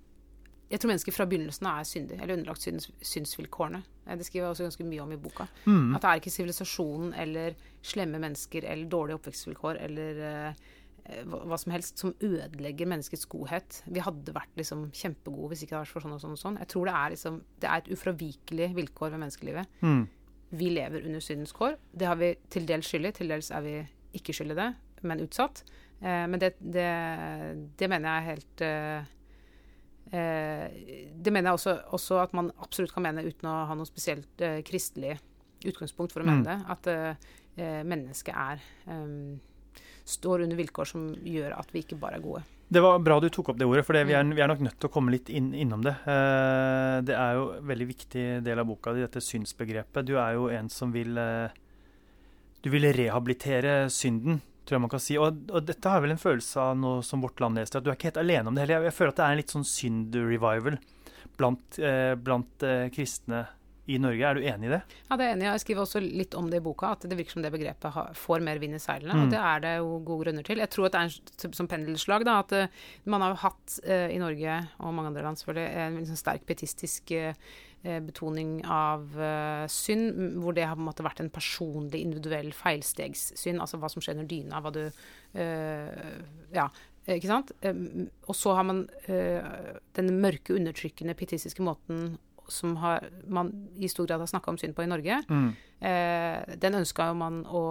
Jeg 0.73 0.81
tror 0.81 0.89
mennesker 0.95 1.13
fra 1.13 1.27
begynnelsen 1.29 1.67
av 1.69 1.81
er 1.83 1.89
syndige, 1.89 2.21
eller 2.23 2.39
underlagt 2.39 2.65
syns, 2.65 2.87
synsvilkårene. 3.05 3.83
Eh, 4.07 4.17
Det 4.17 4.27
skriver 4.27 4.47
jeg 4.47 4.55
også 4.55 4.69
ganske 4.71 4.87
mye 4.89 5.03
om 5.05 5.13
i 5.13 5.19
boka. 5.21 5.47
Mm. 5.67 5.95
At 5.97 6.03
det 6.05 6.11
er 6.11 6.21
ikke 6.23 6.33
sivilisasjonen 6.37 7.13
eller 7.25 7.59
slemme 7.85 8.21
mennesker 8.23 8.65
eller 8.65 8.89
dårlige 8.89 9.19
oppvekstvilkår 9.21 9.83
eller 9.85 10.23
eh, 10.29 10.63
hva, 11.27 11.43
hva 11.51 11.59
som 11.59 11.73
helst 11.75 11.99
som 11.99 12.15
ødelegger 12.23 12.89
menneskets 12.89 13.27
godhet. 13.27 13.83
Vi 13.91 14.01
hadde 14.07 14.33
vært 14.37 14.57
liksom 14.57 14.87
kjempegode 14.97 15.53
hvis 15.53 15.65
ikke 15.65 15.75
det 15.75 15.79
hadde 15.81 15.89
vært 15.89 15.97
for 15.97 16.07
sånn 16.07 16.17
og 16.17 16.23
sånn 16.25 16.37
og 16.37 16.43
sånn. 16.43 16.59
Jeg 16.63 16.71
tror 16.73 16.89
det 16.89 16.97
er 17.03 17.15
liksom 17.17 17.39
Det 17.61 17.69
er 17.69 17.83
et 17.83 17.93
ufravikelig 17.97 18.69
vilkår 18.79 19.11
ved 19.15 19.23
menneskelivet. 19.27 19.81
Mm. 19.83 20.03
Vi 20.53 20.69
lever 20.73 21.07
under 21.09 21.21
syndens 21.25 21.53
kår. 21.57 21.77
Det 21.93 22.07
har 22.07 22.17
vi 22.21 22.35
til 22.53 22.67
dels 22.69 22.89
skyld 22.89 23.09
i, 23.09 23.13
til 23.17 23.29
dels 23.33 23.51
er 23.51 23.65
vi 23.65 23.75
ikke 24.15 24.35
skyld 24.37 24.53
i 24.53 24.61
det, 24.61 24.69
men 25.09 25.23
utsatt. 25.25 25.65
Eh, 26.01 26.25
men 26.29 26.39
det, 26.41 26.55
det, 26.61 26.89
det 27.81 27.89
mener 27.91 28.09
jeg 28.09 28.23
er 28.23 28.31
helt 28.31 28.65
eh, 28.67 29.13
Det 30.13 31.33
mener 31.33 31.51
jeg 31.51 31.57
også, 31.59 31.75
også 31.97 32.19
at 32.23 32.33
man 32.37 32.51
absolutt 32.61 32.93
kan 32.93 33.03
mene 33.07 33.25
uten 33.25 33.49
å 33.49 33.55
ha 33.71 33.75
noe 33.79 33.89
spesielt 33.89 34.43
eh, 34.45 34.59
kristelig 34.67 35.15
utgangspunkt 35.65 36.13
for 36.13 36.21
å 36.23 36.27
mene 36.29 36.43
Mm. 36.43 36.49
det. 36.51 36.59
At 36.75 36.87
eh, 36.93 37.15
eh, 37.57 37.83
mennesket 37.85 38.35
er 38.35 38.61
eh, 38.89 39.39
Står 40.05 40.43
under 40.43 40.57
vilkår 40.59 40.85
som 40.91 41.05
gjør 41.23 41.53
at 41.57 41.69
vi 41.71 41.79
ikke 41.85 41.95
bare 41.97 42.17
er 42.19 42.23
gode. 42.25 42.41
Det 42.73 42.81
var 42.83 42.99
bra 42.99 43.21
du 43.23 43.29
tok 43.31 43.53
opp 43.53 43.59
det 43.61 43.67
ordet, 43.69 43.85
for 43.87 43.95
det, 43.95 44.07
vi, 44.09 44.15
er, 44.19 44.25
Mm. 44.25 44.33
vi 44.35 44.43
er 44.43 44.49
nok 44.51 44.61
nødt 44.67 44.79
til 44.81 44.89
å 44.89 44.93
komme 44.93 45.13
litt 45.15 45.29
inn, 45.31 45.53
innom 45.55 45.81
det. 45.85 45.93
Eh, 46.03 46.97
det 47.07 47.15
er 47.15 47.35
jo 47.39 47.45
en 47.61 47.67
veldig 47.71 47.87
viktig 47.87 48.25
del 48.43 48.59
av 48.59 48.67
boka 48.67 48.93
di, 48.97 49.01
dette 49.05 49.23
synsbegrepet. 49.23 50.05
Du 50.05 50.17
er 50.19 50.33
jo 50.35 50.49
en 50.51 50.69
som 50.69 50.91
vil 50.93 51.17
eh, 51.17 51.49
Du 52.63 52.69
vil 52.71 52.83
rehabilitere 52.93 53.89
synden, 53.91 54.41
tror 54.65 54.77
jeg 54.77 54.85
man 54.85 54.93
kan 54.93 55.03
si. 55.03 55.19
Og, 55.21 55.41
og 55.51 55.65
dette 55.69 55.95
har 55.95 56.05
vel 56.05 56.15
en 56.15 56.23
følelse 56.23 56.61
av 56.63 56.77
nå 56.79 56.99
som 57.07 57.25
Vårt 57.25 57.41
Land 57.43 57.59
leser, 57.59 57.79
at 57.79 57.87
du 57.87 57.91
er 57.91 57.99
ikke 57.99 58.13
helt 58.13 58.23
alene 58.23 58.51
om 58.51 58.59
det 58.59 58.67
heller. 58.67 58.89
Jeg, 58.89 58.97
føler 58.99 59.15
at 59.15 59.21
det 59.21 59.25
er 59.27 59.35
en 59.35 59.43
litt 59.43 59.57
sånn 59.57 59.69
synd-revival 59.69 60.79
blant, 61.41 61.81
eh, 61.83 62.15
blant 62.21 62.67
eh, 62.69 62.87
kristne 62.95 63.47
i 63.91 63.99
Norge. 63.99 64.23
Er 64.23 64.39
du 64.39 64.45
enig 64.47 64.69
i 64.69 64.73
det? 64.77 64.81
Ja, 65.09 65.17
det 65.17 65.25
er 65.25 65.29
jeg 65.29 65.37
enig 65.37 65.47
i. 65.47 65.49
Jeg 65.51 65.63
skriver 65.65 65.83
også 65.85 66.03
litt 66.03 66.37
om 66.39 66.49
det 66.51 66.61
i 66.61 66.65
boka, 66.65 66.93
at 66.95 67.07
det 67.09 67.19
virker 67.19 67.37
som 67.37 67.45
det 67.45 67.51
begrepet 67.55 67.99
får 68.19 68.45
mer 68.47 68.61
vind 68.63 68.79
i 68.79 68.83
seilene. 68.83 69.17
Mm. 69.17 69.25
Og 69.25 69.35
det 69.35 69.41
er 69.43 69.65
det 69.65 69.73
jo 69.81 69.99
gode 70.07 70.27
grunner 70.29 70.47
til. 70.47 70.63
Jeg 70.63 70.73
tror 70.73 70.87
at 70.87 70.95
det 70.95 71.03
er 71.03 71.49
en 71.49 71.59
som 71.59 71.71
pendelslag, 71.71 72.27
da. 72.29 72.39
At 72.45 72.55
eh, 72.57 72.81
man 73.11 73.25
har 73.25 73.35
jo 73.35 73.43
hatt 73.43 73.77
eh, 73.83 74.15
i 74.15 74.21
Norge, 74.23 74.61
og 74.79 74.95
mange 74.95 75.13
andre 75.13 75.27
land 75.27 75.41
selvfølgelig, 75.41 75.69
en 75.87 76.01
en 76.03 76.09
sånn 76.13 76.23
sterk 76.23 76.47
pietistisk 76.47 77.15
eh, 77.17 77.33
eh, 77.33 77.43
betoning 77.83 78.61
av 78.71 79.19
eh, 79.19 79.65
synd, 79.73 80.39
hvor 80.43 80.55
det 80.55 80.69
har 80.69 80.79
på 80.79 80.85
en 80.85 80.89
måte 80.91 81.07
vært 81.07 81.23
en 81.25 81.33
personlig, 81.35 82.05
individuell 82.07 82.53
feilstegssyn. 82.55 83.61
Altså 83.63 83.81
hva 83.83 83.91
som 83.93 84.05
skjer 84.05 84.19
under 84.19 84.31
dyna, 84.31 84.63
hva 84.63 84.75
du 84.75 84.85
eh, 84.87 86.17
Ja. 86.55 86.71
Ikke 87.03 87.27
sant? 87.27 87.49
Og 88.31 88.37
så 88.39 88.53
har 88.55 88.63
man 88.63 88.85
eh, 89.11 89.43
den 89.99 90.13
mørke, 90.23 90.55
undertrykkende, 90.55 91.17
pietistiske 91.19 91.65
måten 91.67 92.13
som 92.47 92.77
har, 92.79 93.09
man 93.27 93.51
i 93.75 93.89
stor 93.91 94.07
grad 94.07 94.23
har 94.23 94.31
snakka 94.31 94.53
om 94.53 94.59
synd 94.61 94.77
på 94.77 94.85
i 94.85 94.91
Norge. 94.91 95.19
Mm. 95.27 95.49
Eh, 95.83 96.57
den 96.63 96.79
ønska 96.79 97.09
jo 97.11 97.19
man 97.19 97.43
å 97.47 97.65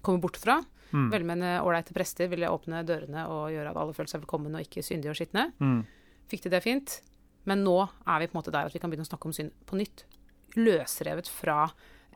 komme 0.00 0.22
bort 0.24 0.40
fra. 0.40 0.62
Mm. 0.92 1.08
Velmenende, 1.12 1.54
ålreite 1.64 1.94
prester 1.96 2.28
ville 2.32 2.50
åpne 2.52 2.82
dørene 2.88 3.26
og 3.32 3.50
gjøre 3.52 3.72
at 3.72 3.80
alle 3.80 3.96
følte 3.96 4.14
seg 4.14 4.24
velkommen 4.24 4.56
og 4.56 4.66
ikke 4.66 4.84
syndige 4.84 5.14
og 5.14 5.20
skitne. 5.20 5.48
Mm. 5.60 5.80
Fikk 6.32 6.46
de 6.46 6.52
det 6.52 6.62
fint? 6.64 6.98
Men 7.44 7.64
nå 7.64 7.76
er 8.06 8.18
vi 8.22 8.26
på 8.30 8.36
en 8.36 8.40
måte 8.42 8.52
der 8.54 8.66
at 8.68 8.72
vi 8.74 8.78
kan 8.78 8.90
begynne 8.92 9.06
å 9.06 9.10
snakke 9.10 9.26
om 9.26 9.32
synd 9.36 9.50
på 9.66 9.76
nytt. 9.80 10.04
Løsrevet 10.56 11.28
fra 11.32 11.64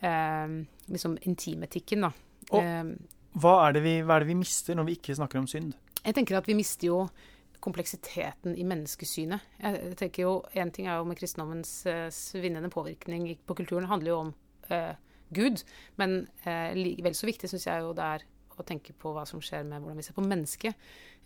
eh, 0.03 0.57
liksom 0.93 1.17
intimetikken, 1.27 2.01
da. 2.07 2.13
Og- 2.53 2.63
Eh, 2.63 2.85
Hva, 3.37 3.69
er 3.69 3.73
det 3.73 3.83
vi, 3.83 4.01
hva 4.03 4.17
er 4.17 4.21
det 4.21 4.29
vi 4.29 4.35
mister 4.39 4.75
når 4.75 4.87
vi 4.87 4.97
ikke 4.97 5.17
snakker 5.17 5.39
om 5.39 5.47
synd? 5.47 5.75
Jeg 6.05 6.15
tenker 6.15 6.37
at 6.39 6.47
vi 6.47 6.55
mister 6.55 6.87
jo 6.87 7.09
kompleksiteten 7.61 8.55
i 8.57 8.65
menneskesynet. 8.65 9.41
Jeg 9.61 9.97
tenker 9.99 10.23
jo, 10.23 10.43
En 10.55 10.71
ting 10.71 10.87
er 10.87 10.99
jo 10.99 11.05
med 11.05 11.19
kristendommens 11.19 11.85
eh, 11.87 12.09
svinnende 12.11 12.71
påvirkning 12.71 13.37
på 13.47 13.57
kulturen, 13.59 13.89
handler 13.91 14.11
jo 14.13 14.19
om 14.21 14.35
eh, 14.71 14.95
Gud. 15.33 15.65
Men 15.99 16.29
eh, 16.45 16.73
vel 17.03 17.15
så 17.17 17.27
viktig 17.27 17.51
syns 17.51 17.67
jeg 17.67 17.83
jo 17.83 17.93
det 17.97 18.05
er 18.05 18.25
å 18.57 18.65
tenke 18.65 18.95
på 18.97 19.13
hva 19.13 19.27
som 19.29 19.41
skjer 19.41 19.65
med 19.69 19.83
hvordan 19.83 19.97
vi 19.99 20.03
ser 20.07 20.15
på 20.17 20.25
mennesket. 20.25 20.75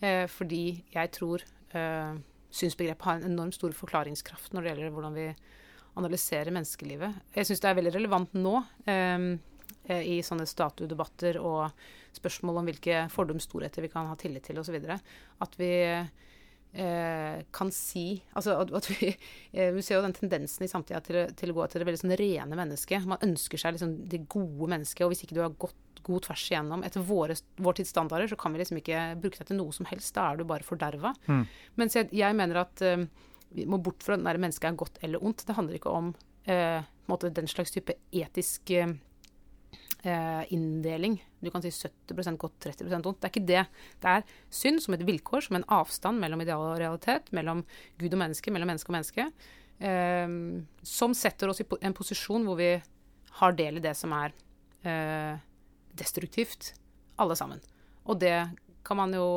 Eh, 0.02 0.26
fordi 0.26 0.82
jeg 0.94 1.12
tror 1.12 1.42
eh, 1.74 2.14
synsbegrepet 2.50 3.06
har 3.06 3.20
en 3.20 3.30
enormt 3.32 3.56
stor 3.56 3.74
forklaringskraft 3.76 4.54
når 4.54 4.62
det 4.62 4.72
gjelder 4.72 4.94
hvordan 4.94 5.16
vi 5.18 5.28
analyserer 6.00 6.54
menneskelivet. 6.54 7.22
Jeg 7.34 7.48
syns 7.48 7.62
det 7.62 7.70
er 7.70 7.78
veldig 7.78 7.94
relevant 7.98 8.36
nå. 8.38 8.56
eh, 9.90 10.02
i 10.06 10.20
sånne 10.22 10.46
statuedebatter 10.48 11.38
og 11.42 11.70
spørsmål 12.14 12.60
om 12.60 12.68
hvilke 12.70 13.04
fordums 13.12 13.46
storheter 13.48 13.84
vi 13.84 13.90
kan 13.92 14.08
ha 14.10 14.16
tillit 14.18 14.48
til 14.48 14.58
osv. 14.60 14.76
At 15.40 15.56
vi 15.58 15.72
kan 16.72 17.72
si 17.74 18.20
altså 18.38 18.54
at, 18.62 18.87
vi, 18.92 19.09
eh, 19.56 19.72
vi 19.74 19.83
ser 19.83 19.98
jo 19.98 20.04
den 20.04 20.14
tendensen 20.14 20.64
i 20.66 20.70
samtida 20.70 21.00
til, 21.02 21.22
til 21.38 21.52
å 21.52 21.56
gå 21.56 21.66
til 21.66 21.83
det 21.83 21.88
veldig 21.88 22.02
sånn 22.02 22.18
rene 22.20 22.59
mennesket. 22.59 23.09
Man 23.11 23.22
ønsker 23.26 23.61
seg 23.61 23.74
liksom 23.76 23.96
det 24.11 24.24
gode 24.30 24.70
mennesket, 24.70 25.02
og 25.06 25.14
hvis 25.14 25.24
ikke 25.26 25.38
du 25.38 25.42
har 25.44 25.56
gått 25.59 26.04
god 26.06 26.24
tvers 26.24 26.44
igjennom 26.48 26.85
etter 26.87 27.02
våre, 27.04 27.35
vår 27.61 27.80
tids 27.80 27.90
standarder, 27.92 28.30
så 28.30 28.38
kan 28.40 28.54
vi 28.54 28.62
liksom 28.62 28.78
ikke 28.80 29.02
bruke 29.20 29.40
deg 29.40 29.50
til 29.50 29.59
noe 29.59 29.74
som 29.76 29.88
helst. 29.90 30.14
Da 30.16 30.30
er 30.30 30.40
du 30.40 30.46
bare 30.48 30.66
forderva. 30.66 31.12
Mm. 31.26 31.42
Mens 31.80 31.98
jeg, 31.98 32.09
jeg 32.16 32.38
mener 32.38 32.62
at 32.62 32.85
eh, 32.87 33.04
vi 33.56 33.66
må 33.68 33.80
bort 33.83 34.04
fra 34.06 34.16
den 34.16 34.28
der 34.28 34.40
mennesket 34.40 34.70
er 34.70 34.80
godt 34.80 35.02
eller 35.04 35.22
ondt. 35.26 35.44
Det 35.46 35.59
handler 35.59 35.80
ikke 35.80 35.92
om 35.92 36.14
eh, 36.48 36.87
måte 37.11 37.33
den 37.35 37.50
slags 37.50 37.74
type 37.74 37.96
etisk 38.14 38.70
eh, 38.70 38.88
eh, 38.88 38.96
inndeling. 40.02 41.18
Du 41.40 41.50
kan 41.52 41.60
si 41.60 41.68
70% 41.68 42.38
godt, 42.40 42.54
30% 42.64 43.06
ondt. 43.10 43.18
Det 43.20 43.28
er 43.28 43.32
ikke 43.34 43.48
det. 43.48 43.64
Det 44.00 44.12
er 44.14 44.24
synd 44.48 44.80
som 44.80 44.96
et 44.96 45.04
vilkår, 45.04 45.44
som 45.44 45.58
en 45.58 45.66
avstand 45.76 46.22
mellom 46.22 46.40
ideal 46.40 46.64
og 46.70 46.78
realitet, 46.80 47.28
mellom 47.36 47.60
Gud 48.00 48.16
og 48.16 48.22
menneske, 48.22 48.52
mellom 48.54 48.72
menneske 48.72 48.92
og 48.92 48.96
menneske, 48.96 49.26
eh, 49.84 50.32
som 50.86 51.16
setter 51.16 51.52
oss 51.52 51.60
i 51.60 51.68
en 51.84 51.96
posisjon 51.96 52.48
hvor 52.48 52.56
vi 52.60 52.72
har 53.40 53.56
del 53.58 53.78
i 53.78 53.84
det 53.84 53.92
som 53.98 54.14
er 54.16 54.32
eh, 54.88 55.36
destruktivt, 56.00 56.72
alle 57.20 57.36
sammen. 57.36 57.60
Og 58.08 58.18
det 58.20 58.36
kan 58.86 58.98
man 58.98 59.14
jo 59.14 59.28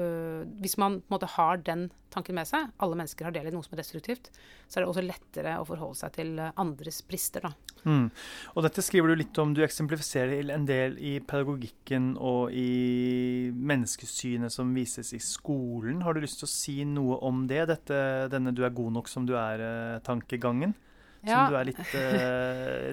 øh, 0.00 0.46
Hvis 0.62 0.76
man 0.80 1.00
på 1.00 1.08
en 1.08 1.14
måte 1.14 1.28
har 1.36 1.60
den 1.64 1.88
tanken 2.14 2.36
med 2.38 2.46
seg, 2.46 2.70
alle 2.82 2.96
mennesker 2.98 3.26
har 3.26 3.34
del 3.34 3.48
i 3.50 3.52
noe 3.54 3.64
som 3.66 3.74
er 3.74 3.80
destruktivt, 3.82 4.30
så 4.68 4.78
er 4.78 4.84
det 4.84 4.90
også 4.90 5.02
lettere 5.04 5.56
å 5.58 5.66
forholde 5.66 5.98
seg 5.98 6.14
til 6.14 6.32
øh, 6.38 6.52
andres 6.62 7.00
brister, 7.06 7.46
da. 7.46 7.52
Mm. 7.84 8.06
Og 8.54 8.64
dette 8.64 8.84
skriver 8.86 9.10
du 9.10 9.18
litt 9.18 9.40
om. 9.42 9.52
Du 9.54 9.62
eksemplifiserer 9.66 10.52
en 10.54 10.66
del 10.68 10.96
i 11.02 11.18
pedagogikken 11.20 12.14
og 12.16 12.54
i 12.54 13.50
menneskesynet 13.54 14.54
som 14.54 14.72
vises 14.76 15.12
i 15.16 15.20
skolen. 15.22 16.02
Har 16.06 16.14
du 16.14 16.22
lyst 16.24 16.40
til 16.42 16.48
å 16.48 16.54
si 16.54 16.78
noe 16.88 17.20
om 17.26 17.44
det? 17.50 17.66
Dette, 17.68 18.00
denne 18.32 18.54
'du 18.54 18.64
er 18.64 18.74
god 18.74 18.98
nok 18.98 19.10
som 19.10 19.26
du 19.26 19.34
er'-tankegangen? 19.36 20.74
Som 21.24 21.48
du 21.48 21.56
er 21.56 21.64
litt 21.64 21.80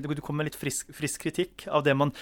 Du 0.03 0.07
du 0.07 0.21
kommer 0.21 0.43
med 0.43 0.51
litt 0.51 0.59
frisk, 0.59 0.91
frisk 0.95 1.27
kritikk 1.27 1.67
av 1.67 1.83
det 1.83 1.95
man 1.95 2.13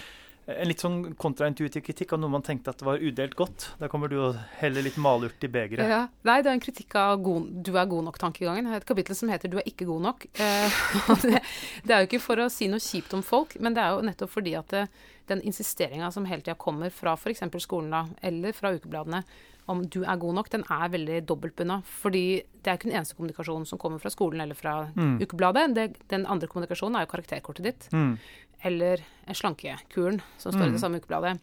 En 0.49 0.67
litt 0.67 0.81
sånn 0.81 1.13
kontraintuitiv 1.19 1.83
kritikk 1.85 2.13
av 2.15 2.19
noe 2.23 2.31
man 2.33 2.41
tenkte 2.45 2.71
at 2.73 2.81
var 2.81 2.97
udelt 2.97 3.35
godt. 3.37 3.67
Da 3.79 3.87
kommer 3.91 4.09
du 4.09 4.15
og 4.19 4.37
heller 4.59 4.81
litt 4.85 4.97
malurt 4.97 5.43
i 5.45 5.49
begeret. 5.51 5.85
Ja, 5.89 5.99
nei, 6.25 6.39
det 6.41 6.49
er 6.49 6.57
en 6.57 6.63
kritikk 6.63 6.95
av 6.95 7.21
god, 7.21 7.49
'du 7.63 7.75
er 7.77 7.85
god 7.85 8.05
nok'-tankegangen. 8.07 8.65
Det 8.65 8.81
et 8.81 8.85
kapittel 8.89 9.15
som 9.15 9.29
heter 9.29 9.47
'du 9.49 9.57
er 9.57 9.67
ikke 9.69 9.85
god 9.85 10.01
nok'. 10.07 10.25
Eh, 10.39 10.79
det, 11.21 11.43
det 11.85 11.91
er 11.93 11.99
jo 12.01 12.07
ikke 12.09 12.21
for 12.23 12.35
å 12.41 12.49
si 12.49 12.67
noe 12.67 12.79
kjipt 12.79 13.13
om 13.13 13.21
folk, 13.21 13.59
men 13.59 13.73
det 13.73 13.83
er 13.83 13.91
jo 13.93 14.01
nettopp 14.01 14.29
fordi 14.31 14.55
at 14.57 14.67
det, 14.69 14.87
den 15.27 15.41
insisteringa 15.45 16.11
som 16.11 16.25
hele 16.25 16.41
tida 16.41 16.55
kommer 16.57 16.89
fra 16.89 17.13
f.eks. 17.13 17.43
skolen 17.61 17.91
da, 17.91 18.05
eller 18.23 18.51
fra 18.51 18.73
ukebladene 18.73 19.23
om 19.69 19.83
'du 19.85 20.01
er 20.03 20.17
god 20.17 20.33
nok', 20.35 20.49
den 20.49 20.63
er 20.65 20.89
veldig 20.89 21.25
dobbeltbunna. 21.29 21.83
Fordi 21.85 22.41
det 22.63 22.67
er 22.67 22.77
ikke 22.77 22.89
den 22.89 22.97
eneste 22.97 23.15
kommunikasjonen 23.15 23.67
som 23.67 23.77
kommer 23.77 23.99
fra 23.99 24.09
skolen 24.09 24.41
eller 24.41 24.55
fra 24.55 24.89
Mm. 24.95 25.19
ukebladet. 25.21 25.75
Det, 25.75 26.07
den 26.09 26.25
andre 26.25 26.47
kommunikasjonen 26.47 26.95
er 26.97 27.05
jo 27.05 27.11
karakterkortet 27.13 27.63
ditt 27.63 27.89
Mm. 27.93 28.17
Eller 28.63 29.03
slankekuren 29.33 30.21
som 30.37 30.51
står 30.51 30.61
i 30.63 30.69
Mm. 30.69 30.73
det 30.73 30.81
samme 30.81 30.99
ukebladet. 30.99 31.39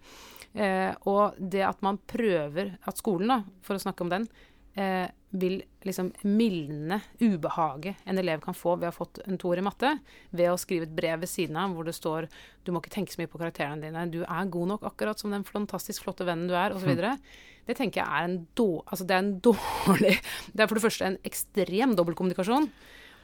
Eh, 0.54 0.94
og 1.06 1.34
det 1.38 1.62
at 1.62 1.82
man 1.82 1.98
prøver 2.08 2.78
At 2.86 2.96
skolen, 2.96 3.28
da, 3.28 3.42
for 3.62 3.74
å 3.76 3.80
snakke 3.82 4.00
om 4.00 4.08
den, 4.08 4.28
eh, 4.76 5.08
vil 5.32 5.62
liksom 5.84 6.12
mildne 6.24 7.02
ubehaget 7.20 7.96
en 8.06 8.18
elev 8.18 8.40
kan 8.40 8.54
få 8.54 8.78
ved 8.78 8.88
å 8.88 8.92
ha 8.92 9.04
fått 9.04 9.18
en 9.26 9.36
toer 9.38 9.58
i 9.58 9.64
matte, 9.66 9.98
ved 10.32 10.48
å 10.48 10.56
skrive 10.58 10.82
et 10.84 10.96
brev 10.96 11.20
ved 11.20 11.28
siden 11.28 11.56
av 11.56 11.74
hvor 11.74 11.84
det 11.84 11.94
står 11.94 12.28
du 12.64 12.72
må 12.72 12.80
ikke 12.80 12.90
tenke 12.94 13.12
så 13.12 13.18
mye 13.20 13.28
på 13.28 13.38
karakterene 13.38 13.82
dine, 13.82 14.10
du 14.10 14.22
er 14.24 14.46
god 14.50 14.68
nok 14.68 14.82
akkurat 14.82 15.18
som 15.18 15.30
den 15.30 15.44
fantastisk 15.44 16.02
flotte 16.04 16.24
vennen 16.24 16.48
du 16.48 16.54
er, 16.54 16.72
osv. 16.72 16.88
Mm. 16.96 17.18
Det 17.66 17.76
tenker 17.76 18.00
jeg 18.00 18.08
er 18.08 18.24
en, 18.24 18.46
då, 18.54 18.82
altså 18.86 19.06
det 19.06 19.16
en 19.16 19.40
dårlig 19.48 20.20
Det 20.54 20.60
er 20.62 20.66
for 20.68 20.74
det 20.78 20.84
første 20.84 21.04
en 21.04 21.18
ekstrem 21.24 21.96
dobbeltkommunikasjon. 21.96 22.70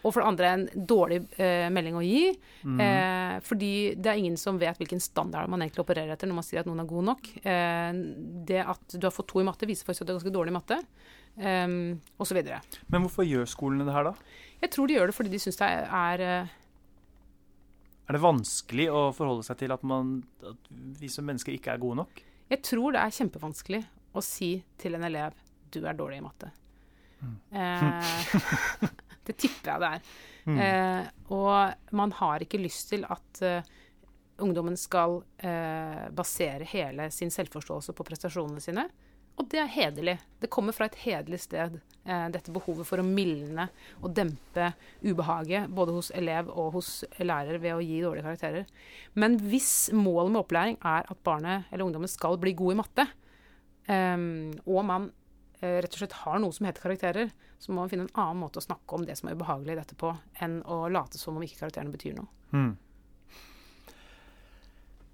Og 0.02 0.10
for 0.10 0.18
det 0.18 0.28
andre 0.28 0.50
en 0.50 0.64
dårlig 0.88 1.20
eh, 1.38 1.68
melding 1.70 1.98
å 1.98 2.02
gi. 2.02 2.24
Mm. 2.66 2.80
Eh, 2.82 3.36
fordi 3.46 3.72
det 3.94 4.10
er 4.10 4.18
ingen 4.18 4.38
som 4.40 4.58
vet 4.58 4.80
hvilken 4.80 5.02
standard 5.02 5.50
man 5.50 5.62
egentlig 5.62 5.84
opererer 5.84 6.14
etter 6.14 6.30
når 6.30 6.40
man 6.40 6.46
sier 6.46 6.62
at 6.62 6.70
noen 6.70 6.82
er 6.82 6.90
god 6.90 7.08
nok. 7.12 7.30
Eh, 7.38 7.90
det 8.50 8.64
at 8.66 8.96
du 8.96 9.06
har 9.06 9.14
fått 9.14 9.30
to 9.30 9.42
i 9.42 9.46
matte, 9.46 9.68
viser 9.70 9.86
faktisk 9.86 10.04
at 10.04 10.10
du 10.10 10.14
er 10.14 10.18
ganske 10.18 10.34
dårlig 10.34 10.54
i 10.54 10.58
matte. 10.58 10.80
Um, 11.32 11.96
og 12.20 12.26
så 12.28 12.36
videre. 12.36 12.58
Men 12.92 13.06
hvorfor 13.06 13.24
gjør 13.24 13.46
skolene 13.48 13.86
det 13.88 13.94
her, 13.94 14.10
da? 14.10 14.40
Jeg 14.60 14.72
tror 14.74 14.88
de 14.88 14.98
gjør 14.98 15.08
det 15.08 15.14
fordi 15.16 15.32
de 15.32 15.40
syns 15.40 15.56
det 15.62 15.68
er, 15.68 15.86
er 15.96 16.24
eh, 16.26 16.50
Er 18.04 18.18
det 18.18 18.20
vanskelig 18.20 18.88
å 18.92 19.06
forholde 19.16 19.46
seg 19.46 19.62
til 19.62 19.72
at, 19.72 19.86
man, 19.88 20.18
at 20.44 20.68
vi 21.00 21.08
som 21.12 21.24
mennesker 21.24 21.56
ikke 21.56 21.72
er 21.72 21.80
gode 21.80 22.02
nok? 22.02 22.20
Jeg 22.52 22.60
tror 22.68 22.92
det 22.92 23.00
er 23.00 23.16
kjempevanskelig 23.16 23.80
å 24.12 24.24
si 24.24 24.52
til 24.80 24.98
en 24.98 25.08
elev 25.08 25.38
du 25.72 25.80
er 25.88 25.96
dårlig 25.96 26.20
i 26.20 26.26
matte. 26.26 26.50
Mm. 27.22 27.36
Eh, 27.56 28.12
Det 29.26 29.36
tipper 29.38 29.72
jeg 29.72 29.82
det 29.82 29.90
er. 29.96 30.10
Mm. 30.44 30.58
Eh, 30.66 31.06
og 31.36 31.94
man 31.94 32.12
har 32.18 32.42
ikke 32.42 32.60
lyst 32.62 32.90
til 32.90 33.06
at 33.06 33.42
eh, 33.46 33.72
ungdommen 34.42 34.76
skal 34.80 35.20
eh, 35.38 36.08
basere 36.14 36.66
hele 36.72 37.10
sin 37.14 37.30
selvforståelse 37.30 37.94
på 37.94 38.06
prestasjonene 38.06 38.62
sine. 38.62 38.88
Og 39.40 39.48
det 39.48 39.62
er 39.62 39.70
hederlig. 39.72 40.18
Det 40.42 40.50
kommer 40.52 40.74
fra 40.76 40.86
et 40.88 40.98
hederlig 41.04 41.40
sted, 41.40 41.78
eh, 42.04 42.26
dette 42.34 42.52
behovet 42.52 42.86
for 42.88 43.00
å 43.00 43.06
mildne 43.06 43.68
og 44.02 44.12
dempe 44.14 44.72
ubehaget 45.00 45.72
både 45.72 45.94
hos 45.96 46.10
elev 46.14 46.50
og 46.50 46.72
hos 46.76 46.90
lærer 47.18 47.58
ved 47.62 47.78
å 47.78 47.84
gi 47.84 48.02
dårlige 48.02 48.26
karakterer. 48.26 48.66
Men 49.14 49.38
hvis 49.40 49.90
målet 49.96 50.34
med 50.34 50.42
opplæring 50.42 50.78
er 50.78 51.08
at 51.08 51.24
barnet 51.24 51.70
eller 51.70 51.86
ungdommen 51.86 52.12
skal 52.12 52.36
bli 52.42 52.52
god 52.58 52.74
i 52.74 52.80
matte, 52.82 53.08
eh, 53.88 54.28
og 54.66 54.84
man 54.84 55.10
eh, 55.62 55.80
rett 55.80 55.94
og 55.94 56.02
slett 56.02 56.20
har 56.26 56.42
noe 56.42 56.52
som 56.52 56.68
heter 56.68 56.84
karakterer, 56.84 57.32
så 57.62 57.70
må 57.70 57.84
man 57.84 57.90
finne 57.92 58.08
en 58.08 58.16
annen 58.18 58.40
måte 58.42 58.58
å 58.58 58.64
snakke 58.64 58.96
om 58.96 59.04
det 59.06 59.14
som 59.18 59.28
er 59.30 59.36
ubehagelig 59.38 59.76
i 59.76 59.78
dette 59.78 59.94
på, 59.98 60.10
enn 60.42 60.56
å 60.66 60.88
late 60.90 61.20
som 61.20 61.36
om 61.38 61.44
ikke 61.46 61.60
karakterene 61.60 61.94
betyr 61.94 62.16
noe. 62.16 62.26
Mm. 62.50 62.72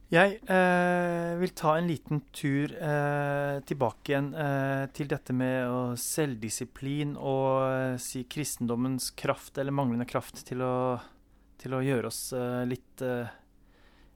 Jeg 0.08 0.38
eh, 0.48 1.34
vil 1.36 1.50
ta 1.52 1.74
en 1.76 1.90
liten 1.90 2.22
tur 2.32 2.72
eh, 2.72 3.58
tilbake 3.68 4.14
igjen 4.14 4.30
eh, 4.32 4.84
til 4.96 5.10
dette 5.10 5.34
med 5.36 5.98
selvdisiplin 6.00 7.10
og 7.20 7.66
eh, 7.66 7.96
si 8.00 8.22
kristendommens 8.24 9.10
kraft 9.20 9.60
eller 9.60 9.76
manglende 9.76 10.06
kraft 10.08 10.40
til 10.48 10.64
å, 10.64 10.76
til 11.60 11.76
å 11.76 11.82
gjøre 11.84 12.08
oss 12.08 12.22
eh, 12.32 12.62
litt, 12.70 13.04
eh, 13.04 13.28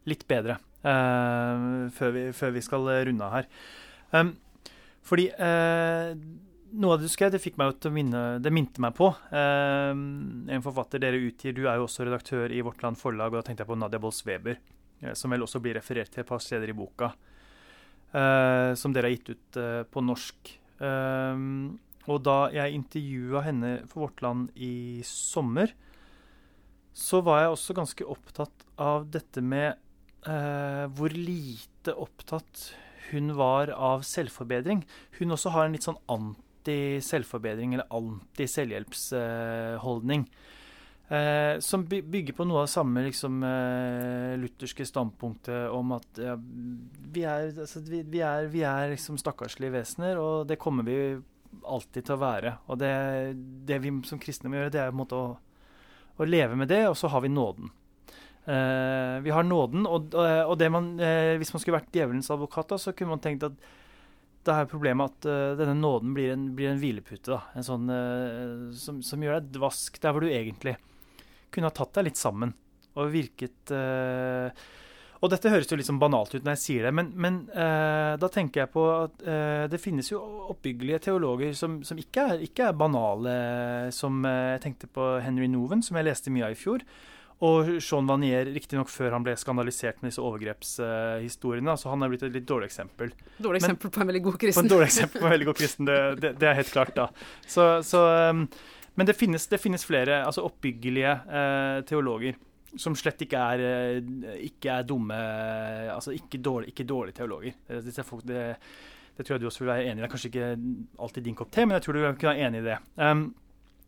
litt 0.08 0.24
bedre 0.30 0.60
før 0.82 2.14
vi, 2.16 2.22
før, 2.34 2.56
vi, 2.56 2.60
skal 2.66 2.88
runde 3.06 3.22
av 3.22 3.36
her. 3.36 3.44
Um, 4.18 4.32
fordi 5.06 5.28
noe 6.72 6.94
av 6.94 7.00
det 7.00 7.08
du 7.08 7.12
skrev, 7.12 7.32
det 7.34 7.42
fikk 7.42 7.58
meg 7.60 7.76
til 7.80 7.92
å 7.92 7.94
minne, 7.94 8.20
det 8.42 8.52
minte 8.54 8.80
meg 8.82 8.94
på 8.96 9.10
en 9.36 10.64
forfatter 10.64 11.02
dere 11.02 11.20
utgir. 11.20 11.52
Du 11.56 11.66
er 11.66 11.76
jo 11.76 11.86
også 11.88 12.06
redaktør 12.08 12.52
i 12.52 12.62
Vårt 12.64 12.82
Land 12.84 13.00
Forlag, 13.00 13.32
og 13.32 13.40
da 13.40 13.46
tenkte 13.48 13.66
jeg 13.66 13.72
på 13.72 13.78
Nadia 13.80 14.00
Bolls 14.02 14.22
Weber. 14.26 14.56
Eh, 15.02 15.14
som 15.18 15.32
vel 15.34 15.44
også 15.44 15.60
blir 15.62 15.76
referert 15.78 16.12
til 16.12 16.22
et 16.22 16.28
par 16.28 16.42
steder 16.42 16.70
i 16.70 16.76
boka, 16.76 17.12
eh, 18.14 18.72
som 18.78 18.94
dere 18.94 19.10
har 19.10 19.16
gitt 19.16 19.32
ut 19.34 19.58
uh, 19.58 19.82
på 19.90 20.02
norsk. 20.04 20.58
Um, 20.82 21.78
og 22.10 22.22
da 22.26 22.50
jeg 22.54 22.74
intervjua 22.74 23.44
henne 23.46 23.72
for 23.90 24.06
Vårt 24.06 24.22
Land 24.24 24.50
i 24.58 25.02
sommer, 25.06 25.74
så 26.92 27.22
var 27.24 27.42
jeg 27.42 27.52
også 27.54 27.76
ganske 27.78 28.06
opptatt 28.10 28.66
av 28.82 29.06
dette 29.14 29.42
med 29.42 29.78
uh, 30.26 30.86
hvor 30.92 31.14
lite 31.14 31.94
opptatt 31.94 32.72
hun 33.12 33.34
var 33.38 33.72
av 33.74 34.02
selvforbedring. 34.06 34.82
Hun 35.18 35.34
også 35.34 35.52
har 35.54 35.66
en 35.66 35.76
litt 35.76 35.86
sånn 35.86 36.00
anti-selvforbedring 36.62 37.74
eller 37.74 37.86
anti-selvhjelpsholdning. 37.90 40.28
Eh, 41.08 41.58
som 41.58 41.84
bygger 41.84 42.32
på 42.32 42.44
noe 42.48 42.58
av 42.62 42.66
det 42.66 42.72
samme 42.72 43.02
liksom, 43.04 43.42
eh, 43.44 44.38
lutherske 44.40 44.86
standpunktet 44.86 45.70
om 45.70 45.92
at 45.92 46.06
ja, 46.16 46.36
vi 47.12 47.22
er, 47.28 47.52
altså, 47.52 47.80
vi, 47.84 48.02
vi 48.02 48.20
er, 48.24 48.46
vi 48.48 48.62
er 48.64 48.90
liksom 48.94 49.18
stakkarslige 49.20 49.72
vesener, 49.74 50.16
og 50.16 50.46
det 50.48 50.58
kommer 50.62 50.82
vi 50.86 51.20
alltid 51.68 52.04
til 52.06 52.14
å 52.16 52.22
være. 52.22 52.52
Og 52.72 52.78
det, 52.80 52.94
det 53.68 53.78
vi 53.82 53.90
som 54.08 54.18
kristne 54.22 54.48
må 54.48 54.56
gjøre, 54.56 54.72
det 54.72 54.80
er 54.86 54.92
å, 54.96 55.36
å 56.16 56.24
leve 56.24 56.56
med 56.56 56.68
det, 56.72 56.88
og 56.88 56.96
så 56.96 57.08
har 57.12 57.20
vi 57.20 57.28
nåden. 57.28 57.68
Eh, 58.48 59.20
vi 59.22 59.30
har 59.30 59.44
nåden, 59.44 59.86
og, 59.86 60.14
og 60.16 60.62
man, 60.72 60.98
eh, 60.98 61.36
hvis 61.36 61.52
man 61.52 61.60
skulle 61.60 61.78
vært 61.78 61.94
djevelens 61.94 62.30
advokat, 62.32 62.68
da, 62.72 62.76
så 62.80 62.92
kunne 62.96 63.18
man 63.18 63.22
tenkt 63.22 63.44
at 63.46 63.52
det 64.46 64.54
er 64.54 64.70
problemet 64.70 65.12
at 65.12 65.28
uh, 65.30 65.54
denne 65.58 65.76
nåden 65.78 66.14
blir 66.16 66.34
en, 66.34 66.48
blir 66.56 66.72
en 66.72 66.80
hvilepute. 66.80 67.30
Da. 67.30 67.40
En 67.58 67.66
sånn, 67.66 67.88
uh, 67.90 68.70
som, 68.78 69.00
som, 69.04 69.22
gjør 69.22 69.38
deg 69.38 69.54
dvask 69.56 70.00
der 70.02 70.14
hvor 70.14 70.24
du 70.24 70.30
egentlig 70.32 70.76
kunne 71.52 71.68
ha 71.68 71.76
tatt 71.76 71.98
deg 71.98 72.10
litt 72.10 72.20
sammen 72.20 72.54
og 72.92 73.12
virket 73.12 73.72
uh, 73.72 74.48
Og 75.22 75.30
dette 75.32 75.52
høres 75.52 75.70
jo 75.70 75.78
litt 75.78 75.88
sånn 75.88 76.00
banalt 76.00 76.34
ut 76.34 76.42
når 76.42 76.56
jeg 76.56 76.62
sier 76.64 76.86
det, 76.88 76.92
men, 76.98 77.12
men 77.14 77.36
da 77.54 78.28
tenker 78.32 78.64
jeg 78.64 78.70
på 78.72 78.82
at 78.90 79.20
det 79.70 79.78
finnes 79.78 80.08
jo 80.10 80.18
oppbyggelige 80.50 80.98
teologer 81.04 81.52
som, 81.54 81.76
som 81.86 82.00
ikke, 82.02 82.24
er, 82.24 82.42
ikke, 82.42 82.66
er, 82.66 82.74
banale, 82.74 83.34
som 83.94 84.18
jeg 84.26 84.58
tenkte 84.64 84.90
på 84.90 85.06
Henry 85.22 85.46
Noven, 85.46 85.84
som 85.86 85.94
jeg 85.94 86.08
leste 86.08 86.34
mye 86.34 86.48
av 86.48 86.56
i 86.56 86.58
fjor. 86.58 86.82
Og 87.42 87.72
Jean 87.82 88.06
Vanier, 88.06 88.46
riktignok 88.54 88.90
før 88.92 89.16
han 89.16 89.24
ble 89.26 89.34
skandalisert 89.38 89.98
med 90.02 90.12
disse 90.12 90.22
overgrepshistoriene. 90.22 91.74
så 91.76 91.90
han 91.90 92.04
er 92.04 92.12
blitt 92.12 92.22
et 92.28 92.36
litt 92.36 92.46
dårlig 92.46 92.68
eksempel. 92.70 93.10
Dårlig 93.38 93.62
eksempel 93.62 93.88
Men, 93.88 93.94
på 93.96 94.04
en 94.04 94.12
veldig 94.12 94.22
god 94.28 94.38
kristen. 94.44 94.60
På 94.60 94.66
en 94.66 94.74
dårlig 94.76 94.90
eksempel 94.92 95.20
på 95.24 95.26
en 95.26 95.34
veldig 95.34 95.48
god 95.50 95.58
kristen, 95.58 95.88
det, 95.90 95.98
det, 96.22 96.32
det 96.38 96.48
er 96.48 96.54
helt 96.60 96.70
klart, 96.70 96.94
da. 96.94 97.08
Så, 97.50 97.66
så 97.86 98.04
um, 98.30 98.46
men 98.94 99.08
det 99.08 99.16
finnes, 99.16 99.46
det 99.48 99.58
finnes 99.58 99.84
flere 99.88 100.20
altså 100.26 100.44
oppbyggelige 100.44 101.12
eh, 101.40 101.78
teologer 101.88 102.36
som 102.76 102.96
slett 102.96 103.24
ikke 103.24 103.40
er, 103.40 103.62
eh, 103.64 104.40
ikke 104.48 104.78
er 104.78 104.88
dumme 104.88 105.18
Altså 105.92 106.14
ikke 106.16 106.40
dårlige, 106.40 106.72
ikke 106.72 106.88
dårlig 106.88 107.14
teologer. 107.16 107.56
Det, 107.68 107.82
det, 107.84 108.42
det, 109.16 109.24
tror 109.24 109.34
jeg 109.34 109.40
du 109.40 109.48
også 109.48 109.64
vil 109.64 109.72
være 109.72 109.86
enig 109.88 110.00
i. 110.00 110.02
Det 110.02 110.08
er 110.08 110.12
kanskje 110.14 110.32
ikke 110.32 110.50
alltid 110.98 111.24
din 111.24 111.38
kopp 111.38 111.52
te, 111.52 111.66
men 111.66 111.76
jeg 111.76 111.86
tror 111.86 111.98
du 111.98 112.04
kan 112.04 112.32
være 112.32 112.48
enig 112.48 112.62
i 112.62 112.68
det. 112.68 112.78
Um, 112.96 113.26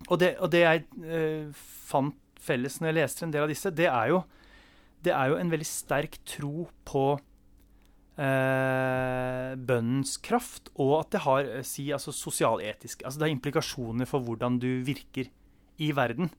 og, 0.09 0.19
det 0.21 0.35
og 0.39 0.53
det 0.53 0.65
jeg 0.65 0.85
uh, 1.05 1.65
fant 1.89 2.21
felles 2.45 2.81
når 2.81 2.91
jeg 2.91 2.99
leser 3.01 3.27
en 3.27 3.35
del 3.35 3.47
av 3.47 3.53
disse, 3.53 3.73
det 3.75 3.89
er 3.91 4.11
jo, 4.13 4.25
det 5.05 5.15
er 5.17 5.33
jo 5.33 5.39
en 5.41 5.53
veldig 5.53 5.69
sterk 5.69 6.19
tro 6.29 6.69
på 6.89 7.07
eh, 8.21 9.51
bønnens 9.59 10.17
kraft, 10.25 10.71
og 10.77 10.97
at 11.01 11.13
det 11.15 11.25
har 11.27 11.51
eh, 11.59 11.67
si, 11.67 11.91
altså 11.95 12.15
sosialetisk 12.15 13.05
altså 13.05 13.21
Det 13.21 13.29
har 13.29 13.35
implikasjoner 13.35 14.09
for 14.11 14.25
hvordan 14.25 14.59
du 14.63 14.71
virker 14.87 15.31
i 15.83 15.91
verden. 15.97 16.31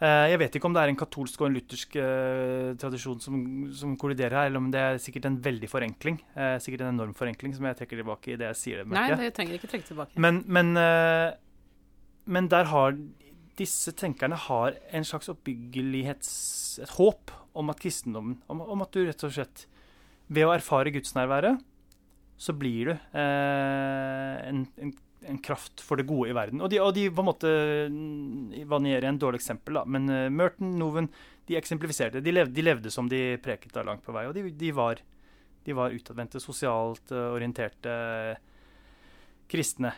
Eh, 0.00 0.30
jeg 0.32 0.40
vet 0.40 0.54
ikke 0.56 0.68
om 0.70 0.74
det 0.74 0.82
er 0.82 0.90
en 0.90 0.98
katolsk 0.98 1.42
og 1.42 1.50
en 1.50 1.56
luthersk 1.58 1.96
eh, 2.00 2.70
tradisjon 2.80 3.20
som, 3.20 3.36
som, 3.76 3.96
kolliderer 4.00 4.38
her, 4.38 4.48
eller 4.48 4.62
om 4.62 4.70
det 4.72 4.80
er 4.80 5.00
sikkert 5.02 5.28
en 5.28 5.36
veldig 5.44 5.68
forenkling. 5.68 6.16
Eh, 6.32 6.56
sikkert 6.64 6.86
en 6.86 6.94
enorm 6.94 7.12
forenkling 7.16 7.52
som 7.56 7.68
jeg 7.68 7.76
trekker 7.82 8.00
tilbake 8.00 8.32
i 8.32 8.38
det 8.40 8.48
jeg 8.48 8.60
sier. 8.62 8.80
det. 8.80 8.94
Nei, 8.96 9.10
det 9.20 9.34
trenger 9.36 9.58
ikke 9.58 9.70
trekke 9.74 9.90
tilbake. 9.90 10.16
Men, 10.16 10.40
men, 10.48 10.72
eh, 10.80 11.36
men 12.32 12.48
der 12.48 12.70
har 12.72 12.96
disse 13.60 13.92
tenkerne 13.96 14.38
har 14.48 14.78
en 14.96 15.06
slags 15.06 15.30
oppbyggelighets... 15.32 16.32
et 16.82 16.96
håp 16.96 17.34
om 17.58 17.70
at 17.72 17.80
kristendommen 17.82 18.38
om, 18.50 18.62
om 18.62 18.84
at 18.84 18.94
du 18.94 19.04
rett 19.04 19.26
og 19.26 19.34
slett 19.34 19.66
ved 20.30 20.46
å 20.46 20.54
erfare 20.54 20.92
gudsnærværet, 20.94 21.62
så 22.40 22.54
blir 22.56 22.88
du 22.88 22.92
eh, 22.94 24.36
en, 24.48 24.62
en, 24.80 24.92
en, 25.26 25.40
kraft 25.44 25.82
for 25.84 26.00
det 26.00 26.06
gode 26.08 26.30
i 26.30 26.36
verden. 26.36 26.62
Og 26.64 26.70
de, 26.72 26.78
og 26.80 26.94
de 26.96 27.08
på 27.12 27.24
en 27.24 27.28
måte 27.28 27.50
er 27.50 29.06
en 29.08 29.20
dårlig 29.20 29.42
eksempel, 29.42 29.80
da. 29.80 29.82
Men 29.84 30.06
uh, 30.08 30.28
Merton, 30.32 30.70
Noven, 30.80 31.10
de 31.50 31.58
eksemplifiserte. 31.58 32.22
De 32.24 32.32
levde, 32.32 32.54
de 32.56 32.64
levde 32.64 32.92
som 32.94 33.10
de 33.10 33.34
preket 33.42 33.74
da 33.74 33.84
langt 33.84 34.06
på 34.06 34.14
vei. 34.16 34.24
Og 34.30 34.36
de, 34.38 34.46
de 34.56 34.70
var, 34.76 35.02
de 35.66 35.76
var 35.76 35.96
utadvendte, 35.96 36.40
sosialt 36.40 37.12
uh, 37.12 37.26
orienterte 37.34 37.92
kristne. 39.50 39.92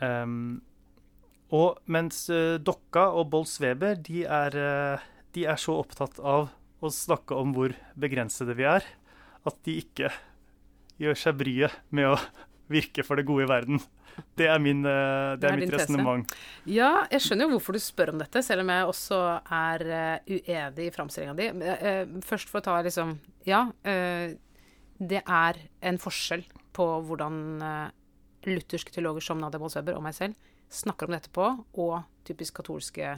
Um, 0.00 0.56
og 1.54 1.80
mens 1.92 2.24
uh, 2.32 2.56
Dokka 2.58 3.08
og 3.14 3.28
Bolls 3.32 3.58
Weber, 3.62 3.98
de 4.00 4.24
er, 4.24 4.56
de 5.36 5.44
er 5.46 5.60
så 5.60 5.76
opptatt 5.82 6.18
av 6.20 6.48
å 6.82 6.92
snakke 6.92 7.36
om 7.38 7.54
hvor 7.56 7.74
begrensede 7.98 8.56
vi 8.58 8.66
er, 8.68 8.86
at 9.46 9.60
de 9.66 9.78
ikke 9.82 10.10
gjør 11.00 11.18
seg 11.18 11.38
bryet 11.38 11.76
med 11.94 12.14
å 12.14 12.16
virke 12.72 13.04
for 13.06 13.18
det 13.18 13.26
gode 13.28 13.46
i 13.46 13.50
verden. 13.50 13.80
Det 14.36 14.46
er, 14.48 14.60
min, 14.62 14.80
eh, 14.88 15.34
det 15.36 15.48
er 15.48 15.58
mitt 15.60 15.74
resonnement. 15.74 16.34
Ja, 16.64 17.04
jeg 17.12 17.20
skjønner 17.20 17.46
jo 17.46 17.58
hvorfor 17.58 17.76
du 17.76 17.82
spør 17.84 18.14
om 18.14 18.22
dette, 18.22 18.40
selv 18.44 18.64
om 18.64 18.72
jeg 18.72 18.88
også 18.88 19.18
er 19.58 19.84
uh, 19.90 20.30
uenig 20.30 20.86
i 20.86 20.94
framstillinga 20.94 21.36
di. 21.36 21.50
Uh, 21.60 22.16
først 22.24 22.48
for 22.52 22.62
å 22.62 22.64
ta 22.64 22.78
liksom 22.86 23.18
Ja, 23.44 23.66
uh, 23.68 24.26
det 24.96 25.20
er 25.20 25.60
en 25.84 26.00
forskjell 26.00 26.46
på 26.76 26.86
hvordan 27.08 27.36
lutherske 28.46 28.92
teologer 28.92 29.24
som 29.24 29.40
Nadia 29.40 29.60
Bolsweber 29.60 29.96
og 29.96 30.04
meg 30.04 30.16
selv 30.16 30.36
snakker 30.72 31.08
om 31.08 31.14
dette 31.16 31.30
på, 31.34 31.46
og 31.82 31.96
typisk 32.26 32.58
katolske 32.58 33.14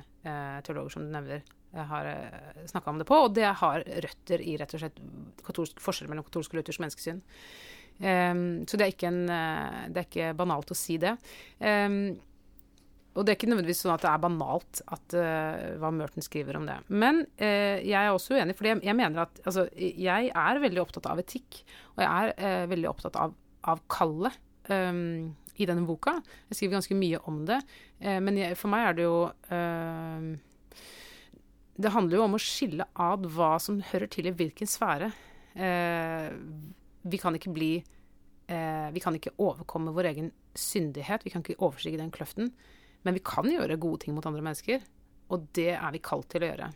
teologer 0.67 0.93
som 0.93 1.07
du 1.07 1.13
nevner, 1.15 1.47
har 1.73 2.05
uh, 2.05 2.13
eh, 2.13 2.67
snakka 2.67 2.91
om 2.91 2.99
det 2.99 3.05
på, 3.09 3.15
og 3.15 3.35
det 3.35 3.49
har 3.61 3.85
røtter 3.85 4.43
i 4.43 4.57
rett 4.61 4.73
og 4.75 4.83
slett 4.83 5.01
forskjell 5.83 6.09
mellom 6.11 6.27
katolsk 6.27 6.55
og 6.55 6.61
luthersk 6.61 6.83
menneskesyn. 6.85 7.21
Um, 7.99 8.65
så 8.71 8.79
det 8.79 8.87
er, 8.87 9.05
en, 9.09 9.25
uh, 9.27 9.85
det 9.91 10.01
er 10.01 10.07
ikke 10.07 10.33
banalt 10.39 10.73
å 10.73 10.79
si 10.79 10.99
det. 11.03 11.17
Um, 11.59 12.17
og 13.19 13.27
det 13.27 13.33
er 13.33 13.39
ikke 13.39 13.49
nødvendigvis 13.51 13.81
sånn 13.83 13.97
at 13.97 14.05
det 14.05 14.11
er 14.13 14.23
banalt 14.23 14.83
at, 14.87 15.17
uh, 15.19 15.65
hva 15.83 15.91
Merton 15.95 16.25
skriver 16.25 16.61
om 16.61 16.69
det. 16.69 16.79
Men 16.89 17.25
uh, 17.41 17.77
jeg 17.83 17.99
er 17.99 18.13
også 18.13 18.39
uenig, 18.39 18.57
for 18.59 18.71
jeg, 18.71 18.81
jeg, 18.87 18.97
mener 18.97 19.27
at 19.27 19.43
altså, 19.45 19.67
jeg 19.75 20.31
er 20.31 20.63
veldig 20.63 20.85
opptatt 20.85 21.11
av 21.11 21.21
etikk. 21.25 21.63
Og 21.97 22.05
jeg 22.05 22.09
er 22.09 22.33
uh, 22.39 22.71
veldig 22.71 22.91
opptatt 22.93 23.19
av, 23.19 23.35
av 23.69 23.83
kallet 23.91 24.39
um, 24.71 25.35
i 25.59 25.67
denne 25.69 25.87
boka. 25.87 26.17
Jeg 26.49 26.59
skriver 26.59 26.79
ganske 26.79 26.99
mye 26.99 27.21
om 27.31 27.43
det. 27.49 27.59
men 27.99 28.39
jeg, 28.39 28.57
for 28.59 28.71
meg 28.73 28.87
er 28.87 28.99
det 28.99 29.07
jo 29.07 29.17
det 31.79 31.93
handler 31.95 32.19
jo 32.19 32.25
om 32.27 32.35
å 32.35 32.43
skille 32.43 32.87
ad 32.99 33.27
hva 33.35 33.53
som 33.63 33.79
hører 33.93 34.11
til 34.11 34.27
i 34.27 34.35
hvilken 34.35 34.69
sfære. 34.71 35.13
Eh, 35.55 36.27
vi 37.09 37.21
kan 37.23 37.39
ikke 37.39 37.55
bli 37.55 37.71
eh, 37.79 38.89
Vi 38.95 39.03
kan 39.03 39.15
ikke 39.15 39.37
overkomme 39.39 39.95
vår 39.95 40.11
egen 40.11 40.33
syndighet. 40.59 41.23
Vi 41.23 41.31
kan 41.31 41.45
ikke 41.45 41.61
overstige 41.63 42.01
den 42.01 42.11
kløften. 42.15 42.51
Men 43.07 43.15
vi 43.15 43.23
kan 43.23 43.47
gjøre 43.47 43.79
gode 43.79 44.03
ting 44.03 44.17
mot 44.17 44.27
andre 44.27 44.43
mennesker. 44.43 44.83
og 45.29 45.45
det 45.53 45.75
er 45.77 45.91
vi 45.93 46.01
kalt 46.01 46.31
til 46.33 46.43
å 46.43 46.49
gjøre. 46.49 46.67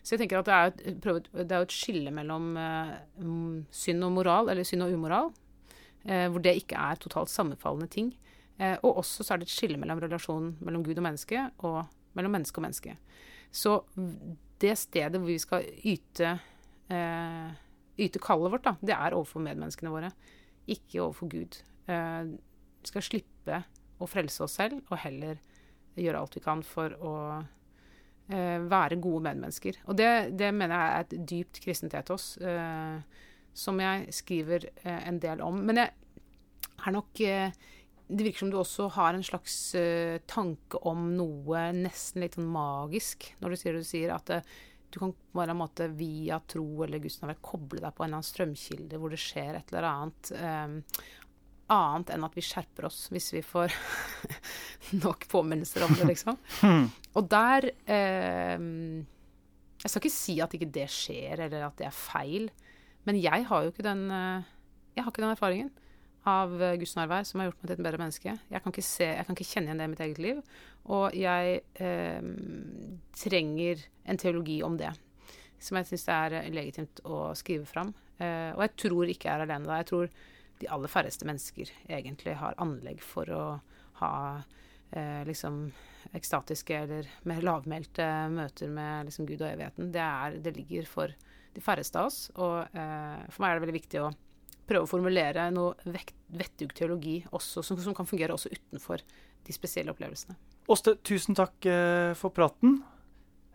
Så 0.00 0.14
jeg 0.14 0.22
tenker 0.22 0.38
at 0.40 0.46
det 0.48 0.54
er, 0.56 0.94
et, 0.96 1.26
et 1.44 1.74
skille 1.74 2.10
mellom 2.10 2.56
eh, 2.56 2.94
synd 3.70 4.06
og 4.06 4.14
moral, 4.16 4.48
eller 4.48 4.64
synd 4.64 4.86
og 4.86 4.94
umoral, 4.96 5.28
eh, 5.28 5.45
hvor 6.06 6.38
det 6.38 6.52
ikke 6.60 6.78
er 6.78 6.98
totalt 7.02 7.32
sammenfallende 7.32 7.88
ting. 7.90 8.12
Eh, 8.58 8.76
og 8.82 9.02
også 9.02 9.24
så 9.24 9.34
er 9.34 9.42
det 9.42 9.50
et 9.50 9.52
skille 9.52 9.80
mellom 9.80 10.00
relasjonen 10.00 10.54
mellom 10.64 10.84
Gud 10.84 10.96
og 10.96 11.04
menneske, 11.04 11.42
og 11.58 11.82
mellom 12.16 12.32
menneske 12.38 12.60
og 12.60 12.64
menneske. 12.64 12.96
Så 13.52 13.78
det 14.60 14.76
stedet 14.80 15.20
hvor 15.20 15.28
vi 15.28 15.38
skal 15.40 15.66
yte, 15.84 16.38
eh, 16.88 17.50
yte 18.00 18.22
kallet 18.22 18.54
vårt, 18.54 18.64
da, 18.64 18.76
det 18.80 18.96
er 18.96 19.16
overfor 19.16 19.44
medmenneskene 19.44 19.92
våre, 19.92 20.12
ikke 20.66 21.02
overfor 21.04 21.28
Gud. 21.32 21.60
Eh, 21.88 22.22
vi 22.80 22.92
skal 22.92 23.04
slippe 23.04 23.60
å 24.00 24.08
frelse 24.08 24.44
oss 24.44 24.56
selv, 24.60 24.80
og 24.88 25.04
heller 25.04 25.38
gjøre 25.96 26.20
alt 26.20 26.36
vi 26.36 26.44
kan 26.44 26.64
for 26.64 26.96
å 26.96 27.14
eh, 28.32 28.58
være 28.64 29.00
gode 29.00 29.24
medmennesker. 29.28 29.82
Og 29.86 29.96
det, 30.00 30.10
det, 30.36 30.52
mener 30.56 30.76
jeg 30.76 30.96
er 30.96 31.04
et 31.04 31.28
dypt 31.28 31.60
kristent 31.64 31.96
etos, 31.96 32.36
eh, 32.40 33.24
som 33.56 33.80
jeg 33.80 34.12
skriver 34.14 34.68
eh, 34.84 35.00
en 35.08 35.18
del 35.22 35.38
om. 35.44 35.56
Men 35.66 35.76
jeg 35.82 35.90
er 36.86 36.92
nok 36.94 37.22
det 38.06 38.22
virker 38.22 38.44
som 38.44 38.52
du 38.52 38.58
også 38.60 38.84
har 38.94 39.16
en 39.16 39.24
slags 39.26 39.54
uh, 39.74 40.22
tanke 40.30 40.78
om 40.86 41.08
noe 41.16 41.64
nesten 41.74 42.22
litt 42.22 42.36
sånn 42.38 42.46
magisk 42.54 43.34
når 43.40 43.48
du 43.50 43.56
sier, 43.58 43.74
du 43.74 43.88
sier 43.88 44.10
at 44.14 44.30
du 44.94 45.00
kan 45.00 45.14
bare 45.34 45.50
en 45.50 45.58
måte 45.58 45.88
via 45.98 46.38
tro 46.48 46.84
eller 46.84 46.98
gudsnavn 47.02 47.34
koble 47.44 47.80
deg 47.82 47.94
på 47.94 48.02
en 48.04 48.08
eller 48.08 48.18
annen 48.20 48.30
strømkilde 48.30 48.98
hvor 49.02 49.10
det 49.12 49.20
skjer 49.20 49.54
et 49.58 49.68
eller 49.72 49.86
annet. 49.90 50.22
Annet 51.74 52.08
enn 52.14 52.24
at 52.24 52.36
vi 52.38 52.44
skjerper 52.46 52.82
oss 52.86 53.00
hvis 53.12 53.28
vi 53.34 53.42
får 53.44 53.68
nok 55.04 55.20
påminnelser 55.32 55.80
om 55.84 55.92
det, 55.98 56.06
liksom. 56.12 56.34
Og 57.18 57.24
der 57.28 57.60
Jeg 57.82 59.90
skal 59.90 60.00
ikke 60.00 60.14
si 60.14 60.34
at 60.40 60.54
ikke 60.56 60.74
det 60.78 60.88
skjer, 60.94 61.34
eller 61.48 61.60
at 61.66 61.76
det 61.82 61.88
er 61.90 61.98
feil, 61.98 62.44
men 63.06 63.18
jeg 63.22 63.46
har 63.48 63.64
jo 63.64 63.72
ikke 63.72 63.86
den, 63.86 64.06
har 64.10 65.10
ikke 65.10 65.22
den 65.22 65.32
erfaringen 65.32 65.70
av 66.26 66.54
eh, 66.62 66.76
Guds 66.80 66.96
nærvær 66.98 67.26
som 67.26 67.40
har 67.40 67.50
gjort 67.50 67.60
meg 67.62 67.70
til 67.70 67.76
et 67.76 67.86
bedre 67.86 68.02
menneske. 68.02 68.36
Jeg 68.50 68.62
kan 68.62 68.74
ikke, 68.74 68.84
se, 68.84 69.08
jeg 69.12 69.26
kan 69.26 69.36
ikke 69.36 69.48
kjenne 69.48 69.70
igjen 69.70 69.82
det 69.82 69.86
i 69.86 69.92
mitt 69.92 70.04
eget 70.06 70.22
liv. 70.22 70.40
Og 70.96 71.16
jeg 71.16 71.60
eh, 71.82 72.30
trenger 73.22 73.84
en 74.06 74.20
teologi 74.22 74.58
om 74.66 74.78
det, 74.80 74.92
som 75.62 75.78
jeg 75.78 75.90
syns 75.92 76.08
er 76.16 76.38
eh, 76.40 76.50
legitimt 76.54 77.02
å 77.06 77.30
skrive 77.38 77.68
fram. 77.70 77.94
Eh, 78.18 78.50
og 78.54 78.64
jeg 78.66 78.74
tror 78.84 79.12
ikke 79.12 79.30
jeg 79.30 79.34
er 79.34 79.46
alene 79.46 79.70
da. 79.70 79.80
Jeg 79.82 79.90
tror 79.92 80.10
de 80.60 80.70
aller 80.72 80.90
færreste 80.90 81.28
mennesker 81.28 81.72
egentlig 81.86 82.38
har 82.40 82.58
anlegg 82.62 83.02
for 83.04 83.30
å 83.30 83.42
ha 84.00 84.14
eh, 84.90 85.22
liksom 85.28 85.66
ekstatiske 86.16 86.76
eller 86.86 87.08
mer 87.28 87.42
lavmælte 87.44 88.06
møter 88.32 88.70
med 88.72 89.08
liksom 89.08 89.26
Gud 89.28 89.42
og 89.42 89.50
evigheten. 89.50 89.90
Det, 89.94 90.02
er, 90.02 90.38
det 90.42 90.54
ligger 90.58 90.88
for 90.90 91.14
de 91.56 91.64
færreste 91.64 92.00
av 92.00 92.10
oss. 92.10 92.20
Og 92.36 92.76
eh, 92.76 93.26
for 93.32 93.42
meg 93.42 93.50
er 93.50 93.58
det 93.58 93.66
veldig 93.66 93.78
viktig 93.80 94.02
å 94.04 94.12
prøve 94.66 94.86
å 94.86 94.90
formulere 94.90 95.46
noe 95.54 95.74
vettug 95.86 96.74
teologi 96.76 97.20
også, 97.30 97.62
som, 97.64 97.78
som, 97.82 97.94
kan 97.96 98.08
fungere 98.08 98.34
også 98.34 98.52
utenfor 98.52 99.02
de 99.46 99.54
spesielle 99.54 99.92
opplevelsene. 99.94 100.36
Åste, 100.72 100.96
tusen 101.06 101.38
takk 101.38 101.68
eh, 101.70 102.12
for 102.18 102.34
praten. 102.34 102.80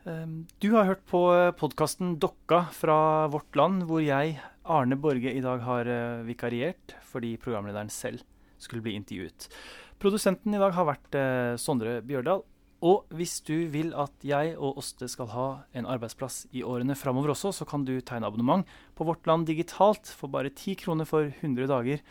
Ehm, 0.07 0.45
du 0.63 0.71
har 0.77 0.87
hørt 0.87 1.03
på 1.09 1.25
eh, 1.35 1.51
podkasten 1.57 2.15
Dokka 2.23 2.63
fra 2.75 3.27
Vårt 3.33 3.59
Land, 3.59 3.85
hvor 3.89 4.03
jeg, 4.03 4.37
Arne 4.63 4.95
Borge, 4.95 5.33
i 5.33 5.43
dag 5.43 5.63
har 5.67 5.89
eh, 5.91 6.23
vikariert 6.27 6.95
fordi 7.11 7.35
programlederen 7.41 7.91
selv 7.91 8.23
skulle 8.61 8.85
bli 8.85 8.95
intervjuet. 8.95 9.49
Produsenten 10.01 10.55
i 10.55 10.61
dag 10.61 10.73
har 10.73 10.87
vært 10.87 11.15
Sondre 11.61 11.99
Bjørdal. 12.05 12.39
Og 12.81 13.05
hvis 13.13 13.37
du 13.45 13.69
vil 13.69 13.93
at 13.93 14.11
jeg 14.25 14.55
og 14.57 14.77
Åste 14.81 15.05
skal 15.11 15.29
ha 15.35 15.61
en 15.77 15.85
arbeidsplass 15.85 16.47
i 16.49 16.63
årene 16.65 16.95
framover 16.97 17.29
også, 17.35 17.51
så 17.53 17.65
kan 17.69 17.85
du 17.85 18.01
tegne 18.01 18.25
abonnement 18.25 18.65
på 18.97 19.05
Vårt 19.05 19.27
Land 19.29 19.45
digitalt 19.45 20.09
for 20.17 20.27
bare 20.33 20.49
10 20.49 20.73
kroner 20.81 21.05
for 21.05 21.21
100 21.29 21.67
dager. 21.69 22.01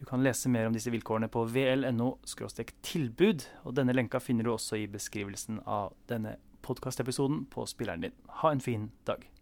Du 0.00 0.04
kan 0.08 0.22
lese 0.24 0.48
mer 0.48 0.66
om 0.68 0.72
disse 0.72 0.90
vilkårene 0.94 1.28
på 1.28 1.44
vlno-tilbud, 1.52 3.40
og 3.66 3.76
denne 3.76 3.92
lenka 3.96 4.18
finner 4.22 4.44
du 4.46 4.52
også 4.54 4.76
i 4.80 4.86
beskrivelsen 4.88 5.60
av 5.66 5.92
denne 6.08 6.36
podkastepisoden 6.64 7.44
på 7.52 7.66
spilleren 7.68 8.00
din. 8.06 8.16
Ha 8.40 8.48
en 8.52 8.64
fin 8.64 8.90
dag. 9.04 9.37